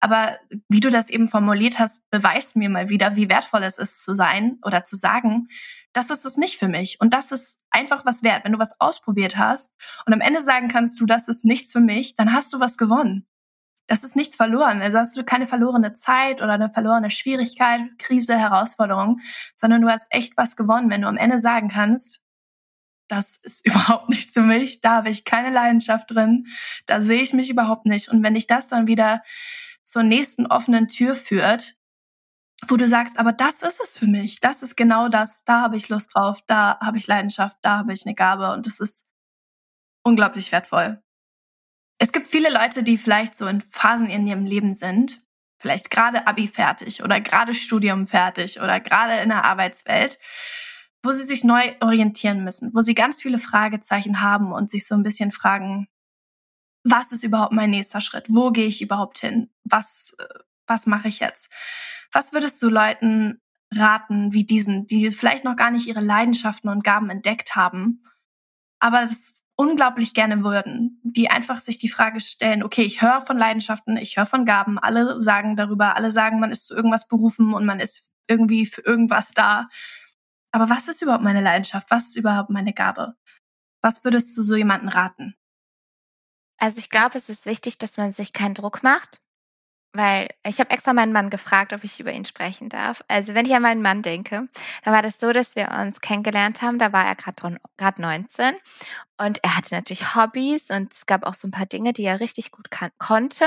Aber 0.00 0.38
wie 0.68 0.80
du 0.80 0.90
das 0.90 1.10
eben 1.10 1.28
formuliert 1.28 1.78
hast, 1.78 2.08
beweist 2.10 2.56
mir 2.56 2.68
mal 2.68 2.88
wieder, 2.88 3.16
wie 3.16 3.28
wertvoll 3.28 3.62
es 3.62 3.78
ist 3.78 4.04
zu 4.04 4.14
sein 4.14 4.58
oder 4.62 4.84
zu 4.84 4.94
sagen, 4.96 5.48
das 5.92 6.10
ist 6.10 6.26
es 6.26 6.36
nicht 6.36 6.58
für 6.58 6.68
mich. 6.68 7.00
Und 7.00 7.14
das 7.14 7.32
ist 7.32 7.64
einfach 7.70 8.04
was 8.04 8.22
wert. 8.22 8.44
Wenn 8.44 8.52
du 8.52 8.58
was 8.58 8.80
ausprobiert 8.80 9.38
hast 9.38 9.74
und 10.04 10.12
am 10.12 10.20
Ende 10.20 10.42
sagen 10.42 10.68
kannst 10.68 11.00
du, 11.00 11.06
das 11.06 11.28
ist 11.28 11.44
nichts 11.44 11.72
für 11.72 11.80
mich, 11.80 12.14
dann 12.16 12.32
hast 12.32 12.52
du 12.52 12.60
was 12.60 12.76
gewonnen. 12.76 13.26
Das 13.86 14.04
ist 14.04 14.16
nichts 14.16 14.36
verloren. 14.36 14.82
Also 14.82 14.98
hast 14.98 15.16
du 15.16 15.24
keine 15.24 15.46
verlorene 15.46 15.92
Zeit 15.92 16.42
oder 16.42 16.54
eine 16.54 16.68
verlorene 16.68 17.10
Schwierigkeit, 17.10 17.82
Krise, 17.98 18.36
Herausforderung, 18.36 19.20
sondern 19.54 19.80
du 19.80 19.88
hast 19.88 20.08
echt 20.10 20.36
was 20.36 20.56
gewonnen, 20.56 20.90
wenn 20.90 21.02
du 21.02 21.08
am 21.08 21.16
Ende 21.16 21.38
sagen 21.38 21.68
kannst, 21.68 22.25
das 23.08 23.36
ist 23.36 23.66
überhaupt 23.66 24.08
nichts 24.08 24.32
für 24.32 24.42
mich, 24.42 24.80
da 24.80 24.96
habe 24.96 25.10
ich 25.10 25.24
keine 25.24 25.50
Leidenschaft 25.50 26.10
drin, 26.10 26.46
da 26.86 27.00
sehe 27.00 27.22
ich 27.22 27.32
mich 27.32 27.50
überhaupt 27.50 27.86
nicht. 27.86 28.08
Und 28.08 28.22
wenn 28.22 28.36
ich 28.36 28.46
das 28.46 28.68
dann 28.68 28.86
wieder 28.86 29.22
zur 29.82 30.02
nächsten 30.02 30.46
offenen 30.46 30.88
Tür 30.88 31.14
führt, 31.14 31.76
wo 32.68 32.76
du 32.76 32.88
sagst, 32.88 33.18
aber 33.18 33.32
das 33.32 33.62
ist 33.62 33.80
es 33.80 33.98
für 33.98 34.06
mich, 34.06 34.40
das 34.40 34.62
ist 34.62 34.76
genau 34.76 35.08
das, 35.08 35.44
da 35.44 35.60
habe 35.60 35.76
ich 35.76 35.88
Lust 35.88 36.14
drauf, 36.14 36.40
da 36.46 36.78
habe 36.80 36.98
ich 36.98 37.06
Leidenschaft, 37.06 37.56
da 37.62 37.78
habe 37.78 37.92
ich 37.92 38.06
eine 38.06 38.14
Gabe. 38.14 38.52
Und 38.52 38.66
das 38.66 38.80
ist 38.80 39.08
unglaublich 40.02 40.52
wertvoll. 40.52 41.02
Es 41.98 42.12
gibt 42.12 42.26
viele 42.26 42.50
Leute, 42.50 42.82
die 42.82 42.98
vielleicht 42.98 43.36
so 43.36 43.46
in 43.46 43.60
Phasen 43.60 44.08
in 44.08 44.26
ihrem 44.26 44.44
Leben 44.44 44.74
sind, 44.74 45.22
vielleicht 45.58 45.90
gerade 45.90 46.26
Abi 46.26 46.46
fertig 46.46 47.02
oder 47.02 47.20
gerade 47.20 47.54
Studium 47.54 48.06
fertig 48.06 48.60
oder 48.60 48.80
gerade 48.80 49.22
in 49.22 49.30
der 49.30 49.44
Arbeitswelt, 49.44 50.18
wo 51.06 51.12
sie 51.12 51.24
sich 51.24 51.44
neu 51.44 51.72
orientieren 51.80 52.44
müssen, 52.44 52.74
wo 52.74 52.80
sie 52.80 52.94
ganz 52.94 53.22
viele 53.22 53.38
Fragezeichen 53.38 54.20
haben 54.20 54.52
und 54.52 54.70
sich 54.70 54.86
so 54.86 54.94
ein 54.94 55.02
bisschen 55.02 55.32
fragen, 55.32 55.88
was 56.84 57.12
ist 57.12 57.24
überhaupt 57.24 57.52
mein 57.52 57.70
nächster 57.70 58.00
Schritt? 58.00 58.26
Wo 58.28 58.50
gehe 58.50 58.66
ich 58.66 58.82
überhaupt 58.82 59.18
hin? 59.18 59.50
Was, 59.64 60.14
äh, 60.18 60.24
was 60.66 60.86
mache 60.86 61.08
ich 61.08 61.20
jetzt? 61.20 61.50
Was 62.12 62.32
würdest 62.32 62.62
du 62.62 62.68
Leuten 62.68 63.40
raten, 63.74 64.32
wie 64.32 64.44
diesen, 64.44 64.86
die 64.86 65.10
vielleicht 65.10 65.44
noch 65.44 65.56
gar 65.56 65.70
nicht 65.70 65.88
ihre 65.88 66.00
Leidenschaften 66.00 66.68
und 66.68 66.84
Gaben 66.84 67.10
entdeckt 67.10 67.56
haben, 67.56 68.04
aber 68.78 69.02
das 69.02 69.42
unglaublich 69.56 70.14
gerne 70.14 70.44
würden, 70.44 71.00
die 71.02 71.30
einfach 71.30 71.60
sich 71.60 71.78
die 71.78 71.88
Frage 71.88 72.20
stellen, 72.20 72.62
okay, 72.62 72.82
ich 72.82 73.00
höre 73.00 73.22
von 73.22 73.38
Leidenschaften, 73.38 73.96
ich 73.96 74.16
höre 74.16 74.26
von 74.26 74.44
Gaben, 74.44 74.78
alle 74.78 75.20
sagen 75.20 75.56
darüber, 75.56 75.96
alle 75.96 76.12
sagen, 76.12 76.40
man 76.40 76.52
ist 76.52 76.66
zu 76.66 76.74
irgendwas 76.74 77.08
berufen 77.08 77.54
und 77.54 77.64
man 77.64 77.80
ist 77.80 78.12
irgendwie 78.28 78.66
für 78.66 78.82
irgendwas 78.82 79.32
da. 79.32 79.68
Aber 80.56 80.70
was 80.70 80.88
ist 80.88 81.02
überhaupt 81.02 81.22
meine 81.22 81.42
Leidenschaft? 81.42 81.90
Was 81.90 82.06
ist 82.06 82.16
überhaupt 82.16 82.48
meine 82.48 82.72
Gabe? 82.72 83.14
Was 83.82 84.04
würdest 84.04 84.34
du 84.38 84.42
so 84.42 84.56
jemanden 84.56 84.88
raten? 84.88 85.36
Also 86.56 86.78
ich 86.78 86.88
glaube, 86.88 87.18
es 87.18 87.28
ist 87.28 87.44
wichtig, 87.44 87.76
dass 87.76 87.98
man 87.98 88.10
sich 88.10 88.32
keinen 88.32 88.54
Druck 88.54 88.82
macht, 88.82 89.20
weil 89.92 90.30
ich 90.46 90.58
habe 90.58 90.70
extra 90.70 90.94
meinen 90.94 91.12
Mann 91.12 91.28
gefragt, 91.28 91.74
ob 91.74 91.84
ich 91.84 92.00
über 92.00 92.10
ihn 92.10 92.24
sprechen 92.24 92.70
darf. 92.70 93.04
Also 93.06 93.34
wenn 93.34 93.44
ich 93.44 93.54
an 93.54 93.60
meinen 93.60 93.82
Mann 93.82 94.00
denke, 94.00 94.48
dann 94.82 94.94
war 94.94 95.02
das 95.02 95.20
so, 95.20 95.30
dass 95.30 95.56
wir 95.56 95.72
uns 95.72 96.00
kennengelernt 96.00 96.62
haben. 96.62 96.78
Da 96.78 96.90
war 96.90 97.04
er 97.04 97.16
gerade 97.16 97.60
gerade 97.76 98.00
19 98.00 98.54
und 99.18 99.44
er 99.44 99.58
hatte 99.58 99.74
natürlich 99.74 100.16
Hobbys 100.16 100.70
und 100.70 100.90
es 100.90 101.04
gab 101.04 101.24
auch 101.24 101.34
so 101.34 101.48
ein 101.48 101.50
paar 101.50 101.66
Dinge, 101.66 101.92
die 101.92 102.04
er 102.04 102.20
richtig 102.20 102.50
gut 102.50 102.70
konnte. 102.96 103.44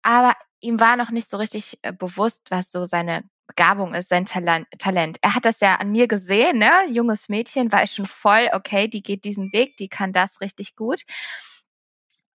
Aber 0.00 0.34
ihm 0.60 0.80
war 0.80 0.96
noch 0.96 1.10
nicht 1.10 1.28
so 1.28 1.36
richtig 1.36 1.78
äh, 1.82 1.92
bewusst, 1.92 2.50
was 2.50 2.72
so 2.72 2.86
seine 2.86 3.22
Begabung 3.46 3.94
ist, 3.94 4.08
sein 4.08 4.24
Talent. 4.24 5.18
Er 5.22 5.34
hat 5.34 5.44
das 5.44 5.60
ja 5.60 5.76
an 5.76 5.92
mir 5.92 6.08
gesehen, 6.08 6.58
ne? 6.58 6.70
Junges 6.90 7.28
Mädchen 7.28 7.72
war 7.72 7.82
ich 7.82 7.92
schon 7.92 8.06
voll, 8.06 8.48
okay, 8.52 8.88
die 8.88 9.02
geht 9.02 9.24
diesen 9.24 9.52
Weg, 9.52 9.76
die 9.76 9.88
kann 9.88 10.12
das 10.12 10.40
richtig 10.40 10.74
gut. 10.76 11.02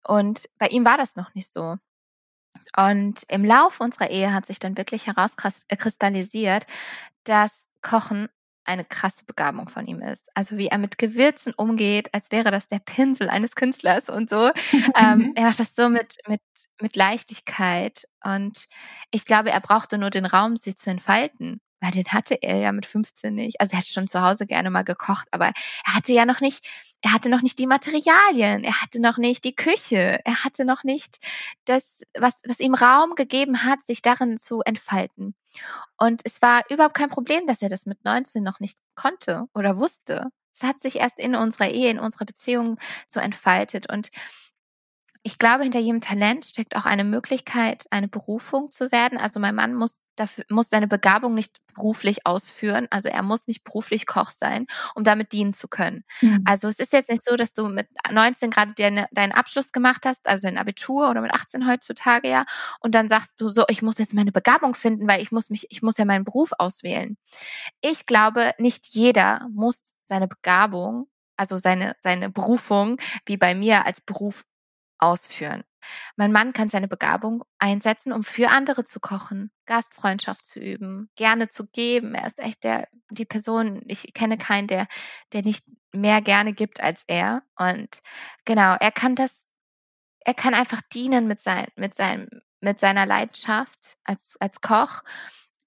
Und 0.07 0.49
bei 0.59 0.69
ihm 0.69 0.85
war 0.85 0.97
das 0.97 1.17
noch 1.17 1.35
nicht 1.35 1.53
so. 1.53 1.77
Und 2.77 3.25
im 3.29 3.45
Laufe 3.45 3.83
unserer 3.83 4.11
Ehe 4.11 4.33
hat 4.33 4.47
sich 4.47 4.59
dann 4.59 4.77
wirklich 4.77 5.07
herauskristallisiert, 5.07 6.67
dass 7.25 7.67
Kochen 7.83 8.29
eine 8.71 8.85
krasse 8.85 9.25
Begabung 9.25 9.69
von 9.69 9.87
ihm 9.87 10.01
ist. 10.01 10.29
Also 10.35 10.57
wie 10.57 10.69
er 10.69 10.79
mit 10.79 10.99
Gewürzen 10.99 11.53
umgeht, 11.55 12.13
als 12.15 12.31
wäre 12.31 12.51
das 12.51 12.69
der 12.69 12.79
Pinsel 12.79 13.29
eines 13.29 13.55
Künstlers 13.55 14.09
und 14.09 14.31
so. 14.31 14.51
ähm, 14.97 15.33
er 15.35 15.45
macht 15.45 15.61
das 15.61 15.75
so 15.75 15.89
mit, 15.89 16.17
mit, 16.27 16.41
mit 16.81 16.97
Leichtigkeit. 16.97 18.07
Und 18.25 18.67
ich 19.11 19.25
glaube, 19.25 19.51
er 19.51 19.61
brauchte 19.61 19.99
nur 19.99 20.11
den 20.11 20.27
Raum, 20.27 20.57
sie 20.57 20.75
zu 20.75 20.91
entfalten 20.91 21.61
weil 21.81 21.93
den 21.93 22.07
hatte 22.07 22.35
er 22.43 22.57
ja 22.57 22.73
mit 22.73 22.87
15 22.87 23.35
nicht. 23.35 23.61
Also 23.61 23.73
er 23.73 23.79
hat 23.79 23.87
schon 23.87 24.07
zu 24.07 24.21
Hause 24.21 24.47
gerne 24.47 24.71
mal 24.71 24.83
gekocht, 24.83 25.29
aber 25.31 25.47
er 25.47 25.95
hatte 25.95 26.13
ja 26.13 26.25
noch 26.25 26.41
nicht, 26.41 26.67
er 27.01 27.13
hatte 27.13 27.29
noch 27.29 27.43
nicht 27.43 27.59
die 27.59 27.67
Materialien, 27.67 28.65
er 28.65 28.81
hatte 28.83 29.01
noch 29.01 29.19
nicht 29.19 29.45
die 29.45 29.55
Küche, 29.55 30.21
er 30.25 30.45
hatte 30.45 30.65
noch 30.65 30.85
nicht 30.85 31.19
das, 31.65 32.03
was, 32.19 32.43
was 32.47 32.61
ihm 32.61 32.75
Raum 32.75 33.15
gegeben 33.15 33.65
hat, 33.65 33.83
sich 33.83 34.03
darin 34.03 34.39
zu 34.39 34.61
entfalten. 34.63 35.35
Und 35.99 36.23
es 36.25 36.41
war 36.43 36.63
überhaupt 36.71 36.95
kein 36.95 37.11
Problem, 37.11 37.47
dass 37.47 37.63
er 37.63 37.69
das 37.69 37.87
mit 37.87 38.05
19 38.05 38.43
noch 38.43 38.61
nicht 38.61 38.79
konnte 38.95 39.47
oder 39.55 39.79
wusste. 39.79 40.29
Es 40.53 40.63
hat 40.63 40.81
sich 40.81 40.97
erst 40.97 41.19
in 41.19 41.35
unserer 41.35 41.71
Ehe, 41.71 41.91
in 41.91 41.99
unserer 41.99 42.27
Beziehung 42.27 42.79
so 43.07 43.21
entfaltet 43.21 43.91
und 43.91 44.11
ich 45.23 45.37
glaube, 45.37 45.65
hinter 45.65 45.81
jedem 45.81 46.01
Talent 46.01 46.47
steckt 46.47 46.77
auch 46.77 46.87
eine 46.87 47.05
Möglichkeit, 47.05 47.85
eine 47.91 48.09
Berufung 48.09 48.71
zu 48.71 48.91
werden. 48.91 49.19
Also 49.19 49.39
mein 49.39 49.55
Mann 49.55 49.75
muss 49.75 50.01
dafür, 50.17 50.45
muss 50.49 50.71
seine 50.71 50.89
Begabung 50.89 51.35
nicht 51.35 51.61
beruflich 51.75 52.27
ausführen. 52.27 52.87
Also 52.91 53.11
er 53.11 53.23
muss 53.23 53.47
nicht 53.47 53.63
beruflich 53.63 54.07
Koch 54.07 54.31
sein, 54.31 54.67
um 54.95 55.05
damit 55.05 55.33
dienen 55.33 55.53
zu 55.53 55.69
können. 55.69 56.05
Mhm. 56.23 56.43
Also 56.47 56.69
es 56.69 56.79
ist 56.79 56.95
jetzt 56.95 57.11
nicht 57.11 57.23
so, 57.23 57.37
dass 57.37 57.53
du 57.53 57.69
mit 57.69 57.87
19 58.11 58.51
gerade 58.51 58.73
deine, 58.77 59.09
deinen 59.13 59.33
Abschluss 59.33 59.73
gemacht 59.73 60.07
hast, 60.07 60.27
also 60.27 60.49
dein 60.49 60.57
Abitur 60.57 61.11
oder 61.11 61.21
mit 61.21 61.35
18 61.35 61.69
heutzutage 61.69 62.29
ja, 62.29 62.47
und 62.81 62.95
dann 62.95 63.09
sagst 63.09 63.41
du 63.41 63.51
so, 63.51 63.65
ich 63.69 63.83
muss 63.83 63.99
jetzt 63.99 64.15
meine 64.15 64.33
Begabung 64.33 64.75
finden, 64.75 65.07
weil 65.07 65.21
ich 65.21 65.33
muss 65.33 65.51
mich, 65.51 65.67
ich 65.69 65.83
muss 65.83 65.99
ja 65.99 66.07
meinen 66.07 66.25
Beruf 66.25 66.53
auswählen. 66.59 67.19
Ich 67.83 68.07
glaube, 68.07 68.55
nicht 68.59 68.87
jeder 68.89 69.47
muss 69.53 69.93
seine 70.05 70.29
Begabung 70.29 71.09
also 71.41 71.57
seine, 71.57 71.97
seine 72.01 72.29
Berufung, 72.29 72.99
wie 73.25 73.39
bei 73.39 73.55
mir 73.55 73.87
als 73.87 74.03
Beruf 74.03 74.45
ausführen. 75.01 75.65
Mein 76.17 76.33
Mann 76.33 76.53
kann 76.53 76.69
seine 76.69 76.89
Begabung 76.89 77.45
einsetzen, 77.59 78.13
um 78.13 78.23
für 78.23 78.51
andere 78.51 78.85
zu 78.85 79.01
kochen, 79.01 79.51
Gastfreundschaft 79.67 80.45
zu 80.45 80.61
üben, 80.61 81.11
gerne 81.17 81.49
zu 81.49 81.67
geben. 81.67 82.15
Er 82.15 82.27
ist 82.27 82.39
echt 82.39 82.65
der, 82.65 82.89
die 83.11 83.25
Person, 83.25 83.83
ich 83.87 84.13
kenne 84.15 84.37
keinen, 84.37 84.69
der, 84.69 84.87
der 85.33 85.43
nicht 85.43 85.65
mehr 85.93 86.21
gerne 86.21 86.53
gibt 86.53 86.81
als 86.81 87.05
er. 87.07 87.43
Und 87.57 88.03
genau, 88.45 88.77
er 88.79 88.93
kann 88.93 89.15
das, 89.15 89.47
er 90.21 90.35
kann 90.35 90.55
einfach 90.55 90.83
dienen 90.93 91.27
mit 91.27 91.41
sein, 91.41 91.67
mit 91.77 91.97
seinem, 91.97 92.29
mit 92.61 92.79
seiner 92.79 93.07
Leidenschaft 93.07 93.97
als, 94.05 94.37
als 94.39 94.61
Koch 94.61 95.03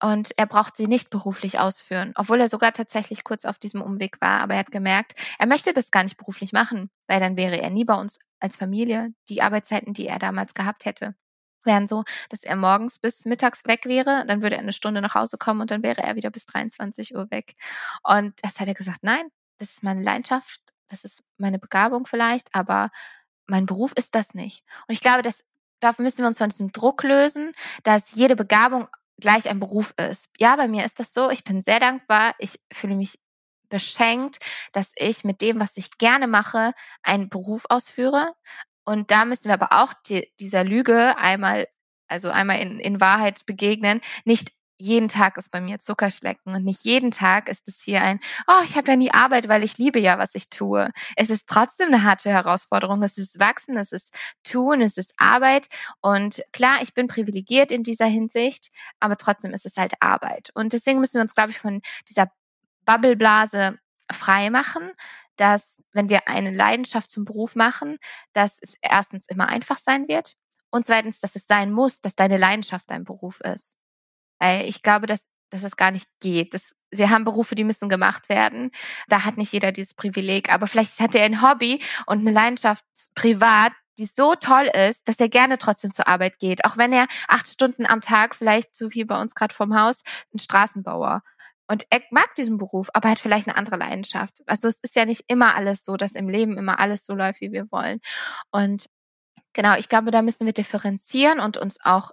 und 0.03 0.37
er 0.37 0.47
braucht 0.47 0.75
sie 0.75 0.87
nicht 0.87 1.09
beruflich 1.09 1.59
ausführen, 1.59 2.11
obwohl 2.15 2.41
er 2.41 2.49
sogar 2.49 2.73
tatsächlich 2.73 3.23
kurz 3.23 3.45
auf 3.45 3.57
diesem 3.57 3.81
Umweg 3.81 4.19
war. 4.19 4.41
Aber 4.41 4.55
er 4.55 4.59
hat 4.59 4.71
gemerkt, 4.71 5.13
er 5.39 5.47
möchte 5.47 5.73
das 5.73 5.91
gar 5.91 6.03
nicht 6.03 6.17
beruflich 6.17 6.51
machen, 6.51 6.89
weil 7.07 7.21
dann 7.21 7.37
wäre 7.37 7.61
er 7.61 7.69
nie 7.69 7.85
bei 7.85 7.95
uns 7.95 8.19
als 8.43 8.57
Familie. 8.57 9.13
Die 9.29 9.41
Arbeitszeiten, 9.41 9.93
die 9.93 10.07
er 10.07 10.19
damals 10.19 10.53
gehabt 10.53 10.85
hätte, 10.85 11.15
wären 11.63 11.87
so, 11.87 12.03
dass 12.29 12.43
er 12.43 12.57
morgens 12.57 12.99
bis 12.99 13.25
mittags 13.25 13.65
weg 13.65 13.85
wäre, 13.85 14.25
dann 14.27 14.41
würde 14.41 14.57
er 14.57 14.61
eine 14.61 14.73
Stunde 14.73 15.01
nach 15.01 15.15
Hause 15.15 15.37
kommen 15.37 15.61
und 15.61 15.71
dann 15.71 15.81
wäre 15.81 16.03
er 16.03 16.15
wieder 16.15 16.29
bis 16.29 16.45
23 16.45 17.15
Uhr 17.15 17.31
weg. 17.31 17.55
Und 18.03 18.33
das 18.43 18.59
hat 18.59 18.67
er 18.67 18.73
gesagt, 18.73 18.99
nein, 19.01 19.29
das 19.57 19.71
ist 19.71 19.83
meine 19.83 20.03
Leidenschaft, 20.03 20.59
das 20.89 21.05
ist 21.05 21.23
meine 21.37 21.57
Begabung 21.57 22.05
vielleicht, 22.05 22.53
aber 22.53 22.91
mein 23.47 23.65
Beruf 23.65 23.93
ist 23.95 24.13
das 24.13 24.33
nicht. 24.33 24.63
Und 24.87 24.93
ich 24.93 25.01
glaube, 25.01 25.21
dass 25.21 25.45
dafür 25.79 26.03
müssen 26.03 26.19
wir 26.19 26.27
uns 26.27 26.37
von 26.37 26.49
diesem 26.49 26.71
Druck 26.71 27.03
lösen, 27.03 27.53
dass 27.83 28.13
jede 28.13 28.35
Begabung 28.35 28.87
gleich 29.19 29.49
ein 29.49 29.59
Beruf 29.59 29.93
ist. 30.09 30.29
Ja, 30.37 30.55
bei 30.55 30.67
mir 30.67 30.85
ist 30.85 30.99
das 30.99 31.13
so. 31.13 31.29
Ich 31.29 31.43
bin 31.43 31.61
sehr 31.61 31.79
dankbar. 31.79 32.35
Ich 32.39 32.59
fühle 32.71 32.95
mich 32.95 33.19
beschenkt, 33.73 34.37
dass 34.71 34.91
ich 34.95 35.23
mit 35.23 35.41
dem, 35.41 35.59
was 35.59 35.77
ich 35.77 35.97
gerne 35.97 36.27
mache, 36.27 36.73
einen 37.01 37.27
Beruf 37.29 37.65
ausführe. 37.69 38.33
Und 38.85 39.09
da 39.09 39.25
müssen 39.25 39.45
wir 39.45 39.55
aber 39.55 39.83
auch 39.83 39.93
die, 40.07 40.31
dieser 40.39 40.63
Lüge 40.63 41.17
einmal, 41.17 41.67
also 42.07 42.29
einmal 42.29 42.59
in, 42.59 42.79
in 42.79 43.01
Wahrheit 43.01 43.45
begegnen, 43.47 43.99
nicht 44.25 44.51
jeden 44.77 45.07
Tag 45.07 45.37
ist 45.37 45.49
bei 45.49 45.61
mir 45.61 45.79
Zuckerschlecken 45.79 46.53
und 46.53 46.65
nicht 46.65 46.83
jeden 46.83 47.11
Tag 47.11 47.47
ist 47.47 47.67
es 47.67 47.81
hier 47.81 48.01
ein, 48.01 48.19
oh, 48.47 48.61
ich 48.65 48.75
habe 48.75 48.91
ja 48.91 48.97
nie 48.97 49.11
Arbeit, 49.11 49.47
weil 49.47 49.63
ich 49.63 49.77
liebe 49.77 49.99
ja, 49.99 50.17
was 50.17 50.35
ich 50.35 50.49
tue. 50.49 50.89
Es 51.15 51.29
ist 51.29 51.47
trotzdem 51.47 51.87
eine 51.87 52.03
harte 52.03 52.29
Herausforderung. 52.29 53.01
Es 53.01 53.17
ist 53.17 53.39
Wachsen, 53.39 53.77
es 53.77 53.91
ist 53.91 54.13
Tun, 54.43 54.81
es 54.81 54.97
ist 54.97 55.13
Arbeit. 55.17 55.67
Und 56.01 56.43
klar, 56.51 56.79
ich 56.81 56.93
bin 56.93 57.07
privilegiert 57.07 57.71
in 57.71 57.83
dieser 57.83 58.07
Hinsicht, 58.07 58.69
aber 58.99 59.15
trotzdem 59.17 59.53
ist 59.53 59.65
es 59.65 59.77
halt 59.77 59.93
Arbeit. 60.01 60.49
Und 60.53 60.73
deswegen 60.73 60.99
müssen 60.99 61.15
wir 61.15 61.21
uns, 61.21 61.35
glaube 61.35 61.51
ich, 61.51 61.59
von 61.59 61.81
dieser 62.09 62.27
Bubbleblase 62.85 63.79
frei 64.11 64.49
machen, 64.49 64.91
dass 65.35 65.81
wenn 65.91 66.09
wir 66.09 66.27
eine 66.27 66.51
Leidenschaft 66.51 67.09
zum 67.09 67.25
Beruf 67.25 67.55
machen, 67.55 67.97
dass 68.33 68.59
es 68.61 68.75
erstens 68.81 69.25
immer 69.27 69.47
einfach 69.47 69.77
sein 69.77 70.07
wird 70.07 70.35
und 70.69 70.85
zweitens, 70.85 71.19
dass 71.19 71.35
es 71.35 71.47
sein 71.47 71.71
muss, 71.71 72.01
dass 72.01 72.15
deine 72.15 72.37
Leidenschaft 72.37 72.89
dein 72.89 73.03
Beruf 73.03 73.39
ist. 73.41 73.77
Weil 74.39 74.67
ich 74.67 74.81
glaube, 74.81 75.07
dass, 75.07 75.25
dass 75.49 75.63
es 75.63 75.77
gar 75.77 75.91
nicht 75.91 76.07
geht. 76.19 76.53
Das, 76.53 76.75
wir 76.91 77.09
haben 77.09 77.25
Berufe, 77.25 77.55
die 77.55 77.63
müssen 77.63 77.89
gemacht 77.89 78.29
werden. 78.29 78.71
Da 79.07 79.23
hat 79.23 79.37
nicht 79.37 79.53
jeder 79.53 79.71
dieses 79.71 79.93
Privileg. 79.93 80.51
Aber 80.51 80.67
vielleicht 80.67 80.99
hat 80.99 81.15
er 81.15 81.25
ein 81.25 81.41
Hobby 81.41 81.81
und 82.07 82.19
eine 82.19 82.31
Leidenschaft 82.31 82.83
privat, 83.15 83.71
die 83.97 84.05
so 84.05 84.35
toll 84.35 84.69
ist, 84.89 85.07
dass 85.07 85.19
er 85.19 85.29
gerne 85.29 85.57
trotzdem 85.57 85.91
zur 85.91 86.07
Arbeit 86.07 86.39
geht. 86.39 86.65
Auch 86.65 86.77
wenn 86.77 86.91
er 86.91 87.07
acht 87.27 87.47
Stunden 87.47 87.85
am 87.85 88.01
Tag, 88.01 88.35
vielleicht 88.35 88.75
so 88.75 88.91
wie 88.93 89.05
bei 89.05 89.19
uns 89.19 89.35
gerade 89.35 89.53
vom 89.53 89.79
Haus, 89.79 90.01
ein 90.33 90.39
Straßenbauer. 90.39 91.21
Und 91.67 91.85
er 91.89 92.01
mag 92.11 92.35
diesen 92.35 92.57
Beruf, 92.57 92.89
aber 92.93 93.09
hat 93.09 93.19
vielleicht 93.19 93.47
eine 93.47 93.57
andere 93.57 93.77
Leidenschaft. 93.77 94.39
Also 94.45 94.67
es 94.67 94.79
ist 94.81 94.95
ja 94.95 95.05
nicht 95.05 95.23
immer 95.27 95.55
alles 95.55 95.85
so, 95.85 95.95
dass 95.97 96.11
im 96.11 96.29
Leben 96.29 96.57
immer 96.57 96.79
alles 96.79 97.05
so 97.05 97.13
läuft, 97.15 97.41
wie 97.41 97.51
wir 97.51 97.71
wollen. 97.71 97.99
Und 98.51 98.87
genau, 99.53 99.75
ich 99.77 99.89
glaube, 99.89 100.11
da 100.11 100.21
müssen 100.21 100.45
wir 100.45 100.53
differenzieren 100.53 101.39
und 101.39 101.57
uns 101.57 101.77
auch 101.83 102.11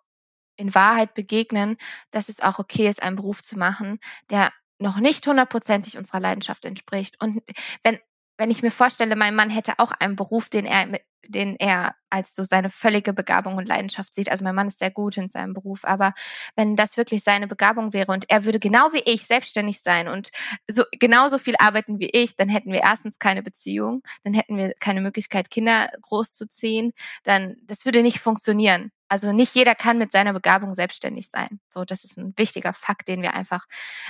in 0.56 0.74
Wahrheit 0.74 1.14
begegnen, 1.14 1.76
dass 2.10 2.28
es 2.28 2.40
auch 2.40 2.58
okay 2.58 2.88
ist, 2.88 3.02
einen 3.02 3.16
Beruf 3.16 3.42
zu 3.42 3.58
machen, 3.58 3.98
der 4.30 4.52
noch 4.78 4.98
nicht 4.98 5.26
hundertprozentig 5.26 5.98
unserer 5.98 6.20
Leidenschaft 6.20 6.64
entspricht. 6.64 7.20
Und 7.20 7.42
wenn, 7.82 7.98
wenn 8.40 8.50
ich 8.50 8.62
mir 8.62 8.70
vorstelle, 8.70 9.16
mein 9.16 9.34
Mann 9.34 9.50
hätte 9.50 9.74
auch 9.76 9.92
einen 9.92 10.16
Beruf, 10.16 10.48
den 10.48 10.64
er, 10.64 10.98
den 11.28 11.56
er 11.56 11.94
als 12.08 12.34
so 12.34 12.42
seine 12.42 12.70
völlige 12.70 13.12
Begabung 13.12 13.56
und 13.58 13.68
Leidenschaft 13.68 14.14
sieht. 14.14 14.30
Also 14.30 14.44
mein 14.44 14.54
Mann 14.54 14.68
ist 14.68 14.78
sehr 14.78 14.90
gut 14.90 15.18
in 15.18 15.28
seinem 15.28 15.52
Beruf, 15.52 15.84
aber 15.84 16.14
wenn 16.56 16.74
das 16.74 16.96
wirklich 16.96 17.22
seine 17.22 17.46
Begabung 17.46 17.92
wäre 17.92 18.10
und 18.10 18.30
er 18.30 18.46
würde 18.46 18.58
genau 18.58 18.94
wie 18.94 19.02
ich 19.04 19.26
selbstständig 19.26 19.82
sein 19.82 20.08
und 20.08 20.30
so 20.70 20.84
genauso 20.98 21.36
viel 21.36 21.54
arbeiten 21.58 22.00
wie 22.00 22.08
ich, 22.08 22.34
dann 22.34 22.48
hätten 22.48 22.72
wir 22.72 22.80
erstens 22.80 23.18
keine 23.18 23.42
Beziehung, 23.42 24.02
dann 24.24 24.32
hätten 24.32 24.56
wir 24.56 24.72
keine 24.80 25.02
Möglichkeit, 25.02 25.50
Kinder 25.50 25.90
großzuziehen, 26.00 26.94
dann 27.24 27.56
das 27.64 27.84
würde 27.84 28.00
nicht 28.02 28.20
funktionieren. 28.20 28.90
Also 29.10 29.32
nicht 29.32 29.54
jeder 29.54 29.74
kann 29.74 29.98
mit 29.98 30.12
seiner 30.12 30.32
Begabung 30.32 30.72
selbstständig 30.72 31.28
sein. 31.30 31.60
So, 31.68 31.84
das 31.84 32.04
ist 32.04 32.16
ein 32.16 32.32
wichtiger 32.36 32.72
Fakt, 32.72 33.08
den 33.08 33.22
wir 33.22 33.34
einfach 33.34 33.66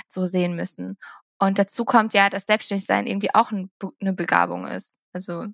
so 0.07 0.27
sehen 0.27 0.55
müssen. 0.55 0.97
Und 1.41 1.57
dazu 1.57 1.85
kommt 1.85 2.13
ja, 2.13 2.29
dass 2.29 2.45
Selbstständigsein 2.45 3.07
irgendwie 3.07 3.33
auch 3.33 3.51
eine 3.51 4.13
Begabung 4.13 4.67
ist. 4.67 4.99
Also 5.11 5.47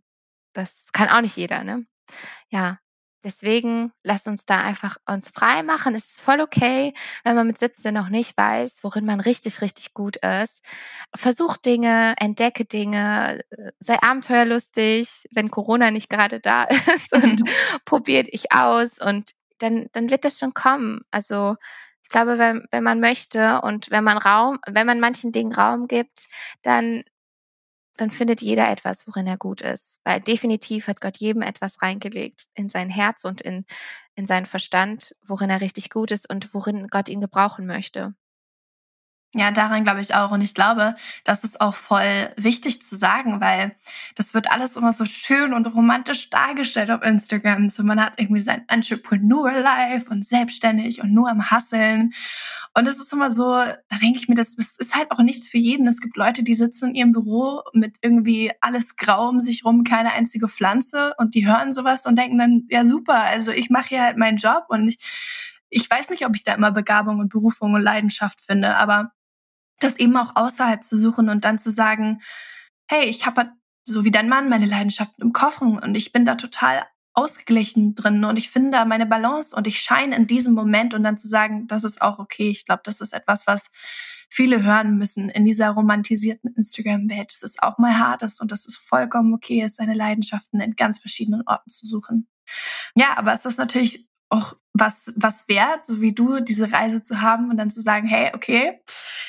das 0.53 0.91
kann 0.91 1.09
auch 1.09 1.21
nicht 1.21 1.37
jeder, 1.37 1.63
ne? 1.63 1.85
Ja, 2.49 2.79
Deswegen 3.23 3.91
lasst 4.03 4.27
uns 4.27 4.45
da 4.45 4.61
einfach 4.61 4.97
uns 5.05 5.31
frei 5.31 5.63
machen. 5.63 5.95
Es 5.95 6.11
ist 6.11 6.21
voll 6.21 6.39
okay, 6.39 6.93
wenn 7.23 7.35
man 7.35 7.47
mit 7.47 7.57
17 7.57 7.93
noch 7.93 8.09
nicht 8.09 8.37
weiß, 8.37 8.83
worin 8.83 9.05
man 9.05 9.19
richtig, 9.19 9.61
richtig 9.61 9.93
gut 9.93 10.17
ist. 10.17 10.63
Versuch 11.15 11.57
Dinge, 11.57 12.13
entdecke 12.19 12.65
Dinge, 12.65 13.41
sei 13.79 13.97
abenteuerlustig, 14.01 15.27
wenn 15.31 15.49
Corona 15.49 15.89
nicht 15.89 16.09
gerade 16.09 16.39
da 16.39 16.63
ist 16.95 17.11
und 17.11 17.41
probiert 17.85 18.27
ich 18.31 18.51
aus 18.51 18.99
und 18.99 19.31
dann, 19.57 19.87
dann 19.93 20.11
wird 20.11 20.23
das 20.23 20.37
schon 20.37 20.53
kommen. 20.53 21.01
Also, 21.09 21.55
ich 22.07 22.09
glaube, 22.09 22.37
wenn, 22.37 22.65
wenn 22.71 22.85
man 22.85 23.01
möchte 23.01 23.59
und 23.63 23.91
wenn 23.91 24.03
man 24.05 24.17
Raum, 24.17 24.59
wenn 24.65 24.87
man 24.87 25.01
manchen 25.01 25.33
Dingen 25.33 25.51
Raum 25.51 25.89
gibt, 25.89 26.27
dann 26.61 27.03
dann 27.97 28.11
findet 28.11 28.41
jeder 28.41 28.69
etwas, 28.69 29.07
worin 29.07 29.27
er 29.27 29.37
gut 29.37 29.59
ist. 29.61 29.99
Weil 30.05 30.21
definitiv 30.21 30.87
hat 30.87 31.01
Gott 31.01 31.17
jedem 31.17 31.41
etwas 31.41 31.81
reingelegt 31.81 32.45
in 32.53 32.69
sein 32.69 32.89
Herz 32.89 33.25
und 33.25 33.41
in, 33.41 33.65
in 34.15 34.25
seinen 34.25 34.45
Verstand, 34.45 35.15
worin 35.25 35.49
er 35.49 35.61
richtig 35.61 35.89
gut 35.89 36.11
ist 36.11 36.29
und 36.29 36.53
worin 36.53 36.87
Gott 36.89 37.09
ihn 37.09 37.21
gebrauchen 37.21 37.65
möchte. 37.65 38.13
Ja, 39.33 39.51
daran 39.51 39.83
glaube 39.83 39.99
ich 40.01 40.15
auch. 40.15 40.31
Und 40.31 40.41
ich 40.41 40.55
glaube, 40.55 40.95
das 41.25 41.43
ist 41.43 41.59
auch 41.59 41.75
voll 41.75 42.29
wichtig 42.37 42.81
zu 42.81 42.95
sagen, 42.95 43.41
weil 43.41 43.75
das 44.15 44.33
wird 44.33 44.49
alles 44.49 44.77
immer 44.77 44.93
so 44.93 45.05
schön 45.05 45.53
und 45.53 45.67
romantisch 45.67 46.29
dargestellt 46.29 46.89
auf 46.89 47.03
Instagram. 47.03 47.67
So 47.69 47.83
man 47.83 48.01
hat 48.03 48.13
irgendwie 48.17 48.41
sein 48.41 48.63
Entrepreneur-Life 48.67 50.09
und 50.09 50.25
selbstständig 50.25 51.01
und 51.01 51.13
nur 51.13 51.29
am 51.29 51.51
Hasseln. 51.51 52.13
Und 52.73 52.85
das 52.85 52.99
ist 52.99 53.11
immer 53.11 53.31
so, 53.31 53.43
da 53.43 53.97
denke 54.01 54.17
ich 54.17 54.29
mir, 54.29 54.35
das, 54.35 54.55
das 54.55 54.77
ist 54.77 54.95
halt 54.95 55.11
auch 55.11 55.19
nichts 55.19 55.47
für 55.47 55.57
jeden. 55.57 55.87
Es 55.87 55.99
gibt 55.99 56.15
Leute, 56.15 56.41
die 56.41 56.55
sitzen 56.55 56.89
in 56.89 56.95
ihrem 56.95 57.11
Büro 57.11 57.63
mit 57.73 57.97
irgendwie 58.01 58.51
alles 58.61 58.95
grau 58.95 59.27
um 59.29 59.41
sich 59.41 59.65
rum, 59.65 59.83
keine 59.83 60.13
einzige 60.13 60.47
Pflanze 60.47 61.13
und 61.17 61.35
die 61.35 61.45
hören 61.45 61.73
sowas 61.73 62.05
und 62.05 62.17
denken 62.17 62.37
dann, 62.37 62.63
ja 62.69 62.85
super, 62.85 63.23
also 63.23 63.51
ich 63.51 63.69
mache 63.69 63.89
hier 63.89 64.03
halt 64.03 64.17
meinen 64.17 64.37
Job 64.37 64.65
und 64.69 64.87
ich, 64.87 64.99
ich 65.69 65.89
weiß 65.89 66.09
nicht, 66.11 66.25
ob 66.25 66.35
ich 66.35 66.43
da 66.43 66.53
immer 66.53 66.71
Begabung 66.71 67.19
und 67.19 67.29
Berufung 67.29 67.73
und 67.73 67.81
Leidenschaft 67.81 68.39
finde, 68.41 68.77
aber 68.77 69.11
das 69.79 69.97
eben 69.99 70.15
auch 70.17 70.35
außerhalb 70.35 70.83
zu 70.83 70.97
suchen 70.97 71.29
und 71.29 71.45
dann 71.45 71.59
zu 71.59 71.71
sagen, 71.71 72.21
hey, 72.89 73.05
ich 73.05 73.25
habe 73.25 73.41
halt 73.41 73.51
so 73.85 74.03
wie 74.03 74.11
dein 74.11 74.29
Mann 74.29 74.49
meine 74.49 74.65
Leidenschaft 74.65 75.13
im 75.19 75.33
Kochen 75.33 75.79
und 75.79 75.95
ich 75.95 76.11
bin 76.11 76.25
da 76.25 76.35
total 76.35 76.83
ausgeglichen 77.13 77.95
drin 77.95 78.23
und 78.25 78.37
ich 78.37 78.51
finde 78.51 78.71
da 78.71 78.85
meine 78.85 79.07
Balance 79.07 79.55
und 79.55 79.65
ich 79.65 79.79
scheine 79.79 80.15
in 80.15 80.27
diesem 80.27 80.53
Moment 80.53 80.93
und 80.93 81.03
dann 81.03 81.17
zu 81.17 81.27
sagen, 81.27 81.67
das 81.67 81.83
ist 81.83 82.01
auch 82.01 82.19
okay. 82.19 82.49
Ich 82.49 82.65
glaube, 82.65 82.81
das 82.83 83.01
ist 83.01 83.13
etwas, 83.13 83.47
was 83.47 83.71
viele 84.29 84.63
hören 84.63 84.97
müssen 84.97 85.29
in 85.29 85.45
dieser 85.45 85.69
romantisierten 85.69 86.53
Instagram-Welt. 86.53 87.31
Es 87.33 87.41
ist 87.41 87.63
auch 87.63 87.79
mal 87.79 87.97
hart 87.97 88.21
ist 88.21 88.39
und 88.39 88.51
das 88.51 88.67
ist 88.67 88.77
vollkommen 88.77 89.33
okay, 89.33 89.63
ist 89.63 89.77
seine 89.77 89.95
Leidenschaften 89.95 90.59
in 90.59 90.75
ganz 90.75 90.99
verschiedenen 90.99 91.41
Orten 91.47 91.69
zu 91.71 91.87
suchen. 91.87 92.27
Ja, 92.93 93.17
aber 93.17 93.33
es 93.33 93.45
ist 93.45 93.57
natürlich 93.57 94.07
auch 94.29 94.55
was, 94.73 95.13
was 95.15 95.47
wert, 95.47 95.85
so 95.85 96.01
wie 96.01 96.13
du, 96.13 96.39
diese 96.39 96.71
Reise 96.71 97.01
zu 97.01 97.21
haben 97.21 97.49
und 97.49 97.57
dann 97.57 97.69
zu 97.69 97.81
sagen, 97.81 98.07
hey, 98.07 98.31
okay, 98.35 98.79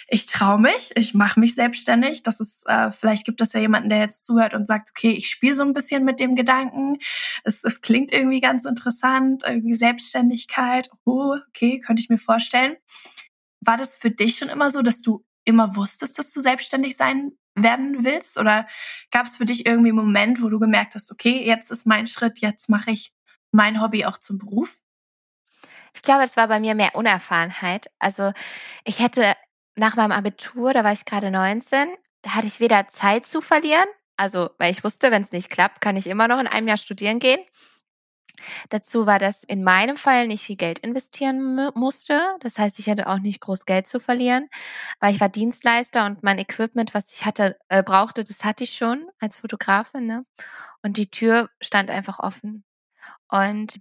ich 0.09 0.27
traue 0.27 0.61
mich, 0.61 0.91
ich 0.97 1.15
mache 1.15 1.39
mich 1.39 1.55
selbstständig. 1.55 2.23
Das 2.23 2.41
ist, 2.41 2.67
äh, 2.69 2.91
vielleicht 2.93 3.25
gibt 3.25 3.41
es 3.41 3.53
ja 3.53 3.61
jemanden, 3.61 3.89
der 3.89 4.01
jetzt 4.01 4.27
zuhört 4.27 4.55
und 4.55 4.67
sagt, 4.67 4.91
okay, 4.91 5.11
ich 5.11 5.29
spiele 5.31 5.55
so 5.55 5.63
ein 5.63 5.75
bisschen 5.75 6.05
mit 6.05 6.21
dem 6.21 6.35
Gedanken. 6.35 6.99
Es, 7.45 7.65
es 7.65 7.81
klingt 7.81 8.13
irgendwie 8.13 8.41
ganz 8.41 8.65
interessant, 8.65 9.45
irgendwie 9.47 9.75
Selbstständigkeit. 9.75 10.91
Oh, 11.05 11.37
okay, 11.49 11.79
könnte 11.81 12.01
ich 12.01 12.09
mir 12.09 12.19
vorstellen. 12.19 12.77
War 13.61 13.77
das 13.77 13.97
für 13.97 14.11
dich 14.11 14.37
schon 14.37 14.49
immer 14.49 14.71
so, 14.71 14.83
dass 14.83 15.03
du 15.03 15.25
immer 15.45 15.77
wusstest, 15.77 16.19
dass 16.19 16.33
du 16.33 16.41
selbstständig 16.41 16.97
sein 16.97 17.33
werden 17.55 18.05
willst? 18.05 18.39
Oder 18.39 18.67
gab 19.11 19.27
es 19.27 19.37
für 19.37 19.47
dich 19.47 19.67
irgendwie 19.67 19.91
einen 19.91 19.99
Moment, 19.99 20.43
wo 20.43 20.49
du 20.49 20.59
gemerkt 20.59 20.95
hast, 20.95 21.11
okay, 21.11 21.45
jetzt 21.45 21.71
ist 21.71 21.87
mein 21.87 22.07
Schritt, 22.07 22.39
jetzt 22.39 22.69
mache 22.69 22.91
ich 22.91 23.13
mein 23.53 23.81
Hobby 23.81 24.05
auch 24.05 24.19
zum 24.19 24.39
Beruf? 24.39 24.81
Ich 25.95 26.03
glaube, 26.03 26.25
es 26.25 26.37
war 26.37 26.49
bei 26.49 26.61
mir 26.61 26.75
mehr 26.75 26.95
Unerfahrenheit. 26.95 27.91
Also 27.99 28.33
ich 28.85 28.99
hätte 29.01 29.35
nach 29.77 29.97
meinem 29.97 30.13
Abitur, 30.13 30.73
da 30.73 30.85
war 30.85 30.93
ich 30.93 31.05
gerade 31.05 31.31
19, 31.31 31.89
da 32.23 32.35
hatte 32.35 32.47
ich 32.47 32.61
weder 32.61 32.89
Zeit 32.89 33.27
zu 33.27 33.41
verlieren, 33.41 33.87
also 34.17 34.51
weil 34.59 34.73
ich 34.73 34.85
wusste, 34.85 35.11
wenn 35.11 35.23
es 35.23 35.33
nicht 35.33 35.51
klappt, 35.51 35.81
kann 35.81 35.97
ich 35.97 36.07
immer 36.07 36.29
noch 36.29 36.41
in 36.41 36.47
einem 36.49 36.69
Jahr 36.69 36.77
studieren 36.77 37.21
gehen. 37.21 37.41
Dazu 38.71 39.07
war, 39.07 39.19
dass 39.19 39.45
in 39.45 39.65
meinem 39.65 39.97
Fall 39.97 40.27
nicht 40.27 40.45
viel 40.45 40.57
Geld 40.57 40.79
investieren 40.81 41.71
musste. 41.75 42.21
Das 42.41 42.59
heißt, 42.59 42.79
ich 42.79 42.89
hatte 42.89 43.09
auch 43.09 43.19
nicht 43.19 43.41
groß 43.41 43.67
Geld 43.67 43.87
zu 43.87 44.01
verlieren, 44.01 44.49
weil 45.01 45.15
ich 45.15 45.21
war 45.21 45.29
Dienstleister 45.29 46.07
und 46.07 46.23
mein 46.23 46.39
Equipment, 46.39 46.95
was 46.95 47.13
ich 47.13 47.25
hatte, 47.25 47.59
äh, 47.69 47.83
brauchte, 47.83 48.25
das 48.25 48.45
hatte 48.45 48.65
ich 48.65 48.77
schon 48.77 49.09
als 49.21 49.37
Fotografin. 49.37 50.07
Ne? 50.07 50.25
Und 50.83 50.97
die 50.97 51.11
Tür 51.11 51.51
stand 51.61 51.91
einfach 51.91 52.19
offen. 52.21 52.65
Und 53.29 53.81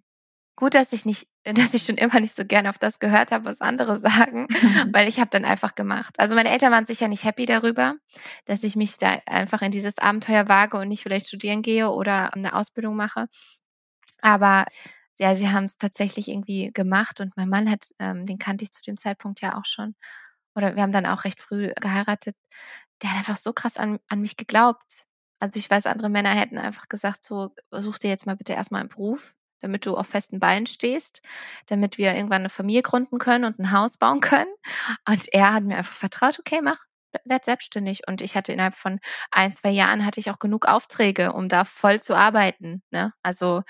gut, 0.58 0.74
dass 0.74 0.92
ich 0.92 1.06
nicht, 1.06 1.28
dass 1.46 1.74
ich 1.74 1.84
schon 1.86 1.96
immer 1.96 2.20
nicht 2.20 2.36
so 2.36 2.44
gerne 2.44 2.70
auf 2.70 2.78
das 2.78 3.00
gehört 3.00 3.32
habe, 3.32 3.46
was 3.46 3.62
andere 3.62 3.98
sagen, 3.98 4.48
weil 4.92 5.08
ich 5.08 5.20
habe 5.20 5.30
dann 5.30 5.46
einfach 5.46 5.76
gemacht. 5.76 6.16
Also 6.18 6.36
meine 6.36 6.50
Eltern 6.50 6.72
waren 6.74 6.86
sicher 6.86 7.08
nicht 7.08 7.24
happy 7.24 7.46
darüber, 7.46 7.96
dass 8.46 8.64
ich 8.64 8.76
mich 8.76 8.98
da 8.98 9.20
einfach 9.26 9.62
in 9.62 9.72
dieses 9.72 10.00
Abenteuer 10.00 10.50
wage 10.50 10.78
und 10.78 10.90
nicht 10.90 11.04
vielleicht 11.04 11.28
studieren 11.28 11.62
gehe 11.62 11.90
oder 11.90 12.34
eine 12.34 12.54
Ausbildung 12.54 12.98
mache. 12.98 13.28
Aber 14.22 14.66
ja, 15.20 15.36
sie 15.36 15.50
haben 15.50 15.66
es 15.66 15.78
tatsächlich 15.78 16.28
irgendwie 16.28 16.72
gemacht 16.74 17.20
und 17.22 17.38
mein 17.38 17.50
Mann 17.50 17.70
hat, 17.70 17.90
ähm, 18.00 18.26
den 18.26 18.40
kannte 18.40 18.64
ich 18.64 18.72
zu 18.72 18.82
dem 18.84 18.98
Zeitpunkt 18.98 19.42
ja 19.42 19.58
auch 19.58 19.66
schon. 19.66 19.96
Oder 20.56 20.76
wir 20.76 20.84
haben 20.84 20.92
dann 20.92 21.06
auch 21.06 21.24
recht 21.24 21.40
früh 21.40 21.72
geheiratet. 21.80 22.36
Der 23.04 23.12
hat 23.12 23.18
einfach 23.20 23.38
so 23.38 23.54
krass 23.54 23.78
an, 23.78 24.00
an 24.10 24.22
mich 24.22 24.38
geglaubt. 24.38 25.06
Also 25.40 25.60
ich 25.60 25.70
weiß, 25.70 25.86
andere 25.86 26.10
Männer 26.10 26.32
hätten 26.32 26.58
einfach 26.58 26.88
gesagt, 26.90 27.24
so, 27.24 27.54
such 27.72 28.00
dir 28.00 28.10
jetzt 28.10 28.26
mal 28.26 28.36
bitte 28.36 28.54
erstmal 28.54 28.82
einen 28.82 28.90
Beruf, 28.90 29.36
damit 29.62 29.86
du 29.86 29.96
auf 29.96 30.08
festen 30.08 30.40
Beinen 30.40 30.68
stehst, 30.68 31.22
damit 31.68 31.98
wir 31.98 32.16
irgendwann 32.16 32.42
eine 32.42 32.50
Familie 32.50 32.82
gründen 32.84 33.18
können 33.18 33.46
und 33.46 33.60
ein 33.60 33.72
Haus 33.72 33.98
bauen 33.98 34.20
können. 34.20 34.54
Und 35.08 35.34
er 35.34 35.54
hat 35.54 35.64
mir 35.64 35.78
einfach 35.78 35.94
vertraut, 35.94 36.40
okay, 36.40 36.62
mach, 36.62 36.86
werd 37.26 37.46
selbstständig. 37.46 38.02
Und 38.08 38.22
ich 38.22 38.36
hatte 38.36 38.52
innerhalb 38.52 38.76
von 38.76 39.00
ein, 39.32 39.54
zwei 39.54 39.70
Jahren 39.70 40.06
hatte 40.06 40.20
ich 40.20 40.30
auch 40.30 40.40
genug 40.40 40.68
Aufträge, 40.68 41.34
um 41.34 41.50
da 41.50 41.66
voll 41.66 42.02
zu 42.02 42.16
arbeiten. 42.16 42.84
Ne? 42.92 43.14
Also 43.24 43.64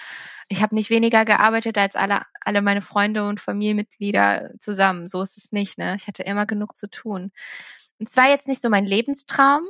ich 0.49 0.61
habe 0.61 0.75
nicht 0.75 0.89
weniger 0.89 1.25
gearbeitet 1.25 1.77
als 1.77 1.95
alle, 1.95 2.21
alle 2.41 2.61
meine 2.61 2.81
Freunde 2.81 3.25
und 3.27 3.39
Familienmitglieder 3.39 4.51
zusammen. 4.59 5.07
So 5.07 5.21
ist 5.21 5.37
es 5.37 5.51
nicht. 5.51 5.77
Ne? 5.77 5.95
Ich 5.97 6.07
hatte 6.07 6.23
immer 6.23 6.45
genug 6.45 6.75
zu 6.75 6.89
tun. 6.89 7.31
Und 7.99 8.07
es 8.07 8.17
war 8.17 8.29
jetzt 8.29 8.47
nicht 8.47 8.61
so 8.61 8.69
mein 8.69 8.85
Lebenstraum, 8.85 9.63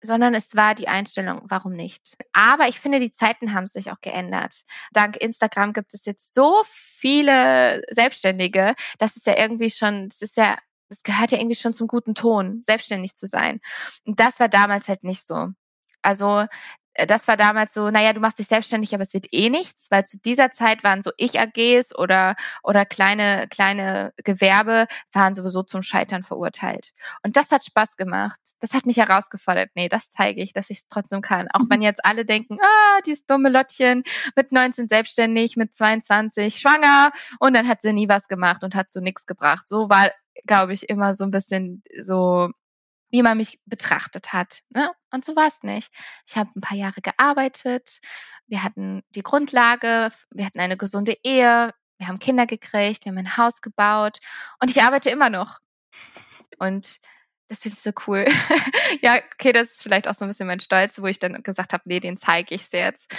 sondern 0.00 0.34
es 0.34 0.54
war 0.54 0.74
die 0.74 0.88
Einstellung, 0.88 1.42
warum 1.44 1.72
nicht. 1.72 2.16
Aber 2.32 2.68
ich 2.68 2.80
finde, 2.80 3.00
die 3.00 3.10
Zeiten 3.12 3.54
haben 3.54 3.66
sich 3.66 3.90
auch 3.90 4.00
geändert. 4.00 4.62
Dank 4.92 5.16
Instagram 5.16 5.72
gibt 5.72 5.94
es 5.94 6.04
jetzt 6.04 6.34
so 6.34 6.62
viele 6.66 7.82
Selbstständige, 7.90 8.74
das 8.98 9.16
ist 9.16 9.26
ja 9.26 9.36
irgendwie 9.36 9.70
schon, 9.70 10.08
das 10.08 10.22
ist 10.22 10.36
ja 10.36 10.56
das 10.90 11.02
gehört 11.02 11.32
ja 11.32 11.38
irgendwie 11.38 11.56
schon 11.56 11.74
zum 11.74 11.86
guten 11.86 12.14
Ton, 12.14 12.62
selbstständig 12.62 13.14
zu 13.14 13.26
sein. 13.26 13.60
Und 14.06 14.20
das 14.20 14.40
war 14.40 14.48
damals 14.48 14.88
halt 14.88 15.04
nicht 15.04 15.26
so. 15.26 15.48
Also 16.02 16.46
das 17.06 17.28
war 17.28 17.36
damals 17.36 17.72
so, 17.74 17.90
naja, 17.90 18.12
du 18.12 18.20
machst 18.20 18.38
dich 18.38 18.48
selbstständig, 18.48 18.94
aber 18.94 19.04
es 19.04 19.14
wird 19.14 19.26
eh 19.32 19.50
nichts, 19.50 19.90
weil 19.90 20.04
zu 20.04 20.18
dieser 20.18 20.50
Zeit 20.50 20.82
waren 20.82 21.02
so 21.02 21.10
Ich-AGs 21.16 21.96
oder, 21.96 22.34
oder 22.62 22.84
kleine, 22.84 23.46
kleine 23.48 24.12
Gewerbe 24.24 24.86
waren 25.12 25.34
sowieso 25.34 25.62
zum 25.62 25.82
Scheitern 25.82 26.22
verurteilt. 26.22 26.90
Und 27.22 27.36
das 27.36 27.52
hat 27.52 27.64
Spaß 27.64 27.96
gemacht. 27.96 28.38
Das 28.60 28.74
hat 28.74 28.86
mich 28.86 28.96
herausgefordert. 28.96 29.70
Nee, 29.74 29.88
das 29.88 30.10
zeige 30.10 30.42
ich, 30.42 30.52
dass 30.52 30.70
ich 30.70 30.78
es 30.78 30.88
trotzdem 30.88 31.20
kann. 31.20 31.48
Auch 31.52 31.62
wenn 31.68 31.82
jetzt 31.82 32.04
alle 32.04 32.24
denken, 32.24 32.58
ah, 32.60 33.00
dieses 33.06 33.26
dumme 33.26 33.48
Lottchen 33.48 34.02
mit 34.34 34.52
19 34.52 34.88
selbstständig, 34.88 35.56
mit 35.56 35.74
22 35.74 36.56
schwanger 36.56 37.12
und 37.38 37.54
dann 37.54 37.68
hat 37.68 37.82
sie 37.82 37.92
nie 37.92 38.08
was 38.08 38.28
gemacht 38.28 38.64
und 38.64 38.74
hat 38.74 38.90
so 38.90 39.00
nichts 39.00 39.26
gebracht. 39.26 39.68
So 39.68 39.88
war 39.88 40.10
glaube 40.46 40.72
ich, 40.72 40.88
immer 40.88 41.14
so 41.14 41.24
ein 41.24 41.30
bisschen 41.30 41.82
so, 41.98 42.50
wie 43.10 43.22
man 43.22 43.36
mich 43.36 43.60
betrachtet 43.64 44.32
hat. 44.32 44.60
Ne? 44.70 44.90
Und 45.10 45.24
so 45.24 45.34
war 45.36 45.48
es 45.48 45.62
nicht. 45.62 45.90
Ich 46.26 46.36
habe 46.36 46.50
ein 46.54 46.60
paar 46.60 46.76
Jahre 46.76 47.00
gearbeitet, 47.00 48.00
wir 48.46 48.62
hatten 48.62 49.02
die 49.10 49.22
Grundlage, 49.22 50.10
wir 50.30 50.44
hatten 50.44 50.60
eine 50.60 50.76
gesunde 50.76 51.16
Ehe, 51.22 51.72
wir 51.98 52.08
haben 52.08 52.18
Kinder 52.18 52.46
gekriegt, 52.46 53.04
wir 53.04 53.12
haben 53.12 53.18
ein 53.18 53.36
Haus 53.36 53.60
gebaut 53.60 54.18
und 54.60 54.70
ich 54.70 54.82
arbeite 54.82 55.10
immer 55.10 55.30
noch. 55.30 55.58
Und 56.58 56.98
das 57.48 57.60
finde 57.60 57.76
ich 57.76 57.82
so 57.82 57.90
cool. 58.06 58.26
ja, 59.02 59.16
okay, 59.32 59.52
das 59.52 59.68
ist 59.68 59.82
vielleicht 59.82 60.06
auch 60.06 60.14
so 60.14 60.24
ein 60.24 60.28
bisschen 60.28 60.46
mein 60.46 60.60
Stolz, 60.60 61.00
wo 61.00 61.06
ich 61.06 61.18
dann 61.18 61.42
gesagt 61.42 61.72
habe, 61.72 61.82
nee, 61.86 61.98
den 61.98 62.18
zeige 62.18 62.54
ich 62.54 62.70
jetzt. 62.72 63.10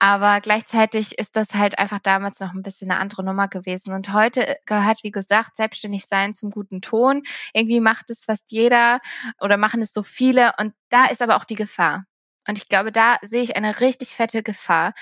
Aber 0.00 0.40
gleichzeitig 0.40 1.18
ist 1.18 1.36
das 1.36 1.54
halt 1.54 1.78
einfach 1.78 2.00
damals 2.00 2.40
noch 2.40 2.52
ein 2.52 2.62
bisschen 2.62 2.90
eine 2.90 3.00
andere 3.00 3.24
Nummer 3.24 3.46
gewesen. 3.46 3.94
Und 3.94 4.12
heute 4.12 4.56
gehört, 4.66 5.04
wie 5.04 5.12
gesagt, 5.12 5.56
selbstständig 5.56 6.06
sein 6.06 6.32
zum 6.32 6.50
guten 6.50 6.80
Ton. 6.80 7.22
Irgendwie 7.52 7.80
macht 7.80 8.10
es 8.10 8.24
fast 8.24 8.50
jeder 8.50 9.00
oder 9.40 9.56
machen 9.56 9.80
es 9.82 9.92
so 9.92 10.02
viele. 10.02 10.52
Und 10.58 10.74
da 10.88 11.06
ist 11.06 11.22
aber 11.22 11.36
auch 11.36 11.44
die 11.44 11.54
Gefahr. 11.54 12.06
Und 12.48 12.58
ich 12.58 12.68
glaube, 12.68 12.90
da 12.92 13.16
sehe 13.22 13.42
ich 13.42 13.56
eine 13.56 13.80
richtig 13.80 14.10
fette 14.10 14.42
Gefahr. 14.42 14.94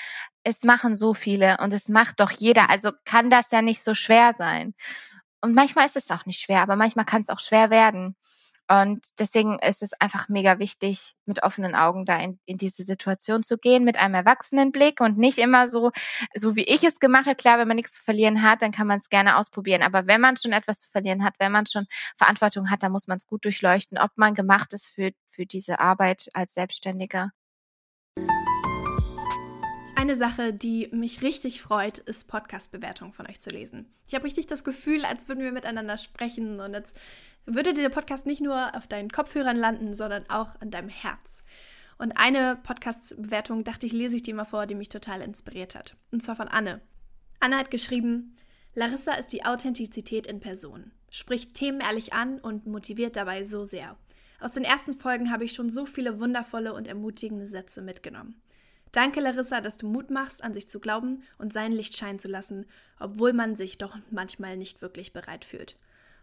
Es 0.42 0.62
machen 0.62 0.94
so 0.94 1.14
viele 1.14 1.56
und 1.58 1.72
es 1.72 1.88
macht 1.88 2.20
doch 2.20 2.30
jeder. 2.30 2.70
Also 2.70 2.90
kann 3.04 3.30
das 3.30 3.50
ja 3.50 3.62
nicht 3.62 3.82
so 3.82 3.94
schwer 3.94 4.34
sein. 4.36 4.74
Und 5.40 5.54
manchmal 5.54 5.86
ist 5.86 5.96
es 5.96 6.10
auch 6.10 6.26
nicht 6.26 6.40
schwer, 6.40 6.62
aber 6.62 6.76
manchmal 6.76 7.04
kann 7.04 7.20
es 7.20 7.28
auch 7.28 7.40
schwer 7.40 7.70
werden. 7.70 8.16
Und 8.68 9.06
deswegen 9.18 9.58
ist 9.58 9.82
es 9.82 9.92
einfach 10.00 10.28
mega 10.28 10.58
wichtig, 10.58 11.14
mit 11.26 11.42
offenen 11.42 11.74
Augen 11.74 12.06
da 12.06 12.18
in, 12.18 12.38
in 12.46 12.56
diese 12.56 12.82
Situation 12.82 13.42
zu 13.42 13.58
gehen, 13.58 13.84
mit 13.84 13.98
einem 13.98 14.14
Erwachsenenblick 14.14 15.00
und 15.00 15.18
nicht 15.18 15.38
immer 15.38 15.68
so, 15.68 15.90
so 16.34 16.56
wie 16.56 16.64
ich 16.64 16.82
es 16.82 16.98
gemacht 16.98 17.26
habe. 17.26 17.36
Klar, 17.36 17.58
wenn 17.58 17.68
man 17.68 17.76
nichts 17.76 17.92
zu 17.92 18.02
verlieren 18.02 18.42
hat, 18.42 18.62
dann 18.62 18.72
kann 18.72 18.86
man 18.86 18.98
es 18.98 19.10
gerne 19.10 19.36
ausprobieren. 19.36 19.82
Aber 19.82 20.06
wenn 20.06 20.20
man 20.20 20.36
schon 20.36 20.52
etwas 20.52 20.80
zu 20.80 20.90
verlieren 20.90 21.24
hat, 21.24 21.34
wenn 21.38 21.52
man 21.52 21.66
schon 21.66 21.86
Verantwortung 22.16 22.70
hat, 22.70 22.82
dann 22.82 22.92
muss 22.92 23.06
man 23.06 23.18
es 23.18 23.26
gut 23.26 23.44
durchleuchten, 23.44 23.98
ob 23.98 24.12
man 24.16 24.34
gemacht 24.34 24.72
ist 24.72 24.88
für, 24.88 25.12
für 25.28 25.44
diese 25.44 25.78
Arbeit 25.80 26.28
als 26.32 26.54
Selbstständiger. 26.54 27.32
Eine 30.04 30.16
Sache, 30.16 30.52
die 30.52 30.90
mich 30.92 31.22
richtig 31.22 31.62
freut, 31.62 31.96
ist 31.96 32.28
Podcast-Bewertungen 32.28 33.14
von 33.14 33.26
euch 33.26 33.40
zu 33.40 33.48
lesen. 33.48 33.86
Ich 34.06 34.14
habe 34.14 34.26
richtig 34.26 34.46
das 34.46 34.62
Gefühl, 34.62 35.02
als 35.06 35.28
würden 35.28 35.42
wir 35.42 35.50
miteinander 35.50 35.96
sprechen 35.96 36.60
und 36.60 36.74
als 36.74 36.92
würde 37.46 37.72
der 37.72 37.88
Podcast 37.88 38.26
nicht 38.26 38.42
nur 38.42 38.76
auf 38.76 38.86
deinen 38.86 39.10
Kopfhörern 39.10 39.56
landen, 39.56 39.94
sondern 39.94 40.28
auch 40.28 40.60
an 40.60 40.70
deinem 40.70 40.90
Herz. 40.90 41.42
Und 41.96 42.18
eine 42.18 42.56
Podcast-Bewertung 42.64 43.64
dachte 43.64 43.86
ich, 43.86 43.92
lese 43.94 44.16
ich 44.16 44.22
dir 44.22 44.34
mal 44.34 44.44
vor, 44.44 44.66
die 44.66 44.74
mich 44.74 44.90
total 44.90 45.22
inspiriert 45.22 45.74
hat. 45.74 45.96
Und 46.12 46.22
zwar 46.22 46.36
von 46.36 46.48
Anne. 46.48 46.82
Anne 47.40 47.56
hat 47.56 47.70
geschrieben, 47.70 48.34
Larissa 48.74 49.14
ist 49.14 49.32
die 49.32 49.46
Authentizität 49.46 50.26
in 50.26 50.38
Person, 50.38 50.92
spricht 51.08 51.54
Themen 51.54 51.80
ehrlich 51.80 52.12
an 52.12 52.40
und 52.40 52.66
motiviert 52.66 53.16
dabei 53.16 53.42
so 53.42 53.64
sehr. 53.64 53.96
Aus 54.38 54.52
den 54.52 54.64
ersten 54.64 54.92
Folgen 54.92 55.32
habe 55.32 55.44
ich 55.44 55.54
schon 55.54 55.70
so 55.70 55.86
viele 55.86 56.20
wundervolle 56.20 56.74
und 56.74 56.88
ermutigende 56.88 57.46
Sätze 57.46 57.80
mitgenommen. 57.80 58.42
Danke, 58.94 59.18
Larissa, 59.18 59.60
dass 59.60 59.76
du 59.76 59.88
Mut 59.88 60.10
machst, 60.10 60.44
an 60.44 60.54
sich 60.54 60.68
zu 60.68 60.78
glauben 60.78 61.24
und 61.36 61.52
sein 61.52 61.72
Licht 61.72 61.96
scheinen 61.96 62.20
zu 62.20 62.28
lassen, 62.28 62.64
obwohl 63.00 63.32
man 63.32 63.56
sich 63.56 63.76
doch 63.76 63.98
manchmal 64.12 64.56
nicht 64.56 64.82
wirklich 64.82 65.12
bereit 65.12 65.44
fühlt. 65.44 65.76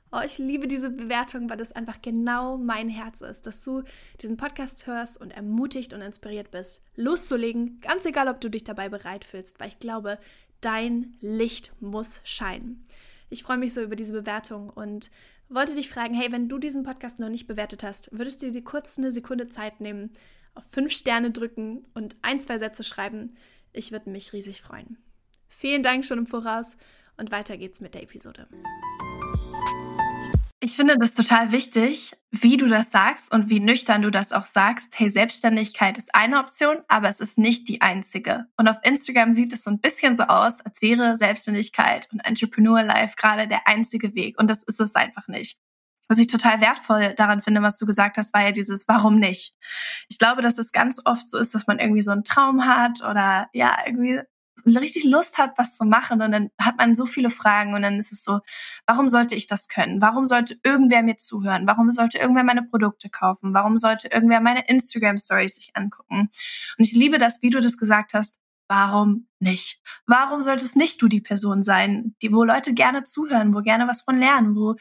Oh, 0.10 0.22
ich 0.26 0.38
liebe 0.38 0.70
diese 0.70 0.90
Bewertung, 0.90 1.50
weil 1.50 1.58
das 1.58 1.74
einfach 1.74 2.02
genau 2.02 2.58
mein 2.58 2.88
Herz 2.88 3.20
ist, 3.20 3.46
dass 3.46 3.62
du 3.62 3.84
diesen 4.22 4.38
Podcast 4.38 4.88
hörst 4.88 5.20
und 5.20 5.32
ermutigt 5.32 5.92
und 5.94 6.00
inspiriert 6.00 6.50
bist, 6.50 6.82
loszulegen, 6.96 7.82
ganz 7.82 8.06
egal, 8.06 8.30
ob 8.30 8.40
du 8.40 8.50
dich 8.50 8.64
dabei 8.64 8.88
bereit 8.88 9.26
fühlst, 9.26 9.60
weil 9.60 9.68
ich 9.68 9.80
glaube, 9.80 10.18
dein 10.62 11.18
Licht 11.20 11.74
muss 11.82 12.22
scheinen. 12.24 12.86
Ich 13.30 13.44
freue 13.44 13.58
mich 13.58 13.74
so 13.74 13.82
über 13.82 13.98
diese 13.98 14.14
Bewertung 14.14 14.70
und 14.70 15.12
wollte 15.50 15.76
dich 15.76 15.90
fragen, 15.90 16.14
hey, 16.14 16.32
wenn 16.32 16.48
du 16.48 16.58
diesen 16.58 16.84
Podcast 16.84 17.20
noch 17.20 17.30
nicht 17.30 17.48
bewertet 17.48 17.84
hast, 17.84 18.18
würdest 18.18 18.42
du 18.42 18.50
dir 18.50 18.64
kurz 18.64 18.98
eine 18.98 19.12
Sekunde 19.12 19.50
Zeit 19.50 19.82
nehmen, 19.82 20.12
auf 20.56 20.64
fünf 20.72 20.92
Sterne 20.92 21.32
drücken 21.32 21.86
und 21.94 22.16
ein, 22.22 22.40
zwei 22.42 22.60
Sätze 22.60 22.84
schreiben. 22.84 23.36
Ich 23.74 23.92
würde 23.92 24.10
mich 24.10 24.34
riesig 24.34 24.62
freuen. 24.62 24.98
Vielen 25.48 25.84
Dank 25.84 26.06
schon 26.06 26.18
im 26.18 26.28
Voraus 26.28 26.78
und 27.18 27.32
weiter 27.32 27.58
geht's 27.58 27.82
mit 27.82 27.94
der 27.94 28.04
Episode. 28.04 28.48
Ich 30.64 30.76
finde 30.76 30.96
das 31.00 31.16
total 31.16 31.52
wichtig, 31.52 32.14
wie 32.30 32.56
du 32.56 32.68
das 32.68 32.92
sagst 32.92 33.32
und 33.32 33.50
wie 33.50 33.60
nüchtern 33.60 34.04
du 34.04 34.12
das 34.12 34.32
auch 34.32 34.46
sagst. 34.46 34.94
Hey, 34.98 35.10
Selbstständigkeit 35.10 35.98
ist 35.98 36.14
eine 36.14 36.38
Option, 36.38 36.78
aber 36.88 37.10
es 37.10 37.20
ist 37.20 37.40
nicht 37.40 37.68
die 37.68 37.82
einzige. 37.82 38.46
Und 38.58 38.68
auf 38.68 38.78
Instagram 38.84 39.34
sieht 39.34 39.54
es 39.54 39.64
so 39.64 39.72
ein 39.72 39.80
bisschen 39.80 40.16
so 40.16 40.24
aus, 40.24 40.62
als 40.62 40.82
wäre 40.84 41.18
Selbstständigkeit 41.18 42.08
und 42.12 42.20
Entrepreneur 42.20 42.84
Life 42.84 43.16
gerade 43.18 43.48
der 43.48 43.68
einzige 43.68 44.14
Weg. 44.14 44.40
Und 44.40 44.50
das 44.50 44.62
ist 44.62 44.80
es 44.80 44.94
einfach 44.94 45.28
nicht 45.28 45.58
was 46.12 46.20
ich 46.20 46.28
total 46.28 46.60
wertvoll 46.60 47.14
daran 47.16 47.42
finde, 47.42 47.62
was 47.62 47.78
du 47.78 47.86
gesagt 47.86 48.18
hast, 48.18 48.34
war 48.34 48.44
ja 48.44 48.52
dieses 48.52 48.86
Warum 48.90 49.18
nicht? 49.18 49.56
Ich 50.10 50.20
glaube, 50.20 50.42
dass 50.42 50.58
es 50.58 50.74
ganz 50.74 51.00
oft 51.06 51.30
so 51.30 51.38
ist, 51.38 51.56
dass 51.56 51.68
man 51.68 51.80
irgendwie 51.80 52.02
so 52.02 52.12
einen 52.12 52.26
Traum 52.26 52.66
hat 52.66 53.02
oder 53.02 53.48
ja, 53.54 53.78
irgendwie 53.86 54.20
richtig 54.66 55.06
Lust 55.06 55.38
hat, 55.38 55.54
was 55.56 55.78
zu 55.78 55.86
machen 55.86 56.22
und 56.22 56.34
dann 56.34 56.50
hat 56.60 56.78
man 56.78 56.96
so 56.96 57.06
viele 57.06 57.30
Fragen 57.30 57.74
und 57.76 57.82
dann 57.82 57.98
ist 57.98 58.12
es 58.12 58.26
so, 58.26 58.42
warum 58.86 59.08
sollte 59.08 59.36
ich 59.36 59.48
das 59.48 59.70
können? 59.70 60.02
Warum 60.02 60.28
sollte 60.28 60.60
irgendwer 60.64 61.02
mir 61.02 61.16
zuhören? 61.16 61.66
Warum 61.66 61.90
sollte 61.94 62.18
irgendwer 62.18 62.44
meine 62.44 62.64
Produkte 62.64 63.10
kaufen? 63.10 63.54
Warum 63.54 63.78
sollte 63.78 64.10
irgendwer 64.10 64.42
meine 64.42 64.68
Instagram 64.68 65.18
Stories 65.18 65.56
sich 65.56 65.72
angucken? 65.76 66.30
Und 66.78 66.86
ich 66.86 66.92
liebe 66.92 67.20
das, 67.20 67.42
wie 67.42 67.52
du 67.52 67.62
das 67.62 67.78
gesagt 67.78 68.14
hast. 68.14 68.38
Warum 68.68 69.28
nicht? 69.40 69.82
Warum 70.08 70.44
solltest 70.44 70.78
nicht 70.78 71.02
du 71.02 71.10
die 71.10 71.20
Person 71.20 71.62
sein, 71.62 72.16
die, 72.22 72.34
wo 72.34 72.46
Leute 72.46 72.74
gerne 72.74 73.04
zuhören, 73.04 73.54
wo 73.54 73.60
gerne 73.60 73.86
was 73.86 74.02
von 74.04 74.18
lernen, 74.18 74.56
wo 74.56 74.76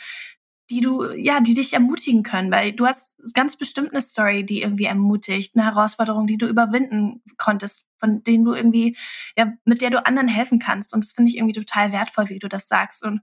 die 0.70 0.80
du, 0.80 1.10
ja, 1.12 1.40
die 1.40 1.54
dich 1.54 1.72
ermutigen 1.72 2.22
können, 2.22 2.50
weil 2.52 2.72
du 2.72 2.86
hast 2.86 3.16
ganz 3.34 3.56
bestimmt 3.56 3.90
eine 3.90 4.00
Story, 4.00 4.46
die 4.46 4.62
irgendwie 4.62 4.84
ermutigt, 4.84 5.56
eine 5.56 5.64
Herausforderung, 5.64 6.26
die 6.28 6.38
du 6.38 6.46
überwinden 6.46 7.22
konntest, 7.36 7.86
von 7.98 8.22
denen 8.22 8.44
du 8.44 8.54
irgendwie, 8.54 8.96
ja, 9.36 9.52
mit 9.64 9.82
der 9.82 9.90
du 9.90 10.06
anderen 10.06 10.28
helfen 10.28 10.60
kannst. 10.60 10.94
Und 10.94 11.04
das 11.04 11.12
finde 11.12 11.30
ich 11.30 11.36
irgendwie 11.36 11.58
total 11.58 11.92
wertvoll, 11.92 12.28
wie 12.28 12.38
du 12.38 12.48
das 12.48 12.68
sagst. 12.68 13.04
Und 13.04 13.20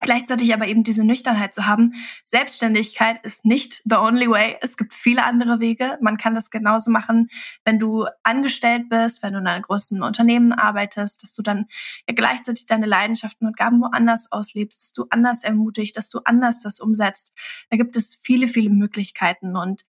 Gleichzeitig 0.00 0.54
aber 0.54 0.68
eben 0.68 0.84
diese 0.84 1.02
Nüchternheit 1.02 1.52
zu 1.52 1.66
haben. 1.66 1.92
Selbstständigkeit 2.22 3.24
ist 3.24 3.44
nicht 3.44 3.82
the 3.84 3.96
only 3.96 4.30
way. 4.30 4.56
Es 4.60 4.76
gibt 4.76 4.94
viele 4.94 5.24
andere 5.24 5.58
Wege. 5.58 5.98
Man 6.00 6.16
kann 6.16 6.36
das 6.36 6.50
genauso 6.50 6.90
machen, 6.90 7.28
wenn 7.64 7.80
du 7.80 8.06
angestellt 8.22 8.88
bist, 8.88 9.22
wenn 9.22 9.32
du 9.32 9.40
in 9.40 9.48
einem 9.48 9.62
großen 9.62 10.00
Unternehmen 10.02 10.52
arbeitest, 10.52 11.24
dass 11.24 11.32
du 11.32 11.42
dann 11.42 11.66
ja 12.06 12.14
gleichzeitig 12.14 12.66
deine 12.66 12.86
Leidenschaften 12.86 13.46
und 13.48 13.56
Gaben 13.56 13.80
woanders 13.80 14.30
auslebst, 14.30 14.80
dass 14.80 14.92
du 14.92 15.06
anders 15.10 15.42
ermutigt, 15.42 15.96
dass 15.96 16.08
du 16.08 16.20
anders 16.24 16.60
das 16.60 16.78
umsetzt. 16.78 17.32
Da 17.70 17.76
gibt 17.76 17.96
es 17.96 18.20
viele, 18.22 18.46
viele 18.46 18.70
Möglichkeiten 18.70 19.56
und 19.56 19.84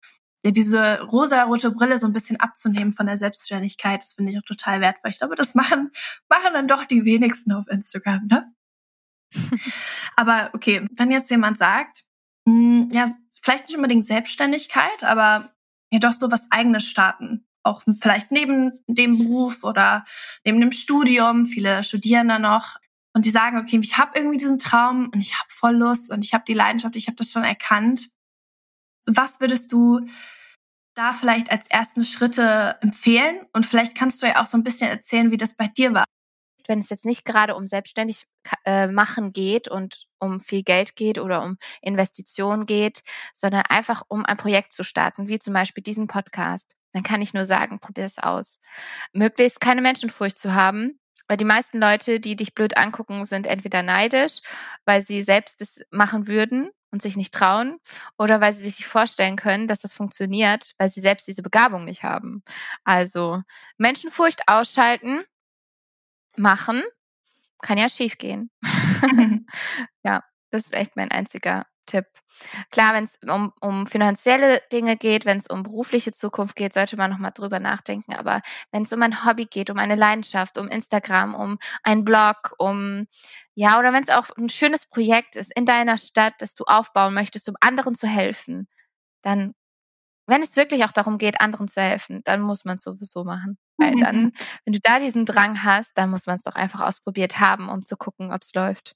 ja, 0.46 0.52
diese 0.52 1.02
rosa-rote 1.02 1.72
Brille 1.72 1.98
so 1.98 2.06
ein 2.06 2.14
bisschen 2.14 2.40
abzunehmen 2.40 2.94
von 2.94 3.08
der 3.08 3.18
Selbstständigkeit, 3.18 4.04
das 4.04 4.14
finde 4.14 4.32
ich 4.32 4.38
auch 4.38 4.44
total 4.44 4.80
wertvoll. 4.80 5.10
Ich 5.10 5.18
glaube, 5.18 5.36
das 5.36 5.56
machen, 5.56 5.90
machen 6.30 6.54
dann 6.54 6.68
doch 6.68 6.86
die 6.86 7.04
wenigsten 7.04 7.52
auf 7.52 7.68
Instagram, 7.68 8.28
ne? 8.28 8.54
aber 10.16 10.50
okay, 10.54 10.88
wenn 10.96 11.12
jetzt 11.12 11.30
jemand 11.30 11.58
sagt, 11.58 12.04
mh, 12.46 12.54
hm, 12.54 12.90
ja, 12.92 13.06
vielleicht 13.42 13.68
nicht 13.68 13.76
unbedingt 13.76 14.06
Selbstständigkeit, 14.06 15.04
aber 15.04 15.54
ja 15.92 16.00
doch 16.00 16.14
so 16.14 16.32
was 16.32 16.52
eigenes 16.52 16.86
starten. 16.86 17.46
Auch 17.64 17.84
vielleicht 18.00 18.32
neben 18.32 18.74
dem 18.88 19.18
Beruf 19.18 19.64
oder 19.64 20.04
neben 20.44 20.62
dem 20.62 20.72
Studium. 20.72 21.46
Viele 21.46 21.84
studieren 21.84 22.28
da 22.28 22.38
noch. 22.38 22.76
Und 23.14 23.26
die 23.26 23.30
sagen, 23.30 23.58
okay, 23.58 23.80
ich 23.82 23.98
habe 23.98 24.18
irgendwie 24.18 24.38
diesen 24.38 24.60
Traum 24.60 25.10
und 25.12 25.20
ich 25.20 25.40
habe 25.40 25.48
voll 25.50 25.76
Lust 25.76 26.12
und 26.12 26.24
ich 26.24 26.34
habe 26.34 26.44
die 26.46 26.54
Leidenschaft, 26.54 26.96
ich 26.96 27.08
habe 27.08 27.16
das 27.16 27.32
schon 27.32 27.44
erkannt. 27.44 28.10
Was 29.06 29.40
würdest 29.40 29.72
du 29.72 30.02
da 30.96 31.14
vielleicht 31.14 31.50
als 31.50 31.68
ersten 31.68 32.04
Schritte 32.04 32.78
empfehlen? 32.82 33.46
Und 33.54 33.66
vielleicht 33.66 33.96
kannst 33.96 34.22
du 34.22 34.28
ja 34.28 34.42
auch 34.42 34.48
so 34.48 34.58
ein 34.58 34.64
bisschen 34.64 34.90
erzählen, 34.90 35.32
wie 35.32 35.38
das 35.38 35.56
bei 35.56 35.68
dir 35.68 35.94
war 35.94 36.06
wenn 36.68 36.80
es 36.80 36.90
jetzt 36.90 37.06
nicht 37.06 37.26
gerade 37.26 37.56
um 37.56 37.68
selbstständig 37.68 38.26
äh, 38.66 38.88
machen 38.88 39.34
geht 39.34 39.68
und 39.68 40.06
um 40.20 40.40
viel 40.40 40.64
Geld 40.64 40.96
geht 40.96 41.20
oder 41.20 41.44
um 41.44 41.58
Investitionen 41.82 42.66
geht, 42.66 43.02
sondern 43.34 43.64
einfach 43.70 44.04
um 44.08 44.26
ein 44.26 44.38
Projekt 44.38 44.72
zu 44.72 44.84
starten, 44.84 45.28
wie 45.28 45.40
zum 45.40 45.54
Beispiel 45.54 45.84
diesen 45.84 46.08
Podcast, 46.08 46.76
dann 46.94 47.04
kann 47.04 47.22
ich 47.22 47.34
nur 47.34 47.46
sagen, 47.46 47.80
probier 47.80 48.06
es 48.06 48.20
aus. 48.20 48.60
Möglichst 49.14 49.60
keine 49.60 49.82
Menschenfurcht 49.82 50.38
zu 50.38 50.54
haben, 50.54 51.00
weil 51.28 51.38
die 51.38 51.46
meisten 51.46 51.80
Leute, 51.80 52.20
die 52.20 52.36
dich 52.36 52.54
blöd 52.54 52.78
angucken, 52.78 53.26
sind 53.26 53.48
entweder 53.48 53.84
neidisch, 53.84 54.42
weil 54.86 55.02
sie 55.02 55.24
selbst 55.24 55.62
es 55.62 55.82
machen 55.90 56.28
würden 56.28 56.70
und 56.92 57.02
sich 57.02 57.18
nicht 57.18 57.34
trauen 57.34 57.78
oder 58.18 58.40
weil 58.40 58.54
sie 58.54 58.64
sich 58.64 58.80
nicht 58.80 58.88
vorstellen 58.88 59.36
können, 59.36 59.68
dass 59.68 59.82
das 59.82 59.94
funktioniert, 59.94 60.72
weil 60.78 60.90
sie 60.90 61.02
selbst 61.02 61.28
diese 61.28 61.44
Begabung 61.44 61.84
nicht 61.84 62.04
haben. 62.04 62.44
Also 62.84 63.42
Menschenfurcht 63.78 64.48
ausschalten 64.48 65.24
machen, 66.38 66.84
kann 67.62 67.78
ja 67.78 67.90
schief 67.90 68.18
gehen. 68.18 68.50
ja, 70.04 70.24
das 70.52 70.64
ist 70.64 70.74
echt 70.74 70.96
mein 70.96 71.12
einziger 71.12 71.66
Tipp. 71.86 72.06
Klar, 72.72 72.94
wenn 72.94 73.04
es 73.04 73.20
um, 73.28 73.54
um 73.62 73.86
finanzielle 73.86 74.62
Dinge 74.72 74.98
geht, 74.98 75.26
wenn 75.26 75.38
es 75.38 75.48
um 75.48 75.64
berufliche 75.64 76.12
Zukunft 76.12 76.56
geht, 76.56 76.74
sollte 76.74 76.98
man 76.98 77.12
nochmal 77.12 77.32
drüber 77.32 77.60
nachdenken. 77.60 78.14
Aber 78.16 78.42
wenn 78.72 78.84
es 78.84 78.94
um 78.94 79.02
ein 79.02 79.26
Hobby 79.26 79.46
geht, 79.46 79.70
um 79.70 79.78
eine 79.78 79.96
Leidenschaft, 79.96 80.58
um 80.58 80.68
Instagram, 80.68 81.36
um 81.36 81.60
einen 81.84 82.04
Blog, 82.04 82.56
um 82.58 83.08
ja, 83.54 83.80
oder 83.80 83.94
wenn 83.94 84.04
es 84.04 84.10
auch 84.10 84.32
ein 84.38 84.50
schönes 84.50 84.86
Projekt 84.88 85.36
ist 85.36 85.54
in 85.56 85.66
deiner 85.66 85.98
Stadt, 85.98 86.34
das 86.40 86.56
du 86.56 86.66
aufbauen 86.66 87.14
möchtest, 87.14 87.48
um 87.50 87.56
anderen 87.62 87.96
zu 87.96 88.08
helfen, 88.08 88.68
dann 89.22 89.54
wenn 90.28 90.42
es 90.44 90.56
wirklich 90.56 90.86
auch 90.86 90.92
darum 90.92 91.18
geht, 91.20 91.42
anderen 91.42 91.68
zu 91.68 91.82
helfen, 91.82 92.22
dann 92.26 92.42
muss 92.42 92.66
man 92.66 92.76
es 92.78 92.84
sowieso 92.84 93.24
machen. 93.24 93.58
Weil 93.78 93.96
dann, 93.96 94.18
mhm. 94.18 94.32
wenn 94.64 94.74
du 94.74 94.80
da 94.82 95.00
diesen 95.00 95.26
Drang 95.26 95.64
hast, 95.64 95.98
dann 95.98 96.10
muss 96.10 96.28
man 96.28 96.36
es 96.36 96.44
doch 96.44 96.56
einfach 96.56 96.82
ausprobiert 96.82 97.40
haben, 97.40 97.70
um 97.70 97.86
zu 97.86 97.98
gucken, 97.98 98.32
ob 98.32 98.44
es 98.44 98.54
läuft. 98.54 98.96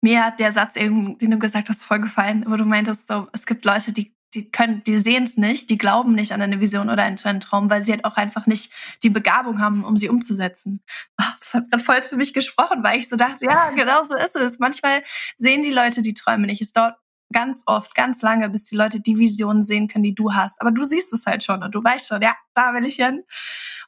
Mir 0.00 0.24
hat 0.24 0.40
der 0.40 0.52
Satz 0.52 0.76
eben, 0.76 1.18
den 1.18 1.32
du 1.32 1.38
gesagt 1.38 1.68
hast, 1.68 1.84
voll 1.84 2.00
gefallen, 2.00 2.44
wo 2.46 2.56
du 2.56 2.64
meintest, 2.64 3.06
so, 3.06 3.28
es 3.32 3.46
gibt 3.46 3.64
Leute, 3.64 3.92
die 3.92 4.14
die 4.34 4.50
können, 4.50 4.84
die 4.84 4.98
sehen 4.98 5.24
es 5.24 5.36
nicht, 5.36 5.70
die 5.70 5.78
glauben 5.78 6.14
nicht 6.14 6.32
an 6.32 6.40
eine 6.40 6.60
Vision 6.60 6.88
oder 6.88 7.02
einen 7.02 7.16
Traum, 7.16 7.68
weil 7.68 7.82
sie 7.82 7.92
halt 7.92 8.04
auch 8.04 8.16
einfach 8.16 8.46
nicht 8.46 8.72
die 9.02 9.10
Begabung 9.10 9.60
haben, 9.60 9.84
um 9.84 9.96
sie 9.96 10.08
umzusetzen. 10.08 10.82
Ah, 11.16 11.34
das 11.40 11.54
hat 11.54 11.70
gerade 11.70 11.82
voll 11.82 12.02
für 12.02 12.16
mich 12.16 12.32
gesprochen, 12.32 12.82
weil 12.82 12.98
ich 12.98 13.08
so 13.08 13.16
dachte, 13.16 13.44
ja, 13.44 13.70
genau 13.74 14.04
so 14.04 14.16
ist 14.16 14.36
es. 14.36 14.58
Manchmal 14.58 15.02
sehen 15.36 15.62
die 15.62 15.70
Leute 15.70 16.02
die 16.02 16.14
Träume 16.14 16.46
nicht. 16.46 16.62
Es 16.62 16.72
dauert 16.72 16.96
ganz 17.32 17.62
oft, 17.66 17.94
ganz 17.94 18.22
lange, 18.22 18.48
bis 18.50 18.64
die 18.66 18.76
Leute 18.76 19.00
die 19.00 19.18
Visionen 19.18 19.62
sehen 19.62 19.88
können, 19.88 20.04
die 20.04 20.14
du 20.14 20.34
hast. 20.34 20.60
Aber 20.60 20.70
du 20.70 20.84
siehst 20.84 21.12
es 21.12 21.26
halt 21.26 21.44
schon 21.44 21.62
und 21.62 21.74
du 21.74 21.82
weißt 21.82 22.08
schon, 22.08 22.22
ja, 22.22 22.34
da 22.54 22.74
will 22.74 22.84
ich 22.84 22.96
hin. 22.96 23.22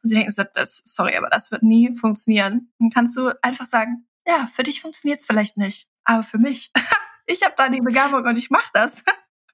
Und 0.02 0.08
sie 0.08 0.16
denken, 0.16 0.34
das, 0.54 0.82
sorry, 0.84 1.16
aber 1.16 1.28
das 1.28 1.50
wird 1.50 1.62
nie 1.62 1.94
funktionieren. 1.94 2.72
Dann 2.78 2.90
kannst 2.90 3.16
du 3.16 3.32
einfach 3.42 3.66
sagen, 3.66 4.06
ja, 4.26 4.46
für 4.46 4.62
dich 4.62 4.80
funktioniert 4.80 5.20
es 5.20 5.26
vielleicht 5.26 5.56
nicht, 5.56 5.88
aber 6.04 6.24
für 6.24 6.38
mich. 6.38 6.72
ich 7.26 7.42
habe 7.42 7.54
da 7.56 7.68
die 7.68 7.80
Begabung 7.80 8.24
und 8.24 8.36
ich 8.36 8.50
mache 8.50 8.70
das. 8.72 9.04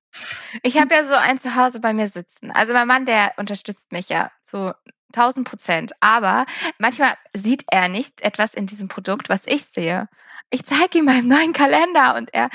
ich 0.62 0.78
habe 0.78 0.94
ja 0.94 1.04
so 1.04 1.14
ein 1.14 1.40
Zuhause 1.40 1.80
bei 1.80 1.92
mir 1.92 2.08
sitzen. 2.08 2.50
Also 2.50 2.72
mein 2.72 2.88
Mann, 2.88 3.06
der 3.06 3.32
unterstützt 3.36 3.92
mich 3.92 4.08
ja 4.08 4.30
so 4.42 4.72
1000 5.14 5.48
Prozent. 5.48 5.92
Aber 6.00 6.46
manchmal 6.78 7.14
sieht 7.32 7.64
er 7.70 7.88
nicht 7.88 8.20
etwas 8.20 8.54
in 8.54 8.66
diesem 8.66 8.88
Produkt, 8.88 9.28
was 9.28 9.46
ich 9.46 9.64
sehe. 9.64 10.08
Ich 10.50 10.64
zeige 10.64 10.98
ihm 10.98 11.06
meinen 11.06 11.28
neuen 11.28 11.52
Kalender 11.52 12.16
und 12.16 12.32
er, 12.32 12.50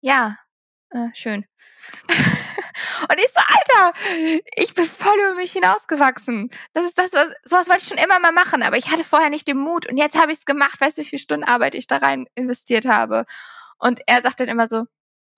ja, 0.00 0.36
äh, 0.90 1.08
schön. 1.14 1.44
und 2.08 3.18
ich 3.18 3.30
so, 3.32 3.40
Alter, 3.40 3.92
ich 4.56 4.74
bin 4.74 4.84
voll 4.84 5.16
über 5.18 5.34
mich 5.34 5.52
hinausgewachsen. 5.52 6.50
Das 6.72 6.84
ist 6.84 6.98
das, 6.98 7.12
was, 7.12 7.28
sowas 7.44 7.68
wollte 7.68 7.82
ich 7.82 7.88
schon 7.88 7.98
immer 7.98 8.18
mal 8.18 8.32
machen, 8.32 8.62
aber 8.62 8.76
ich 8.76 8.90
hatte 8.90 9.04
vorher 9.04 9.30
nicht 9.30 9.48
den 9.48 9.58
Mut 9.58 9.88
und 9.88 9.96
jetzt 9.96 10.18
habe 10.18 10.32
ich 10.32 10.38
es 10.38 10.44
gemacht. 10.44 10.80
Weißt 10.80 10.98
du, 10.98 11.02
wie 11.02 11.06
viele 11.06 11.22
Stunden 11.22 11.44
Arbeit 11.44 11.74
ich 11.74 11.86
da 11.86 11.98
rein 11.98 12.26
investiert 12.34 12.86
habe? 12.86 13.26
Und 13.78 14.00
er 14.06 14.22
sagt 14.22 14.40
dann 14.40 14.48
immer 14.48 14.66
so, 14.66 14.84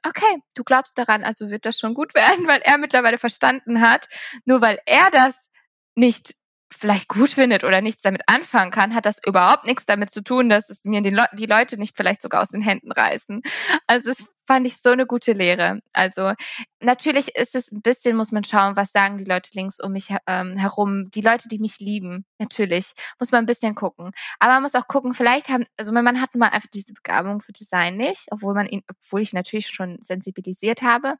okay, 0.06 0.42
du 0.54 0.64
glaubst 0.64 0.98
daran, 0.98 1.24
also 1.24 1.50
wird 1.50 1.66
das 1.66 1.78
schon 1.78 1.94
gut 1.94 2.14
werden, 2.14 2.46
weil 2.46 2.60
er 2.62 2.78
mittlerweile 2.78 3.18
verstanden 3.18 3.80
hat, 3.80 4.08
nur 4.44 4.60
weil 4.60 4.78
er 4.86 5.10
das 5.10 5.48
nicht 5.94 6.34
vielleicht 6.72 7.08
gut 7.08 7.30
findet 7.30 7.64
oder 7.64 7.80
nichts 7.80 8.02
damit 8.02 8.22
anfangen 8.26 8.70
kann, 8.70 8.94
hat 8.94 9.06
das 9.06 9.18
überhaupt 9.26 9.66
nichts 9.66 9.86
damit 9.86 10.10
zu 10.10 10.22
tun, 10.22 10.48
dass 10.48 10.70
es 10.70 10.84
mir 10.84 11.02
die, 11.02 11.10
Le 11.10 11.26
die 11.34 11.46
Leute 11.46 11.78
nicht 11.78 11.96
vielleicht 11.96 12.22
sogar 12.22 12.42
aus 12.42 12.48
den 12.48 12.62
Händen 12.62 12.92
reißen. 12.92 13.42
Also 13.86 14.10
es 14.10 14.26
fand 14.46 14.66
ich 14.66 14.80
so 14.80 14.90
eine 14.90 15.06
gute 15.06 15.32
Lehre. 15.32 15.80
Also 15.92 16.32
natürlich 16.80 17.36
ist 17.36 17.54
es 17.54 17.70
ein 17.72 17.82
bisschen, 17.82 18.16
muss 18.16 18.32
man 18.32 18.44
schauen, 18.44 18.76
was 18.76 18.92
sagen 18.92 19.18
die 19.18 19.24
Leute 19.24 19.50
links 19.54 19.80
um 19.80 19.92
mich 19.92 20.14
ähm, 20.26 20.56
herum, 20.56 21.10
die 21.10 21.20
Leute, 21.20 21.48
die 21.48 21.58
mich 21.58 21.78
lieben. 21.78 22.24
Natürlich 22.38 22.92
muss 23.18 23.30
man 23.32 23.44
ein 23.44 23.46
bisschen 23.46 23.74
gucken. 23.74 24.10
Aber 24.38 24.54
man 24.54 24.62
muss 24.62 24.74
auch 24.74 24.88
gucken, 24.88 25.14
vielleicht 25.14 25.48
haben, 25.48 25.64
also 25.76 25.92
mein 25.92 26.04
Mann 26.04 26.20
hat 26.20 26.34
mal 26.34 26.48
einfach 26.48 26.70
diese 26.72 26.92
Begabung 26.92 27.40
für 27.40 27.52
Design 27.52 27.96
nicht, 27.96 28.26
obwohl 28.30 28.54
man 28.54 28.66
ihn, 28.66 28.82
obwohl 28.88 29.22
ich 29.22 29.32
natürlich 29.32 29.68
schon 29.68 29.98
sensibilisiert 30.00 30.82
habe. 30.82 31.16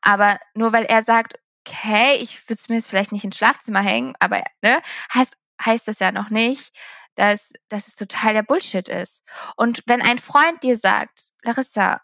Aber 0.00 0.38
nur 0.54 0.72
weil 0.72 0.84
er 0.84 1.02
sagt, 1.02 1.34
okay, 1.68 2.16
ich 2.20 2.48
würde 2.48 2.54
es 2.54 2.68
mir 2.68 2.76
jetzt 2.76 2.88
vielleicht 2.88 3.12
nicht 3.12 3.24
ins 3.24 3.36
Schlafzimmer 3.36 3.82
hängen, 3.82 4.14
aber 4.20 4.42
ne, 4.62 4.80
heißt, 5.14 5.36
heißt 5.64 5.88
das 5.88 5.98
ja 5.98 6.12
noch 6.12 6.30
nicht, 6.30 6.70
dass, 7.14 7.52
dass 7.68 7.88
es 7.88 7.96
total 7.96 8.32
der 8.34 8.42
Bullshit 8.42 8.88
ist. 8.88 9.24
Und 9.56 9.82
wenn 9.86 10.02
ein 10.02 10.18
Freund 10.18 10.62
dir 10.62 10.76
sagt, 10.76 11.30
Larissa, 11.42 12.00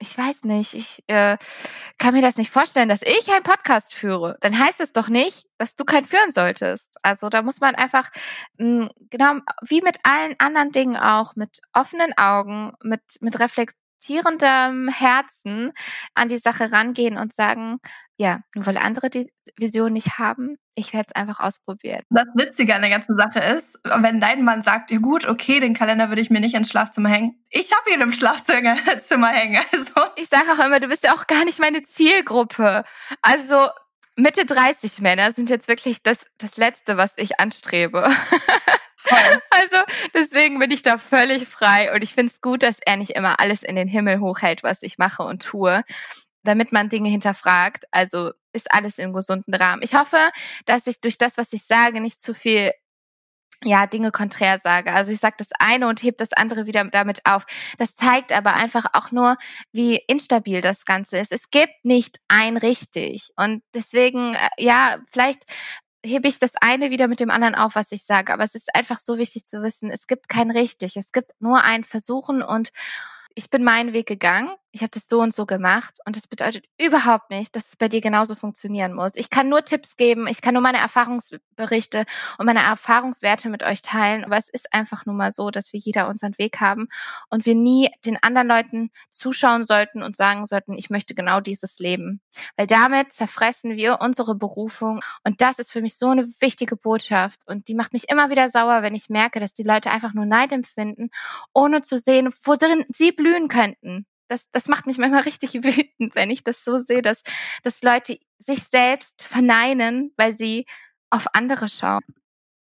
ich 0.00 0.16
weiß 0.16 0.44
nicht, 0.44 0.74
ich 0.74 1.02
äh, 1.08 1.36
kann 1.98 2.14
mir 2.14 2.22
das 2.22 2.36
nicht 2.36 2.52
vorstellen, 2.52 2.88
dass 2.88 3.02
ich 3.02 3.32
einen 3.32 3.42
Podcast 3.42 3.92
führe, 3.92 4.36
dann 4.40 4.56
heißt 4.56 4.80
es 4.80 4.92
doch 4.92 5.08
nicht, 5.08 5.46
dass 5.58 5.74
du 5.74 5.84
keinen 5.84 6.04
führen 6.04 6.30
solltest. 6.30 6.96
Also 7.02 7.28
da 7.28 7.42
muss 7.42 7.60
man 7.60 7.74
einfach, 7.74 8.10
mh, 8.58 8.84
hm, 8.84 8.90
genau 9.10 9.40
wie 9.62 9.80
mit 9.80 9.98
allen 10.04 10.36
anderen 10.38 10.70
Dingen 10.70 10.96
auch, 10.96 11.34
mit 11.34 11.60
offenen 11.72 12.16
Augen, 12.16 12.74
mit, 12.82 13.02
mit 13.20 13.40
reflektierendem 13.40 14.88
Herzen 14.88 15.72
an 16.14 16.28
die 16.28 16.38
Sache 16.38 16.70
rangehen 16.70 17.18
und 17.18 17.34
sagen, 17.34 17.80
ja, 18.18 18.40
nur 18.54 18.66
weil 18.66 18.76
andere 18.76 19.10
die 19.10 19.32
Vision 19.56 19.92
nicht 19.92 20.18
haben, 20.18 20.56
ich 20.74 20.92
werde 20.92 21.06
es 21.08 21.14
einfach 21.14 21.38
ausprobieren. 21.38 22.02
Das 22.10 22.26
Witzige 22.34 22.74
an 22.74 22.82
der 22.82 22.90
ganzen 22.90 23.16
Sache 23.16 23.38
ist, 23.38 23.78
wenn 23.84 24.20
dein 24.20 24.44
Mann 24.44 24.60
sagt, 24.60 24.90
ja 24.90 24.98
gut, 24.98 25.26
okay, 25.26 25.60
den 25.60 25.72
Kalender 25.72 26.08
würde 26.08 26.20
ich 26.20 26.28
mir 26.28 26.40
nicht 26.40 26.56
ins 26.56 26.68
Schlafzimmer 26.68 27.08
hängen. 27.08 27.40
Ich 27.48 27.70
habe 27.72 27.90
ihn 27.92 28.00
im 28.00 28.12
Schlafzimmer 28.12 29.28
hängen. 29.28 29.62
Also. 29.72 30.10
Ich 30.16 30.28
sage 30.28 30.52
auch 30.52 30.64
immer, 30.64 30.80
du 30.80 30.88
bist 30.88 31.04
ja 31.04 31.14
auch 31.14 31.28
gar 31.28 31.44
nicht 31.44 31.60
meine 31.60 31.84
Zielgruppe. 31.84 32.82
Also 33.22 33.68
Mitte 34.16 34.44
30 34.44 35.00
Männer 35.00 35.30
sind 35.30 35.48
jetzt 35.48 35.68
wirklich 35.68 36.02
das, 36.02 36.26
das 36.38 36.56
Letzte, 36.56 36.96
was 36.96 37.14
ich 37.16 37.38
anstrebe. 37.38 38.10
Voll. 38.96 39.42
Also 39.50 39.76
deswegen 40.14 40.60
bin 40.60 40.70
ich 40.70 40.82
da 40.82 40.98
völlig 40.98 41.48
frei 41.48 41.92
und 41.92 42.02
ich 42.02 42.14
finde 42.14 42.32
es 42.32 42.40
gut, 42.40 42.62
dass 42.62 42.78
er 42.84 42.96
nicht 42.96 43.10
immer 43.10 43.40
alles 43.40 43.64
in 43.64 43.74
den 43.74 43.88
Himmel 43.88 44.20
hochhält, 44.20 44.62
was 44.62 44.82
ich 44.82 44.98
mache 44.98 45.24
und 45.24 45.42
tue 45.42 45.82
damit 46.48 46.72
man 46.72 46.88
Dinge 46.88 47.10
hinterfragt. 47.10 47.84
Also 47.90 48.32
ist 48.52 48.72
alles 48.72 48.98
im 48.98 49.12
gesunden 49.12 49.54
Rahmen. 49.54 49.82
Ich 49.82 49.94
hoffe, 49.94 50.30
dass 50.66 50.86
ich 50.86 51.00
durch 51.00 51.18
das, 51.18 51.36
was 51.36 51.52
ich 51.52 51.64
sage, 51.64 52.00
nicht 52.00 52.20
zu 52.20 52.34
viel 52.34 52.72
ja, 53.64 53.86
Dinge 53.86 54.12
konträr 54.12 54.58
sage. 54.58 54.92
Also 54.92 55.12
ich 55.12 55.18
sage 55.18 55.36
das 55.38 55.48
eine 55.58 55.88
und 55.88 56.02
heb 56.02 56.16
das 56.18 56.32
andere 56.32 56.66
wieder 56.66 56.84
damit 56.84 57.26
auf. 57.26 57.44
Das 57.76 57.96
zeigt 57.96 58.32
aber 58.32 58.54
einfach 58.54 58.86
auch 58.92 59.10
nur, 59.10 59.36
wie 59.72 59.96
instabil 60.06 60.60
das 60.60 60.84
Ganze 60.84 61.18
ist. 61.18 61.32
Es 61.32 61.50
gibt 61.50 61.84
nicht 61.84 62.18
ein 62.28 62.56
richtig. 62.56 63.30
Und 63.36 63.62
deswegen, 63.74 64.34
äh, 64.34 64.48
ja, 64.58 64.98
vielleicht 65.10 65.42
hebe 66.06 66.28
ich 66.28 66.38
das 66.38 66.52
eine 66.60 66.90
wieder 66.90 67.08
mit 67.08 67.20
dem 67.20 67.30
anderen 67.30 67.56
auf, 67.56 67.74
was 67.74 67.92
ich 67.92 68.04
sage. 68.04 68.32
Aber 68.32 68.44
es 68.44 68.54
ist 68.54 68.74
einfach 68.74 69.00
so 69.00 69.18
wichtig 69.18 69.44
zu 69.44 69.62
wissen, 69.62 69.90
es 69.90 70.06
gibt 70.06 70.28
kein 70.28 70.50
richtig. 70.50 70.96
Es 70.96 71.12
gibt 71.12 71.32
nur 71.40 71.62
ein 71.62 71.84
Versuchen 71.84 72.42
und 72.42 72.70
ich 73.34 73.50
bin 73.50 73.62
meinen 73.62 73.92
Weg 73.92 74.06
gegangen, 74.06 74.50
ich 74.72 74.82
habe 74.82 74.90
das 74.90 75.08
so 75.08 75.20
und 75.20 75.34
so 75.34 75.46
gemacht 75.46 75.98
und 76.04 76.16
das 76.16 76.26
bedeutet 76.26 76.64
überhaupt 76.78 77.30
nicht, 77.30 77.54
dass 77.56 77.68
es 77.68 77.76
bei 77.76 77.88
dir 77.88 78.00
genauso 78.00 78.34
funktionieren 78.34 78.92
muss. 78.94 79.12
Ich 79.14 79.30
kann 79.30 79.48
nur 79.48 79.64
Tipps 79.64 79.96
geben, 79.96 80.26
ich 80.26 80.42
kann 80.42 80.54
nur 80.54 80.62
meine 80.62 80.78
Erfahrungsberichte 80.78 82.04
und 82.38 82.46
meine 82.46 82.62
Erfahrungswerte 82.62 83.48
mit 83.48 83.62
euch 83.62 83.82
teilen, 83.82 84.24
aber 84.24 84.36
es 84.36 84.48
ist 84.48 84.74
einfach 84.74 85.06
nur 85.06 85.14
mal 85.14 85.30
so, 85.30 85.50
dass 85.50 85.72
wir 85.72 85.80
jeder 85.80 86.08
unseren 86.08 86.36
Weg 86.38 86.60
haben 86.60 86.88
und 87.30 87.46
wir 87.46 87.54
nie 87.54 87.90
den 88.04 88.18
anderen 88.22 88.48
Leuten 88.48 88.90
zuschauen 89.10 89.64
sollten 89.64 90.02
und 90.02 90.16
sagen 90.16 90.46
sollten, 90.46 90.74
ich 90.74 90.90
möchte 90.90 91.14
genau 91.14 91.40
dieses 91.40 91.78
Leben, 91.78 92.20
weil 92.56 92.66
damit 92.66 93.12
zerfressen 93.12 93.76
wir 93.76 94.00
unsere 94.00 94.34
Berufung 94.34 95.00
und 95.24 95.40
das 95.40 95.58
ist 95.58 95.72
für 95.72 95.80
mich 95.80 95.96
so 95.96 96.10
eine 96.10 96.26
wichtige 96.40 96.76
Botschaft 96.76 97.40
und 97.46 97.68
die 97.68 97.74
macht 97.74 97.92
mich 97.92 98.10
immer 98.10 98.30
wieder 98.30 98.50
sauer, 98.50 98.82
wenn 98.82 98.94
ich 98.94 99.08
merke, 99.08 99.40
dass 99.40 99.54
die 99.54 99.62
Leute 99.62 99.90
einfach 99.90 100.12
nur 100.12 100.26
Neid 100.26 100.52
empfinden, 100.52 101.10
ohne 101.54 101.82
zu 101.82 101.98
sehen, 101.98 102.32
worin 102.44 102.84
sie 102.88 103.12
blühen 103.12 103.28
blühen 103.28 103.48
könnten. 103.48 104.06
Das, 104.28 104.50
das 104.50 104.68
macht 104.68 104.86
mich 104.86 104.98
manchmal 104.98 105.22
richtig 105.22 105.54
wütend, 105.64 106.14
wenn 106.14 106.30
ich 106.30 106.44
das 106.44 106.64
so 106.64 106.78
sehe, 106.78 107.02
dass, 107.02 107.22
dass 107.62 107.82
Leute 107.82 108.18
sich 108.38 108.64
selbst 108.64 109.22
verneinen, 109.22 110.12
weil 110.16 110.34
sie 110.34 110.66
auf 111.10 111.26
andere 111.34 111.68
schauen. 111.68 112.04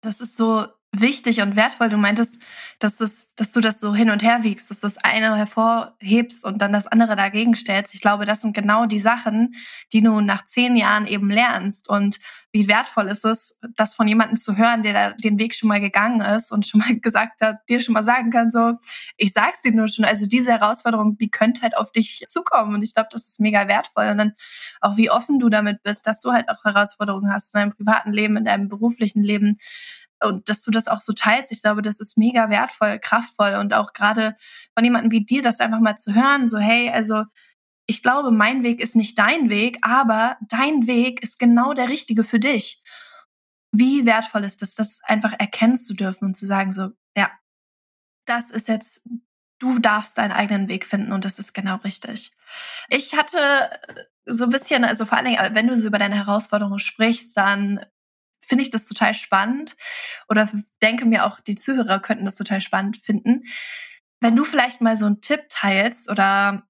Das 0.01 0.19
ist 0.19 0.35
so 0.35 0.67
wichtig 0.93 1.41
und 1.41 1.55
wertvoll. 1.55 1.89
Du 1.89 1.97
meintest, 1.97 2.41
dass, 2.79 2.97
das, 2.97 3.33
dass 3.35 3.51
du 3.51 3.61
das 3.61 3.79
so 3.79 3.95
hin 3.95 4.09
und 4.09 4.23
her 4.23 4.43
wiegst, 4.43 4.69
dass 4.69 4.79
du 4.79 4.87
das 4.87 4.97
eine 4.97 5.35
hervorhebst 5.35 6.45
und 6.45 6.61
dann 6.61 6.71
das 6.71 6.87
andere 6.87 7.15
dagegen 7.15 7.55
stellst. 7.55 7.95
Ich 7.95 8.01
glaube, 8.01 8.25
das 8.25 8.41
sind 8.41 8.55
genau 8.55 8.85
die 8.85 8.99
Sachen, 8.99 9.55
die 9.91 10.01
du 10.01 10.21
nach 10.21 10.45
zehn 10.45 10.75
Jahren 10.75 11.07
eben 11.07 11.29
lernst. 11.29 11.89
Und 11.89 12.19
wie 12.51 12.67
wertvoll 12.67 13.07
ist 13.07 13.25
es, 13.25 13.59
das 13.75 13.95
von 13.95 14.07
jemandem 14.07 14.37
zu 14.37 14.55
hören, 14.55 14.83
der 14.83 14.93
da 14.93 15.09
den 15.13 15.39
Weg 15.39 15.55
schon 15.55 15.69
mal 15.69 15.81
gegangen 15.81 16.21
ist 16.21 16.51
und 16.51 16.67
schon 16.67 16.79
mal 16.79 16.95
gesagt 17.01 17.41
hat, 17.41 17.57
dir 17.67 17.79
schon 17.79 17.93
mal 17.93 18.03
sagen 18.03 18.29
kann, 18.29 18.51
so, 18.51 18.73
ich 19.17 19.33
sag's 19.33 19.61
dir 19.61 19.73
nur 19.73 19.87
schon, 19.87 20.05
also 20.05 20.27
diese 20.27 20.51
Herausforderung, 20.51 21.17
die 21.17 21.29
könnte 21.29 21.63
halt 21.63 21.75
auf 21.75 21.91
dich 21.91 22.23
zukommen. 22.27 22.75
Und 22.75 22.83
ich 22.83 22.93
glaube, 22.93 23.09
das 23.11 23.27
ist 23.27 23.39
mega 23.39 23.67
wertvoll. 23.67 24.09
Und 24.09 24.19
dann 24.19 24.33
auch 24.81 24.97
wie 24.97 25.09
offen 25.09 25.39
du 25.39 25.49
damit 25.49 25.81
bist, 25.81 26.05
dass 26.05 26.21
du 26.21 26.31
halt 26.31 26.49
auch 26.49 26.63
Herausforderungen 26.63 27.33
hast 27.33 27.55
in 27.55 27.61
deinem 27.61 27.75
privaten 27.75 28.11
Leben, 28.11 28.37
in 28.37 28.45
deinem 28.45 28.67
beruflichen 28.67 29.23
Leben 29.23 29.57
und 30.23 30.49
dass 30.49 30.61
du 30.61 30.71
das 30.71 30.87
auch 30.87 31.01
so 31.01 31.13
teilst. 31.13 31.51
Ich 31.51 31.61
glaube, 31.61 31.81
das 31.81 31.99
ist 31.99 32.17
mega 32.17 32.49
wertvoll, 32.49 32.99
kraftvoll 32.99 33.55
und 33.55 33.73
auch 33.73 33.93
gerade 33.93 34.35
von 34.75 34.83
jemandem 34.83 35.11
wie 35.11 35.25
dir, 35.25 35.41
das 35.41 35.59
einfach 35.59 35.79
mal 35.79 35.97
zu 35.97 36.13
hören, 36.13 36.47
so 36.47 36.57
hey, 36.57 36.89
also 36.89 37.23
ich 37.85 38.01
glaube, 38.01 38.31
mein 38.31 38.63
Weg 38.63 38.79
ist 38.79 38.95
nicht 38.95 39.19
dein 39.19 39.49
Weg, 39.49 39.77
aber 39.81 40.37
dein 40.47 40.87
Weg 40.87 41.21
ist 41.21 41.39
genau 41.39 41.73
der 41.73 41.89
richtige 41.89 42.23
für 42.23 42.39
dich. 42.39 42.81
Wie 43.71 44.05
wertvoll 44.05 44.43
ist 44.43 44.61
es, 44.61 44.75
das 44.75 45.01
einfach 45.03 45.33
erkennen 45.37 45.75
zu 45.75 45.93
dürfen 45.93 46.25
und 46.25 46.35
zu 46.35 46.45
sagen 46.45 46.71
so, 46.71 46.91
ja, 47.17 47.31
das 48.25 48.51
ist 48.51 48.67
jetzt, 48.67 49.07
du 49.59 49.79
darfst 49.79 50.17
deinen 50.17 50.31
eigenen 50.31 50.69
Weg 50.69 50.85
finden 50.85 51.11
und 51.11 51.25
das 51.25 51.39
ist 51.39 51.53
genau 51.53 51.77
richtig. 51.77 52.35
Ich 52.89 53.15
hatte 53.15 53.39
so 54.25 54.45
ein 54.45 54.51
bisschen, 54.51 54.85
also 54.85 55.05
vor 55.05 55.17
allen 55.17 55.27
Dingen, 55.27 55.55
wenn 55.55 55.67
du 55.67 55.77
so 55.77 55.87
über 55.87 55.99
deine 55.99 56.15
Herausforderungen 56.15 56.79
sprichst, 56.79 57.35
dann 57.35 57.85
finde 58.53 58.61
ich 58.61 58.69
das 58.69 58.85
total 58.85 59.15
spannend 59.15 59.75
oder 60.29 60.47
denke 60.79 61.07
mir 61.07 61.25
auch, 61.25 61.39
die 61.39 61.55
Zuhörer 61.55 61.99
könnten 61.99 62.25
das 62.25 62.35
total 62.35 62.61
spannend 62.61 62.97
finden. 62.97 63.45
Wenn 64.21 64.35
du 64.35 64.43
vielleicht 64.43 64.79
mal 64.79 64.95
so 64.95 65.07
einen 65.07 65.21
Tipp 65.21 65.47
teilst 65.49 66.07
oder 66.07 66.61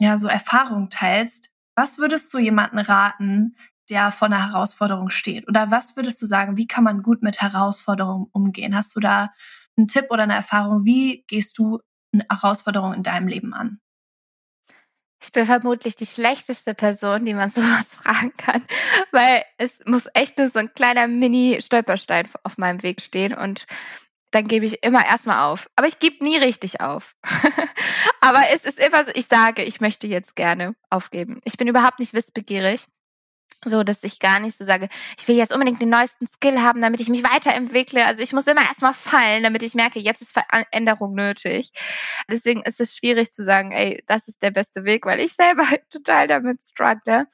ja, 0.00 0.18
so 0.18 0.26
Erfahrung 0.26 0.90
teilst, 0.90 1.50
was 1.76 1.98
würdest 1.98 2.34
du 2.34 2.38
jemanden 2.38 2.78
raten, 2.78 3.54
der 3.88 4.10
vor 4.10 4.26
einer 4.26 4.50
Herausforderung 4.50 5.10
steht? 5.10 5.46
Oder 5.46 5.70
was 5.70 5.94
würdest 5.94 6.20
du 6.20 6.26
sagen, 6.26 6.56
wie 6.56 6.66
kann 6.66 6.82
man 6.82 7.04
gut 7.04 7.22
mit 7.22 7.40
Herausforderungen 7.40 8.26
umgehen? 8.32 8.74
Hast 8.74 8.96
du 8.96 9.00
da 9.00 9.32
einen 9.76 9.86
Tipp 9.86 10.06
oder 10.10 10.24
eine 10.24 10.34
Erfahrung? 10.34 10.84
Wie 10.84 11.24
gehst 11.28 11.56
du 11.56 11.78
eine 12.12 12.26
Herausforderung 12.28 12.94
in 12.94 13.04
deinem 13.04 13.28
Leben 13.28 13.54
an? 13.54 13.78
Ich 15.20 15.32
bin 15.32 15.46
vermutlich 15.46 15.96
die 15.96 16.06
schlechteste 16.06 16.74
Person, 16.74 17.24
die 17.24 17.34
man 17.34 17.50
sowas 17.50 17.94
fragen 17.94 18.32
kann, 18.36 18.64
weil 19.10 19.44
es 19.56 19.80
muss 19.86 20.08
echt 20.14 20.38
nur 20.38 20.48
so 20.48 20.58
ein 20.58 20.72
kleiner 20.74 21.06
Mini-Stolperstein 21.06 22.28
auf 22.44 22.58
meinem 22.58 22.82
Weg 22.82 23.00
stehen 23.00 23.34
und 23.34 23.66
dann 24.30 24.46
gebe 24.46 24.66
ich 24.66 24.82
immer 24.82 25.06
erstmal 25.06 25.50
auf. 25.50 25.70
Aber 25.74 25.88
ich 25.88 25.98
gebe 26.00 26.22
nie 26.22 26.36
richtig 26.36 26.80
auf. 26.82 27.16
Aber 28.20 28.42
es 28.52 28.64
ist 28.66 28.78
immer 28.78 29.04
so, 29.04 29.10
ich 29.14 29.26
sage, 29.26 29.62
ich 29.62 29.80
möchte 29.80 30.06
jetzt 30.06 30.36
gerne 30.36 30.74
aufgeben. 30.90 31.40
Ich 31.44 31.56
bin 31.56 31.66
überhaupt 31.66 31.98
nicht 31.98 32.12
wissbegierig 32.12 32.84
so 33.64 33.82
dass 33.82 34.04
ich 34.04 34.20
gar 34.20 34.38
nicht 34.38 34.56
so 34.56 34.64
sage, 34.64 34.88
ich 35.18 35.26
will 35.26 35.36
jetzt 35.36 35.52
unbedingt 35.52 35.82
den 35.82 35.90
neuesten 35.90 36.26
Skill 36.26 36.60
haben, 36.60 36.80
damit 36.80 37.00
ich 37.00 37.08
mich 37.08 37.24
weiterentwickle. 37.24 38.04
Also 38.04 38.22
ich 38.22 38.32
muss 38.32 38.46
immer 38.46 38.62
erstmal 38.62 38.94
fallen, 38.94 39.42
damit 39.42 39.62
ich 39.62 39.74
merke, 39.74 39.98
jetzt 39.98 40.22
ist 40.22 40.32
Veränderung 40.32 41.14
nötig. 41.14 41.72
Deswegen 42.30 42.62
ist 42.62 42.80
es 42.80 42.96
schwierig 42.96 43.32
zu 43.32 43.44
sagen, 43.44 43.72
ey, 43.72 44.02
das 44.06 44.28
ist 44.28 44.42
der 44.42 44.52
beste 44.52 44.84
Weg, 44.84 45.06
weil 45.06 45.20
ich 45.20 45.32
selber 45.32 45.68
halt 45.68 45.82
total 45.90 46.26
damit 46.26 46.62
struggle. 46.62 47.26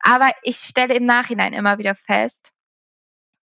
Aber 0.00 0.30
ich 0.42 0.56
stelle 0.58 0.94
im 0.94 1.04
Nachhinein 1.04 1.52
immer 1.52 1.78
wieder 1.78 1.94
fest, 1.94 2.52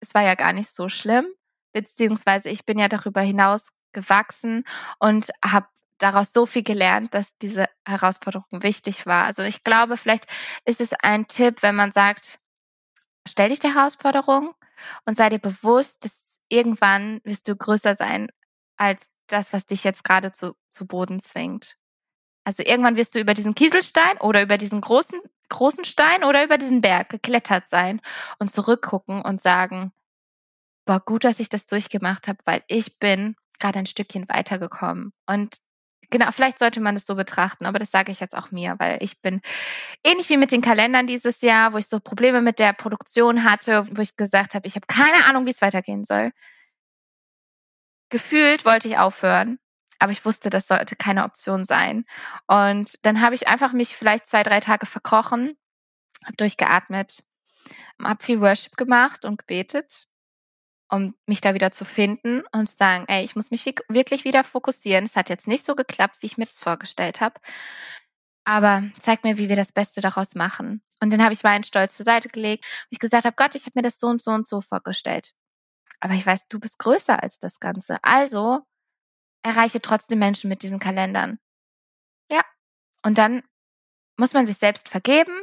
es 0.01 0.13
war 0.13 0.23
ja 0.23 0.35
gar 0.35 0.53
nicht 0.53 0.69
so 0.69 0.87
schlimm, 0.87 1.25
beziehungsweise 1.73 2.49
ich 2.49 2.65
bin 2.65 2.79
ja 2.79 2.87
darüber 2.87 3.21
hinaus 3.21 3.69
gewachsen 3.91 4.63
und 4.99 5.29
habe 5.43 5.67
daraus 5.99 6.33
so 6.33 6.45
viel 6.45 6.63
gelernt, 6.63 7.13
dass 7.13 7.37
diese 7.37 7.67
Herausforderung 7.85 8.63
wichtig 8.63 9.05
war. 9.05 9.25
Also 9.25 9.43
ich 9.43 9.63
glaube, 9.63 9.97
vielleicht 9.97 10.25
ist 10.65 10.81
es 10.81 10.93
ein 10.93 11.27
Tipp, 11.27 11.61
wenn 11.61 11.75
man 11.75 11.91
sagt, 11.91 12.39
stell 13.27 13.49
dich 13.49 13.59
der 13.59 13.75
Herausforderung 13.75 14.55
und 15.05 15.17
sei 15.17 15.29
dir 15.29 15.39
bewusst, 15.39 16.03
dass 16.05 16.39
irgendwann 16.49 17.21
wirst 17.23 17.47
du 17.47 17.55
größer 17.55 17.95
sein 17.95 18.29
als 18.77 19.09
das, 19.27 19.53
was 19.53 19.65
dich 19.65 19.83
jetzt 19.83 20.03
gerade 20.03 20.31
zu, 20.31 20.55
zu 20.69 20.87
Boden 20.87 21.19
zwingt. 21.19 21.75
Also 22.43 22.63
irgendwann 22.63 22.95
wirst 22.95 23.13
du 23.13 23.19
über 23.19 23.33
diesen 23.33 23.53
Kieselstein 23.53 24.17
oder 24.21 24.41
über 24.41 24.57
diesen 24.57 24.81
großen, 24.81 25.19
großen 25.49 25.85
Stein 25.85 26.23
oder 26.23 26.43
über 26.43 26.57
diesen 26.57 26.81
Berg 26.81 27.09
geklettert 27.09 27.69
sein 27.69 28.01
und 28.39 28.51
zurückgucken 28.51 29.21
und 29.21 29.41
sagen, 29.41 29.91
boah, 30.85 30.99
gut, 30.99 31.25
dass 31.25 31.39
ich 31.39 31.49
das 31.49 31.67
durchgemacht 31.67 32.27
habe, 32.27 32.39
weil 32.45 32.63
ich 32.67 32.97
bin 32.97 33.35
gerade 33.59 33.79
ein 33.79 33.85
Stückchen 33.85 34.27
weitergekommen. 34.29 35.13
Und 35.27 35.57
Genau, 36.11 36.31
vielleicht 36.31 36.57
sollte 36.57 36.79
man 36.81 36.95
es 36.95 37.05
so 37.05 37.13
betrachten, 37.15 37.65
aber 37.67 37.77
das 37.77 37.91
sage 37.91 38.11
ich 38.11 38.19
jetzt 38.19 38.35
auch 38.35 38.49
mir, 38.51 38.75
weil 38.79 38.97
ich 39.01 39.21
bin 39.21 39.41
ähnlich 40.03 40.29
wie 40.29 40.37
mit 40.37 40.51
den 40.51 40.61
Kalendern 40.61 41.05
dieses 41.05 41.41
Jahr, 41.41 41.73
wo 41.73 41.77
ich 41.77 41.87
so 41.87 41.99
Probleme 41.99 42.41
mit 42.41 42.57
der 42.59 42.73
Produktion 42.73 43.43
hatte, 43.43 43.85
wo 43.95 44.01
ich 44.01 44.15
gesagt 44.17 44.55
habe, 44.55 44.65
ich 44.67 44.75
habe 44.75 44.87
keine 44.87 45.25
Ahnung, 45.27 45.45
wie 45.45 45.51
es 45.51 45.61
weitergehen 45.61 46.03
soll. 46.03 46.31
Gefühlt 48.09 48.65
wollte 48.65 48.87
ich 48.87 48.97
aufhören, 48.97 49.59
aber 49.99 50.11
ich 50.11 50.25
wusste, 50.25 50.49
das 50.49 50.67
sollte 50.67 50.95
keine 50.95 51.25
Option 51.25 51.65
sein. 51.65 52.05
Und 52.47 53.05
dann 53.05 53.21
habe 53.21 53.35
ich 53.35 53.47
einfach 53.47 53.73
mich 53.73 53.95
vielleicht 53.95 54.25
zwei, 54.27 54.41
drei 54.43 54.59
Tage 54.61 54.87
verkrochen, 54.87 55.57
habe 56.25 56.37
durchgeatmet, 56.37 57.23
habe 58.03 58.23
viel 58.23 58.41
Worship 58.41 58.77
gemacht 58.77 59.25
und 59.25 59.37
gebetet 59.39 60.08
um 60.89 61.15
mich 61.25 61.41
da 61.41 61.53
wieder 61.53 61.71
zu 61.71 61.85
finden 61.85 62.43
und 62.51 62.67
zu 62.67 62.75
sagen, 62.75 63.05
ey, 63.07 63.23
ich 63.23 63.35
muss 63.35 63.51
mich 63.51 63.65
wirklich 63.87 64.23
wieder 64.23 64.43
fokussieren. 64.43 65.05
Es 65.05 65.15
hat 65.15 65.29
jetzt 65.29 65.47
nicht 65.47 65.63
so 65.63 65.75
geklappt, 65.75 66.17
wie 66.21 66.25
ich 66.25 66.37
mir 66.37 66.45
das 66.45 66.59
vorgestellt 66.59 67.21
habe. 67.21 67.39
Aber 68.43 68.83
zeig 68.99 69.23
mir, 69.23 69.37
wie 69.37 69.49
wir 69.49 69.55
das 69.55 69.71
Beste 69.71 70.01
daraus 70.01 70.33
machen. 70.35 70.81
Und 71.01 71.11
dann 71.11 71.23
habe 71.23 71.33
ich 71.33 71.43
meinen 71.43 71.63
Stolz 71.63 71.95
zur 71.95 72.05
Seite 72.05 72.29
gelegt 72.29 72.65
und 72.65 72.87
ich 72.91 72.99
gesagt 72.99 73.25
habe, 73.25 73.35
Gott, 73.35 73.55
ich 73.55 73.65
habe 73.65 73.73
mir 73.75 73.83
das 73.83 73.99
so 73.99 74.07
und 74.07 74.23
so 74.23 74.31
und 74.31 74.47
so 74.47 74.61
vorgestellt. 74.61 75.33
Aber 75.99 76.13
ich 76.13 76.25
weiß, 76.25 76.47
du 76.47 76.59
bist 76.59 76.79
größer 76.79 77.21
als 77.21 77.39
das 77.39 77.59
Ganze. 77.59 78.03
Also 78.03 78.61
erreiche 79.43 79.81
trotzdem 79.81 80.19
Menschen 80.19 80.49
mit 80.49 80.63
diesen 80.63 80.79
Kalendern. 80.79 81.39
Ja. 82.31 82.43
Und 83.03 83.17
dann 83.17 83.43
muss 84.17 84.33
man 84.33 84.45
sich 84.45 84.57
selbst 84.57 84.89
vergeben, 84.89 85.33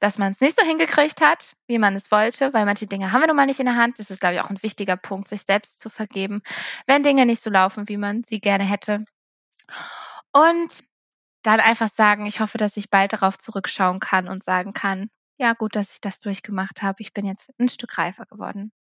dass 0.00 0.18
man 0.18 0.32
es 0.32 0.40
nicht 0.40 0.58
so 0.58 0.66
hingekriegt 0.66 1.20
hat, 1.20 1.54
wie 1.68 1.78
man 1.78 1.94
es 1.94 2.10
wollte, 2.10 2.52
weil 2.52 2.64
manche 2.64 2.86
Dinge 2.86 3.12
haben 3.12 3.20
wir 3.20 3.26
nun 3.26 3.36
mal 3.36 3.46
nicht 3.46 3.60
in 3.60 3.66
der 3.66 3.76
Hand. 3.76 3.98
Das 3.98 4.10
ist, 4.10 4.20
glaube 4.20 4.34
ich, 4.34 4.40
auch 4.40 4.50
ein 4.50 4.62
wichtiger 4.62 4.96
Punkt, 4.96 5.28
sich 5.28 5.42
selbst 5.42 5.78
zu 5.78 5.90
vergeben, 5.90 6.42
wenn 6.86 7.02
Dinge 7.02 7.26
nicht 7.26 7.42
so 7.42 7.50
laufen, 7.50 7.88
wie 7.88 7.98
man 7.98 8.24
sie 8.24 8.40
gerne 8.40 8.64
hätte. 8.64 9.04
Und 10.32 10.84
dann 11.42 11.60
einfach 11.60 11.88
sagen, 11.88 12.26
ich 12.26 12.40
hoffe, 12.40 12.58
dass 12.58 12.76
ich 12.76 12.90
bald 12.90 13.12
darauf 13.12 13.38
zurückschauen 13.38 14.00
kann 14.00 14.28
und 14.28 14.44
sagen 14.44 14.72
kann, 14.72 15.10
ja, 15.38 15.54
gut, 15.54 15.74
dass 15.76 15.94
ich 15.94 16.00
das 16.00 16.18
durchgemacht 16.18 16.82
habe. 16.82 17.00
Ich 17.00 17.14
bin 17.14 17.24
jetzt 17.24 17.50
ein 17.58 17.68
Stück 17.68 17.96
reifer 17.96 18.26
geworden. 18.26 18.72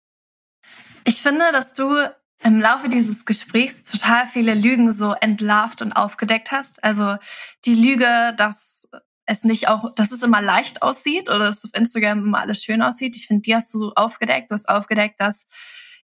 Ich 1.05 1.23
finde, 1.23 1.53
dass 1.53 1.73
du 1.73 1.97
im 2.43 2.61
Laufe 2.61 2.89
dieses 2.89 3.25
Gesprächs 3.25 3.83
total 3.83 4.27
viele 4.27 4.55
Lügen 4.55 4.93
so 4.93 5.13
entlarvt 5.13 5.83
und 5.83 5.93
aufgedeckt 5.93 6.53
hast. 6.53 6.83
Also 6.85 7.17
die 7.65 7.75
Lüge, 7.75 8.35
dass 8.37 8.89
es 9.29 9.45
nicht 9.45 9.69
auch, 9.69 9.95
dass 9.95 10.11
es 10.11 10.23
immer 10.23 10.41
leicht 10.41 10.81
aussieht 10.81 11.29
oder 11.29 11.41
dass 11.41 11.65
auf 11.65 11.71
Instagram 11.75 12.21
immer 12.21 12.41
alles 12.41 12.65
schön 12.65 12.81
aussieht. 12.81 13.15
Ich 13.15 13.27
finde, 13.27 13.43
die 13.43 13.55
hast 13.55 13.73
du 13.75 13.93
aufgedeckt. 13.95 14.51
Du 14.51 14.55
hast 14.55 14.69
aufgedeckt, 14.69 15.21
dass 15.21 15.49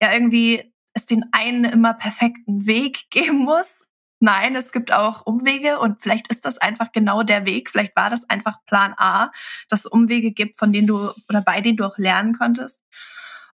ja 0.01 0.11
irgendwie 0.11 0.74
es 0.93 1.05
den 1.05 1.26
einen 1.32 1.65
immer 1.65 1.93
perfekten 1.93 2.65
Weg 2.65 3.03
geben 3.11 3.38
muss. 3.38 3.86
Nein, 4.19 4.55
es 4.55 4.72
gibt 4.72 4.91
auch 4.91 5.26
Umwege 5.26 5.80
und 5.80 6.01
vielleicht 6.01 6.28
ist 6.30 6.45
das 6.45 6.57
einfach 6.57 6.91
genau 6.91 7.24
der 7.24 7.45
Weg. 7.45 7.69
Vielleicht 7.69 7.95
war 7.95 8.09
das 8.09 8.30
einfach 8.30 8.57
Plan 8.65 8.93
A, 8.97 9.32
dass 9.69 9.82
es 9.82 9.86
Umwege 9.86 10.32
gibt, 10.32 10.57
von 10.57 10.74
denen 10.74 10.88
du 10.88 11.11
oder 11.30 11.41
bei 11.41 11.61
denen 11.61 11.78
du 11.78 11.86
auch 11.86 11.97
lernen 11.97 12.36
konntest. 12.38 12.84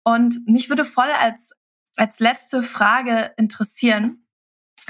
Und 0.03 0.37
mich 0.47 0.69
würde 0.69 0.85
voll 0.85 1.09
als, 1.21 1.53
als 1.95 2.19
letzte 2.19 2.61
Frage 2.61 3.33
interessieren, 3.37 4.24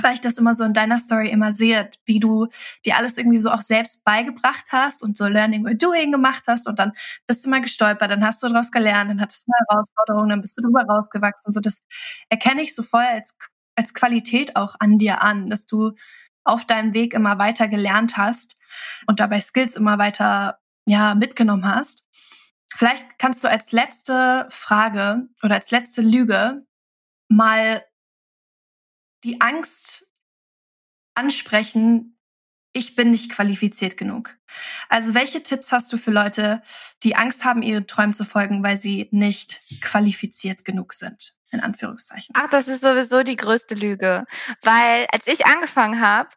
weil 0.03 0.13
ich 0.13 0.21
das 0.21 0.37
immer 0.37 0.53
so 0.53 0.63
in 0.63 0.73
deiner 0.73 0.99
Story 0.99 1.29
immer 1.29 1.53
sehe, 1.53 1.89
wie 2.05 2.19
du 2.19 2.47
dir 2.85 2.97
alles 2.97 3.17
irgendwie 3.17 3.37
so 3.37 3.51
auch 3.51 3.61
selbst 3.61 4.03
beigebracht 4.03 4.65
hast 4.69 5.03
und 5.03 5.17
so 5.17 5.27
Learning 5.27 5.63
by 5.63 5.75
Doing 5.75 6.11
gemacht 6.11 6.43
hast 6.47 6.67
und 6.67 6.79
dann 6.79 6.93
bist 7.27 7.45
du 7.45 7.49
mal 7.49 7.61
gestolpert, 7.61 8.11
dann 8.11 8.25
hast 8.25 8.41
du 8.43 8.47
daraus 8.49 8.71
gelernt, 8.71 9.09
dann 9.09 9.21
hattest 9.21 9.47
du 9.47 9.51
eine 9.51 9.65
Herausforderung, 9.69 10.29
dann 10.29 10.41
bist 10.41 10.57
du 10.57 10.61
drüber 10.61 10.83
rausgewachsen. 10.83 11.51
So 11.51 11.59
das 11.59 11.79
erkenne 12.29 12.61
ich 12.61 12.75
so 12.75 12.83
voll 12.83 13.03
als, 13.03 13.37
als 13.75 13.93
Qualität 13.93 14.55
auch 14.55 14.75
an 14.79 14.97
dir 14.97 15.21
an, 15.21 15.49
dass 15.49 15.65
du 15.65 15.93
auf 16.43 16.65
deinem 16.65 16.93
Weg 16.93 17.13
immer 17.13 17.39
weiter 17.39 17.67
gelernt 17.67 18.17
hast 18.17 18.57
und 19.07 19.19
dabei 19.19 19.39
Skills 19.39 19.75
immer 19.75 19.97
weiter 19.97 20.59
ja 20.85 21.15
mitgenommen 21.15 21.67
hast. 21.67 22.07
Vielleicht 22.73 23.17
kannst 23.19 23.43
du 23.43 23.49
als 23.49 23.71
letzte 23.71 24.47
Frage 24.49 25.27
oder 25.41 25.55
als 25.55 25.71
letzte 25.71 26.01
Lüge 26.01 26.65
mal 27.29 27.83
die 29.25 29.41
Angst 29.41 30.07
ansprechen, 31.15 32.17
ich 32.73 32.95
bin 32.95 33.09
nicht 33.09 33.31
qualifiziert 33.31 33.97
genug. 33.97 34.37
Also 34.87 35.15
welche 35.15 35.41
Tipps 35.41 35.71
hast 35.71 35.91
du 35.91 35.97
für 35.97 36.11
Leute, 36.11 36.61
die 37.03 37.15
Angst 37.15 37.43
haben, 37.43 37.63
ihre 37.63 37.87
Träumen 37.87 38.13
zu 38.13 38.23
folgen, 38.23 38.63
weil 38.63 38.77
sie 38.77 39.07
nicht 39.11 39.61
qualifiziert 39.81 40.63
genug 40.63 40.93
sind? 40.93 41.37
In 41.55 41.61
Anführungszeichen. 41.61 42.35
Ach, 42.37 42.49
das 42.49 42.67
ist 42.67 42.81
sowieso 42.81 43.23
die 43.23 43.37
größte 43.37 43.75
Lüge. 43.75 44.25
Weil 44.61 45.07
als 45.11 45.25
ich 45.25 45.45
angefangen 45.45 46.01
habe, 46.01 46.27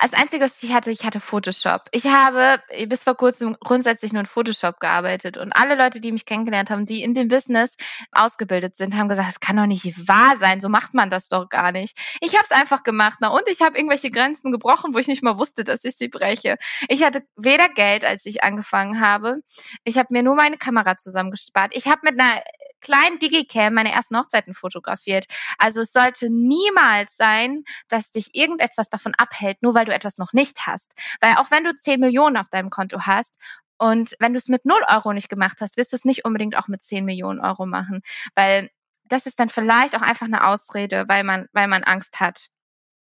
das 0.00 0.12
Einzige, 0.12 0.44
was 0.44 0.62
ich 0.62 0.72
hatte, 0.72 0.90
ich 0.90 1.04
hatte 1.04 1.18
Photoshop. 1.18 1.88
Ich 1.90 2.06
habe 2.06 2.60
bis 2.88 3.02
vor 3.02 3.16
kurzem 3.16 3.56
grundsätzlich 3.60 4.12
nur 4.12 4.20
in 4.20 4.26
Photoshop 4.26 4.78
gearbeitet. 4.78 5.36
Und 5.36 5.52
alle 5.52 5.74
Leute, 5.74 6.00
die 6.00 6.12
mich 6.12 6.24
kennengelernt 6.24 6.70
haben, 6.70 6.86
die 6.86 7.02
in 7.02 7.14
dem 7.14 7.28
Business 7.28 7.74
ausgebildet 8.12 8.76
sind, 8.76 8.96
haben 8.96 9.08
gesagt, 9.08 9.28
das 9.28 9.40
kann 9.40 9.56
doch 9.56 9.66
nicht 9.66 10.08
wahr 10.08 10.36
sein. 10.38 10.60
So 10.60 10.68
macht 10.68 10.94
man 10.94 11.10
das 11.10 11.28
doch 11.28 11.48
gar 11.48 11.72
nicht. 11.72 11.98
Ich 12.20 12.34
habe 12.34 12.44
es 12.44 12.52
einfach 12.52 12.84
gemacht. 12.84 13.18
Na, 13.20 13.28
und 13.28 13.48
ich 13.48 13.60
habe 13.60 13.76
irgendwelche 13.76 14.10
Grenzen 14.10 14.52
gebrochen, 14.52 14.94
wo 14.94 14.98
ich 14.98 15.08
nicht 15.08 15.22
mal 15.22 15.38
wusste, 15.38 15.64
dass 15.64 15.84
ich 15.84 15.96
sie 15.96 16.08
breche. 16.08 16.58
Ich 16.88 17.02
hatte 17.02 17.22
weder 17.36 17.68
Geld, 17.68 18.04
als 18.04 18.24
ich 18.26 18.44
angefangen 18.44 19.00
habe. 19.00 19.40
Ich 19.82 19.98
habe 19.98 20.08
mir 20.10 20.22
nur 20.22 20.36
meine 20.36 20.58
Kamera 20.58 20.96
zusammengespart. 20.96 21.74
Ich 21.74 21.86
habe 21.86 22.00
mit 22.04 22.20
einer 22.20 22.40
kleinen 22.84 23.18
Digicam 23.18 23.74
meine 23.74 23.92
ersten 23.92 24.16
Hochzeiten 24.16 24.54
fotografiert. 24.54 25.26
Also 25.58 25.80
es 25.80 25.92
sollte 25.92 26.30
niemals 26.30 27.16
sein, 27.16 27.64
dass 27.88 28.12
dich 28.12 28.34
irgendetwas 28.34 28.88
davon 28.88 29.14
abhält, 29.16 29.62
nur 29.62 29.74
weil 29.74 29.86
du 29.86 29.94
etwas 29.94 30.18
noch 30.18 30.32
nicht 30.32 30.66
hast. 30.66 30.92
Weil 31.20 31.34
auch 31.36 31.50
wenn 31.50 31.64
du 31.64 31.74
10 31.74 31.98
Millionen 31.98 32.36
auf 32.36 32.48
deinem 32.48 32.70
Konto 32.70 33.00
hast, 33.06 33.34
und 33.76 34.14
wenn 34.20 34.32
du 34.32 34.38
es 34.38 34.46
mit 34.48 34.64
0 34.64 34.78
Euro 34.88 35.12
nicht 35.12 35.28
gemacht 35.28 35.56
hast, 35.60 35.76
wirst 35.76 35.92
du 35.92 35.96
es 35.96 36.04
nicht 36.04 36.24
unbedingt 36.24 36.56
auch 36.56 36.68
mit 36.68 36.80
10 36.80 37.04
Millionen 37.04 37.40
Euro 37.40 37.66
machen. 37.66 38.02
Weil 38.36 38.70
das 39.04 39.26
ist 39.26 39.40
dann 39.40 39.48
vielleicht 39.48 39.96
auch 39.96 40.02
einfach 40.02 40.26
eine 40.26 40.46
Ausrede, 40.46 41.04
weil 41.08 41.24
man, 41.24 41.48
weil 41.52 41.68
man 41.68 41.82
Angst 41.82 42.20
hat 42.20 42.48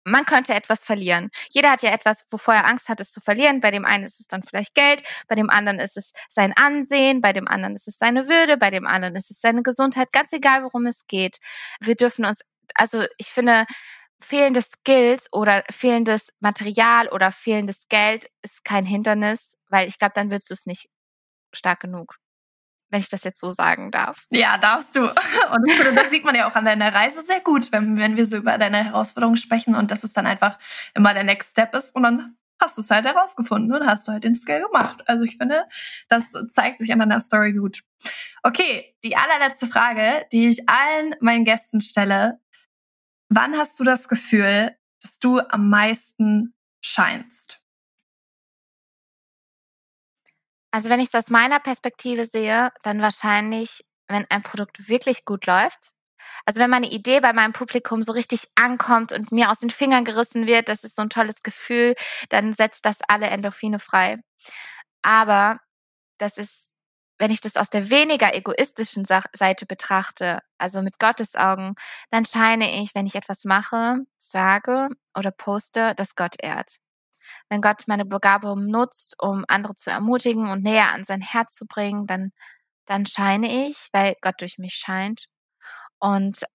man 0.04 0.26
könnte 0.26 0.54
etwas 0.54 0.84
verlieren. 0.84 1.30
Jeder 1.50 1.72
hat 1.72 1.82
ja 1.82 1.92
etwas, 1.92 2.26
wovor 2.30 2.56
er 2.56 2.66
Angst 2.68 2.90
hat, 2.90 3.00
es 3.00 3.12
zu 3.12 3.22
verlieren. 3.22 3.60
Bei 3.62 3.72
dem 3.72 3.86
einen 3.86 4.04
ist 4.04 4.20
es 4.20 4.28
dann 4.28 4.44
vielleicht 4.44 4.76
Geld, 4.76 5.04
bei 5.28 5.36
dem 5.36 5.50
anderen 5.50 5.80
ist 5.80 5.98
es 5.98 6.14
sein 6.30 6.54
Ansehen, 6.56 7.22
bei 7.22 7.34
dem 7.34 7.48
anderen 7.48 7.76
ist 7.76 7.88
es 7.88 7.98
seine 7.98 8.28
Würde, 8.28 8.58
bei 8.58 8.70
dem 8.70 8.88
anderen 8.88 9.16
ist 9.16 9.32
es 9.32 9.40
seine 9.42 9.64
Gesundheit. 9.64 10.12
Ganz 10.12 10.34
egal, 10.34 10.64
worum 10.64 10.86
es 10.86 11.08
geht. 11.08 11.38
Wir 11.80 11.96
dürfen 11.96 12.26
uns, 12.26 12.40
also 12.76 13.06
ich 13.18 13.28
finde, 13.28 13.66
fehlendes 14.20 14.72
Skills 14.72 15.28
oder 15.32 15.64
fehlendes 15.70 16.34
Material 16.40 17.10
oder 17.10 17.32
fehlendes 17.32 17.88
Geld 17.90 18.30
ist 18.42 18.64
kein 18.64 18.86
Hindernis, 18.86 19.58
weil 19.70 19.88
ich 19.88 20.00
glaube, 20.00 20.14
dann 20.16 20.32
wirst 20.32 20.50
du 20.50 20.54
es 20.54 20.66
nicht 20.66 20.90
stark 21.54 21.82
genug 21.82 22.23
wenn 22.94 23.00
ich 23.00 23.10
das 23.10 23.24
jetzt 23.24 23.40
so 23.40 23.52
sagen 23.52 23.92
darf. 23.92 24.26
Ja, 24.32 24.58
darfst 24.60 24.96
du. 24.96 25.02
Und 25.08 25.96
das 25.96 26.12
sieht 26.12 26.24
man 26.24 26.36
ja 26.36 26.48
auch 26.48 26.56
an 26.56 26.66
deiner 26.66 26.94
Reise 26.94 27.24
sehr 27.24 27.42
gut, 27.42 27.72
wenn, 27.72 27.98
wenn 27.98 28.16
wir 28.16 28.26
so 28.26 28.38
über 28.38 28.58
deine 28.58 28.86
Herausforderungen 28.86 29.38
sprechen 29.38 29.76
und 29.76 29.90
dass 29.90 30.04
es 30.04 30.14
dann 30.14 30.28
einfach 30.28 30.60
immer 30.94 31.14
der 31.14 31.24
Next 31.24 31.52
Step 31.52 31.76
ist 31.76 31.96
und 31.96 32.04
dann 32.04 32.38
hast 32.62 32.78
du 32.78 32.82
es 32.82 32.92
halt 32.92 33.06
herausgefunden 33.06 33.74
und 33.74 33.88
hast 33.88 34.08
du 34.08 34.12
halt 34.12 34.24
den 34.24 34.36
Skill 34.36 34.62
gemacht. 34.62 35.02
Also 35.08 35.24
ich 35.24 35.38
finde, 35.38 35.66
das 36.08 36.32
zeigt 36.50 36.80
sich 36.80 36.94
an 36.94 37.00
deiner 37.00 37.20
Story 37.20 37.54
gut. 37.54 37.82
Okay, 38.44 38.96
die 39.04 39.18
allerletzte 39.18 39.68
Frage, 39.68 40.26
die 40.32 40.50
ich 40.50 40.70
allen 40.70 41.16
meinen 41.20 41.46
Gästen 41.46 41.82
stelle. 41.82 42.40
Wann 43.30 43.58
hast 43.58 43.80
du 43.80 43.84
das 43.84 44.08
Gefühl, 44.08 44.76
dass 45.02 45.18
du 45.18 45.40
am 45.40 45.70
meisten 45.70 46.54
scheinst? 46.82 47.63
Also 50.74 50.90
wenn 50.90 51.00
ich 51.00 51.10
es 51.10 51.14
aus 51.14 51.30
meiner 51.30 51.60
Perspektive 51.60 52.26
sehe, 52.26 52.72
dann 52.82 53.00
wahrscheinlich, 53.00 53.86
wenn 54.08 54.26
ein 54.32 54.42
Produkt 54.42 54.90
wirklich 54.90 55.24
gut 55.24 55.46
läuft. 55.46 55.92
Also 56.46 56.60
wenn 56.60 56.72
meine 56.72 56.90
Idee 56.90 57.20
bei 57.20 57.32
meinem 57.32 57.54
Publikum 57.54 58.02
so 58.02 58.12
richtig 58.12 58.48
ankommt 58.56 59.12
und 59.14 59.32
mir 59.32 59.52
aus 59.52 59.60
den 59.60 59.70
Fingern 59.70 60.04
gerissen 60.04 60.48
wird, 60.48 60.70
das 60.70 60.84
ist 60.84 60.96
so 60.96 61.04
ein 61.04 61.12
tolles 61.12 61.44
Gefühl, 61.44 61.94
dann 62.30 62.54
setzt 62.54 62.86
das 62.88 63.00
alle 63.08 63.28
Endorphine 63.28 63.78
frei. 63.78 64.18
Aber 65.04 65.60
das 66.18 66.38
ist, 66.40 66.72
wenn 67.20 67.32
ich 67.32 67.42
das 67.42 67.58
aus 67.58 67.70
der 67.70 67.92
weniger 67.92 68.36
egoistischen 68.36 69.06
Seite 69.06 69.68
betrachte, 69.68 70.42
also 70.58 70.82
mit 70.82 71.00
Gottes 71.00 71.36
Augen, 71.36 71.76
dann 72.10 72.26
scheine 72.26 72.82
ich, 72.82 72.96
wenn 72.96 73.06
ich 73.06 73.16
etwas 73.16 73.46
mache, 73.46 74.00
sage 74.18 74.90
oder 75.16 75.32
poste, 75.32 75.94
dass 75.96 76.16
Gott 76.16 76.36
ehrt 76.42 76.80
wenn 77.50 77.62
Gott 77.62 77.84
meine 77.88 78.06
Begabung 78.06 78.68
nutzt, 78.68 79.16
um 79.20 79.46
andere 79.48 79.76
zu 79.76 79.92
ermutigen 79.92 80.50
und 80.50 80.64
näher 80.64 80.92
an 80.92 81.04
sein 81.04 81.22
Herz 81.22 81.56
zu 81.56 81.66
bringen, 81.66 82.08
dann, 82.08 82.32
dann 82.86 83.06
scheine 83.06 83.68
ich, 83.68 83.90
weil 83.94 84.16
Gott 84.22 84.42
durch 84.42 84.58
mich 84.58 84.76
scheint. 84.76 85.26
Und 86.00 86.46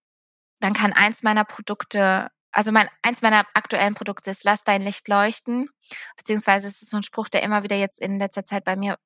dann 0.60 0.74
kann 0.74 0.92
eins 0.92 1.22
meiner 1.22 1.44
Produkte, 1.44 2.28
also 2.52 2.72
mein, 2.72 2.88
eins 3.02 3.22
meiner 3.22 3.46
aktuellen 3.54 3.94
Produkte 3.94 4.30
ist, 4.30 4.44
lass 4.44 4.64
dein 4.64 4.82
Licht 4.82 5.08
leuchten. 5.08 5.70
Beziehungsweise 6.16 6.68
es 6.68 6.82
ist 6.82 6.90
so 6.90 6.96
ein 6.98 7.02
Spruch, 7.02 7.28
der 7.28 7.42
immer 7.42 7.62
wieder 7.62 7.76
jetzt 7.76 8.00
in 8.00 8.18
letzter 8.18 8.44
Zeit 8.44 8.64
bei 8.64 8.76
mir 8.76 8.98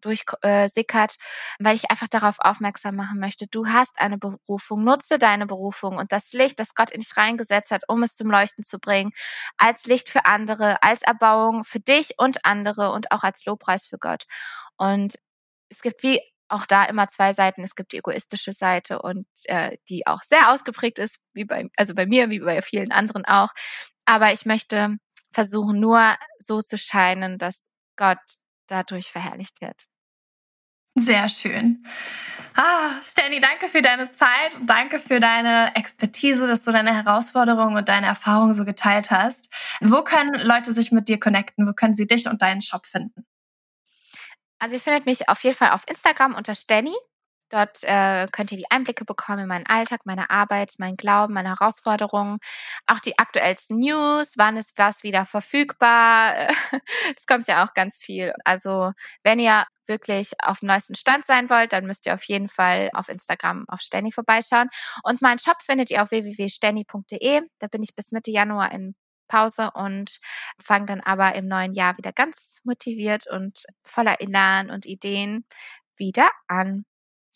durchsickert, 0.00 1.14
äh, 1.14 1.64
weil 1.64 1.76
ich 1.76 1.90
einfach 1.90 2.08
darauf 2.08 2.36
aufmerksam 2.40 2.96
machen 2.96 3.18
möchte. 3.18 3.46
Du 3.46 3.66
hast 3.66 4.00
eine 4.00 4.18
Berufung, 4.18 4.84
nutze 4.84 5.18
deine 5.18 5.46
Berufung 5.46 5.96
und 5.96 6.12
das 6.12 6.32
Licht, 6.32 6.58
das 6.60 6.74
Gott 6.74 6.90
in 6.90 7.00
dich 7.00 7.16
reingesetzt 7.16 7.70
hat, 7.70 7.82
um 7.88 8.02
es 8.02 8.16
zum 8.16 8.30
Leuchten 8.30 8.64
zu 8.64 8.78
bringen, 8.78 9.12
als 9.56 9.84
Licht 9.84 10.08
für 10.08 10.26
andere, 10.26 10.82
als 10.82 11.02
Erbauung 11.02 11.64
für 11.64 11.80
dich 11.80 12.14
und 12.18 12.44
andere 12.44 12.92
und 12.92 13.10
auch 13.12 13.22
als 13.22 13.44
Lobpreis 13.44 13.86
für 13.86 13.98
Gott. 13.98 14.24
Und 14.76 15.14
es 15.68 15.82
gibt 15.82 16.02
wie 16.02 16.20
auch 16.48 16.66
da 16.66 16.84
immer 16.84 17.08
zwei 17.08 17.32
Seiten. 17.32 17.62
Es 17.62 17.74
gibt 17.74 17.92
die 17.92 17.98
egoistische 17.98 18.52
Seite 18.52 19.00
und 19.02 19.26
äh, 19.44 19.76
die 19.88 20.06
auch 20.06 20.22
sehr 20.22 20.50
ausgeprägt 20.52 20.98
ist, 20.98 21.18
wie 21.32 21.44
bei, 21.44 21.68
also 21.76 21.94
bei 21.94 22.06
mir, 22.06 22.30
wie 22.30 22.40
bei 22.40 22.60
vielen 22.62 22.92
anderen 22.92 23.24
auch. 23.24 23.50
Aber 24.04 24.32
ich 24.32 24.46
möchte 24.46 24.96
versuchen, 25.30 25.78
nur 25.80 26.16
so 26.38 26.60
zu 26.60 26.76
scheinen, 26.76 27.38
dass 27.38 27.66
Gott 27.96 28.18
dadurch 28.70 29.10
verherrlicht 29.10 29.60
wird. 29.60 29.84
Sehr 30.96 31.28
schön. 31.28 31.84
Ah, 32.56 33.00
Stanley, 33.02 33.40
danke 33.40 33.68
für 33.68 33.80
deine 33.80 34.10
Zeit 34.10 34.56
und 34.58 34.68
danke 34.68 34.98
für 34.98 35.20
deine 35.20 35.74
Expertise, 35.76 36.46
dass 36.46 36.64
du 36.64 36.72
deine 36.72 36.94
Herausforderungen 36.94 37.76
und 37.76 37.88
deine 37.88 38.06
Erfahrungen 38.06 38.54
so 38.54 38.64
geteilt 38.64 39.10
hast. 39.10 39.48
Wo 39.80 40.02
können 40.02 40.34
Leute 40.40 40.72
sich 40.72 40.90
mit 40.90 41.08
dir 41.08 41.20
connecten? 41.20 41.66
Wo 41.66 41.72
können 41.72 41.94
sie 41.94 42.06
dich 42.06 42.26
und 42.26 42.42
deinen 42.42 42.60
Shop 42.60 42.86
finden? 42.86 43.24
Also 44.58 44.74
ihr 44.74 44.80
findet 44.80 45.06
mich 45.06 45.28
auf 45.28 45.42
jeden 45.42 45.56
Fall 45.56 45.70
auf 45.70 45.88
Instagram 45.88 46.34
unter 46.34 46.54
Stanny. 46.54 46.94
Dort 47.50 47.82
äh, 47.82 48.26
könnt 48.32 48.52
ihr 48.52 48.58
die 48.58 48.70
Einblicke 48.70 49.04
bekommen 49.04 49.40
in 49.40 49.48
meinen 49.48 49.66
Alltag, 49.66 50.00
meine 50.04 50.30
Arbeit, 50.30 50.74
mein 50.78 50.96
Glauben, 50.96 51.34
meine 51.34 51.50
Herausforderungen, 51.50 52.38
auch 52.86 53.00
die 53.00 53.18
aktuellsten 53.18 53.78
News, 53.78 54.34
wann 54.36 54.56
ist 54.56 54.72
was 54.76 55.02
wieder 55.02 55.26
verfügbar. 55.26 56.48
Es 57.16 57.26
kommt 57.26 57.46
ja 57.48 57.64
auch 57.64 57.74
ganz 57.74 57.98
viel. 57.98 58.32
Also 58.44 58.92
wenn 59.24 59.38
ihr 59.40 59.64
wirklich 59.86 60.32
auf 60.42 60.60
dem 60.60 60.68
neuesten 60.68 60.94
Stand 60.94 61.26
sein 61.26 61.50
wollt, 61.50 61.72
dann 61.72 61.86
müsst 61.86 62.06
ihr 62.06 62.14
auf 62.14 62.24
jeden 62.24 62.48
Fall 62.48 62.90
auf 62.94 63.08
Instagram 63.08 63.64
auf 63.68 63.80
Stenny 63.80 64.12
vorbeischauen. 64.12 64.68
Und 65.02 65.20
meinen 65.22 65.38
Shop 65.38 65.60
findet 65.62 65.90
ihr 65.90 66.02
auf 66.02 66.10
www.stenny.de. 66.12 67.42
Da 67.58 67.66
bin 67.66 67.82
ich 67.82 67.94
bis 67.96 68.12
Mitte 68.12 68.30
Januar 68.30 68.72
in 68.72 68.94
Pause 69.28 69.70
und 69.74 70.18
fange 70.60 70.86
dann 70.86 71.00
aber 71.00 71.34
im 71.34 71.48
neuen 71.48 71.72
Jahr 71.72 71.96
wieder 71.96 72.12
ganz 72.12 72.60
motiviert 72.64 73.26
und 73.28 73.64
voller 73.84 74.20
Elan 74.20 74.70
und 74.70 74.86
Ideen 74.86 75.44
wieder 75.96 76.30
an. 76.48 76.84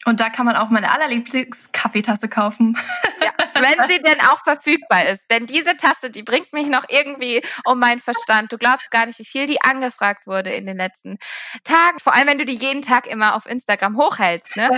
Und 0.06 0.20
da 0.20 0.28
kann 0.28 0.44
man 0.44 0.56
auch 0.56 0.68
meine 0.68 0.90
allerlieblings-Kaffeetasse 0.90 2.28
kaufen. 2.28 2.76
Ja, 3.22 3.32
wenn 3.54 3.88
sie 3.88 4.02
denn 4.02 4.20
auch 4.20 4.42
verfügbar 4.42 5.06
ist. 5.06 5.24
Denn 5.30 5.46
diese 5.46 5.76
Tasse, 5.76 6.10
die 6.10 6.22
bringt 6.22 6.52
mich 6.52 6.68
noch 6.68 6.84
irgendwie 6.88 7.42
um 7.64 7.78
meinen 7.78 8.00
Verstand. 8.00 8.52
Du 8.52 8.58
glaubst 8.58 8.90
gar 8.90 9.06
nicht, 9.06 9.18
wie 9.18 9.24
viel 9.24 9.46
die 9.46 9.62
angefragt 9.62 10.26
wurde 10.26 10.50
in 10.50 10.66
den 10.66 10.76
letzten 10.76 11.18
Tagen. 11.64 11.98
Vor 12.00 12.14
allem, 12.14 12.26
wenn 12.26 12.38
du 12.38 12.44
die 12.44 12.54
jeden 12.54 12.82
Tag 12.82 13.06
immer 13.06 13.34
auf 13.34 13.46
Instagram 13.46 13.96
hochhältst, 13.96 14.56
ne? 14.56 14.68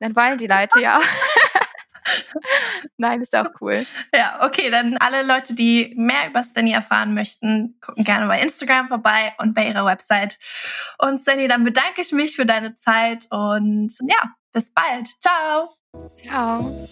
Dann 0.00 0.14
wollen 0.14 0.36
die 0.36 0.46
Leute 0.46 0.80
ja 0.80 0.98
auch. 0.98 1.02
Nein, 2.96 3.20
ist 3.20 3.34
auch 3.34 3.48
cool. 3.60 3.84
Ja, 4.14 4.44
okay, 4.44 4.70
dann 4.70 4.96
alle 4.98 5.24
Leute, 5.24 5.54
die 5.54 5.94
mehr 5.96 6.28
über 6.28 6.44
Stanny 6.44 6.72
erfahren 6.72 7.14
möchten, 7.14 7.78
gucken 7.80 8.04
gerne 8.04 8.26
bei 8.26 8.40
Instagram 8.40 8.88
vorbei 8.88 9.34
und 9.38 9.54
bei 9.54 9.66
ihrer 9.68 9.84
Website. 9.84 10.38
Und 10.98 11.18
Stanny, 11.18 11.48
dann 11.48 11.64
bedanke 11.64 12.02
ich 12.02 12.12
mich 12.12 12.36
für 12.36 12.46
deine 12.46 12.74
Zeit 12.74 13.26
und 13.30 13.92
ja, 14.06 14.34
bis 14.56 14.70
bald. 14.70 15.06
Ciao. 15.20 15.68
Ciao. 16.16 16.88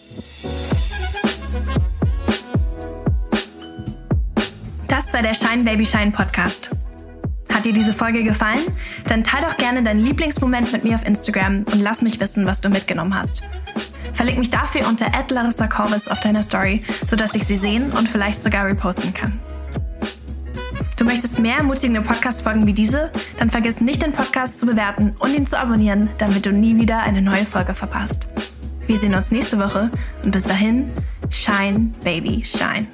Das 4.86 5.14
war 5.14 5.22
der 5.22 5.32
Shine 5.32 5.64
Baby 5.64 5.86
Shine 5.86 6.10
Podcast. 6.10 6.68
Hat 7.48 7.64
dir 7.64 7.72
diese 7.72 7.94
Folge 7.94 8.22
gefallen? 8.22 8.60
Dann 9.06 9.24
teile 9.24 9.46
doch 9.46 9.56
gerne 9.56 9.82
deinen 9.82 10.04
Lieblingsmoment 10.04 10.72
mit 10.74 10.84
mir 10.84 10.96
auf 10.96 11.06
Instagram 11.06 11.64
und 11.72 11.80
lass 11.80 12.02
mich 12.02 12.20
wissen, 12.20 12.44
was 12.44 12.60
du 12.60 12.68
mitgenommen 12.68 13.14
hast. 13.14 13.42
Verlink 14.12 14.38
mich 14.38 14.50
dafür 14.50 14.86
unter 14.86 15.06
Larissa 15.30 15.66
auf 16.08 16.20
deiner 16.20 16.42
Story, 16.42 16.84
sodass 17.08 17.34
ich 17.34 17.46
sie 17.46 17.56
sehen 17.56 17.92
und 17.92 18.10
vielleicht 18.10 18.42
sogar 18.42 18.66
reposten 18.66 19.14
kann. 19.14 19.40
Du 20.96 21.04
möchtest 21.04 21.40
mehr 21.40 21.56
ermutigende 21.56 22.02
Podcast-Folgen 22.02 22.66
wie 22.66 22.72
diese? 22.72 23.10
Dann 23.38 23.50
vergiss 23.50 23.80
nicht, 23.80 24.02
den 24.02 24.12
Podcast 24.12 24.60
zu 24.60 24.66
bewerten 24.66 25.14
und 25.18 25.34
ihn 25.34 25.44
zu 25.44 25.58
abonnieren, 25.58 26.08
damit 26.18 26.46
du 26.46 26.52
nie 26.52 26.78
wieder 26.78 27.00
eine 27.00 27.20
neue 27.20 27.44
Folge 27.44 27.74
verpasst. 27.74 28.28
Wir 28.86 28.96
sehen 28.96 29.14
uns 29.14 29.32
nächste 29.32 29.58
Woche 29.58 29.90
und 30.22 30.30
bis 30.30 30.44
dahin, 30.44 30.90
shine, 31.30 31.92
baby, 32.04 32.44
shine. 32.44 32.86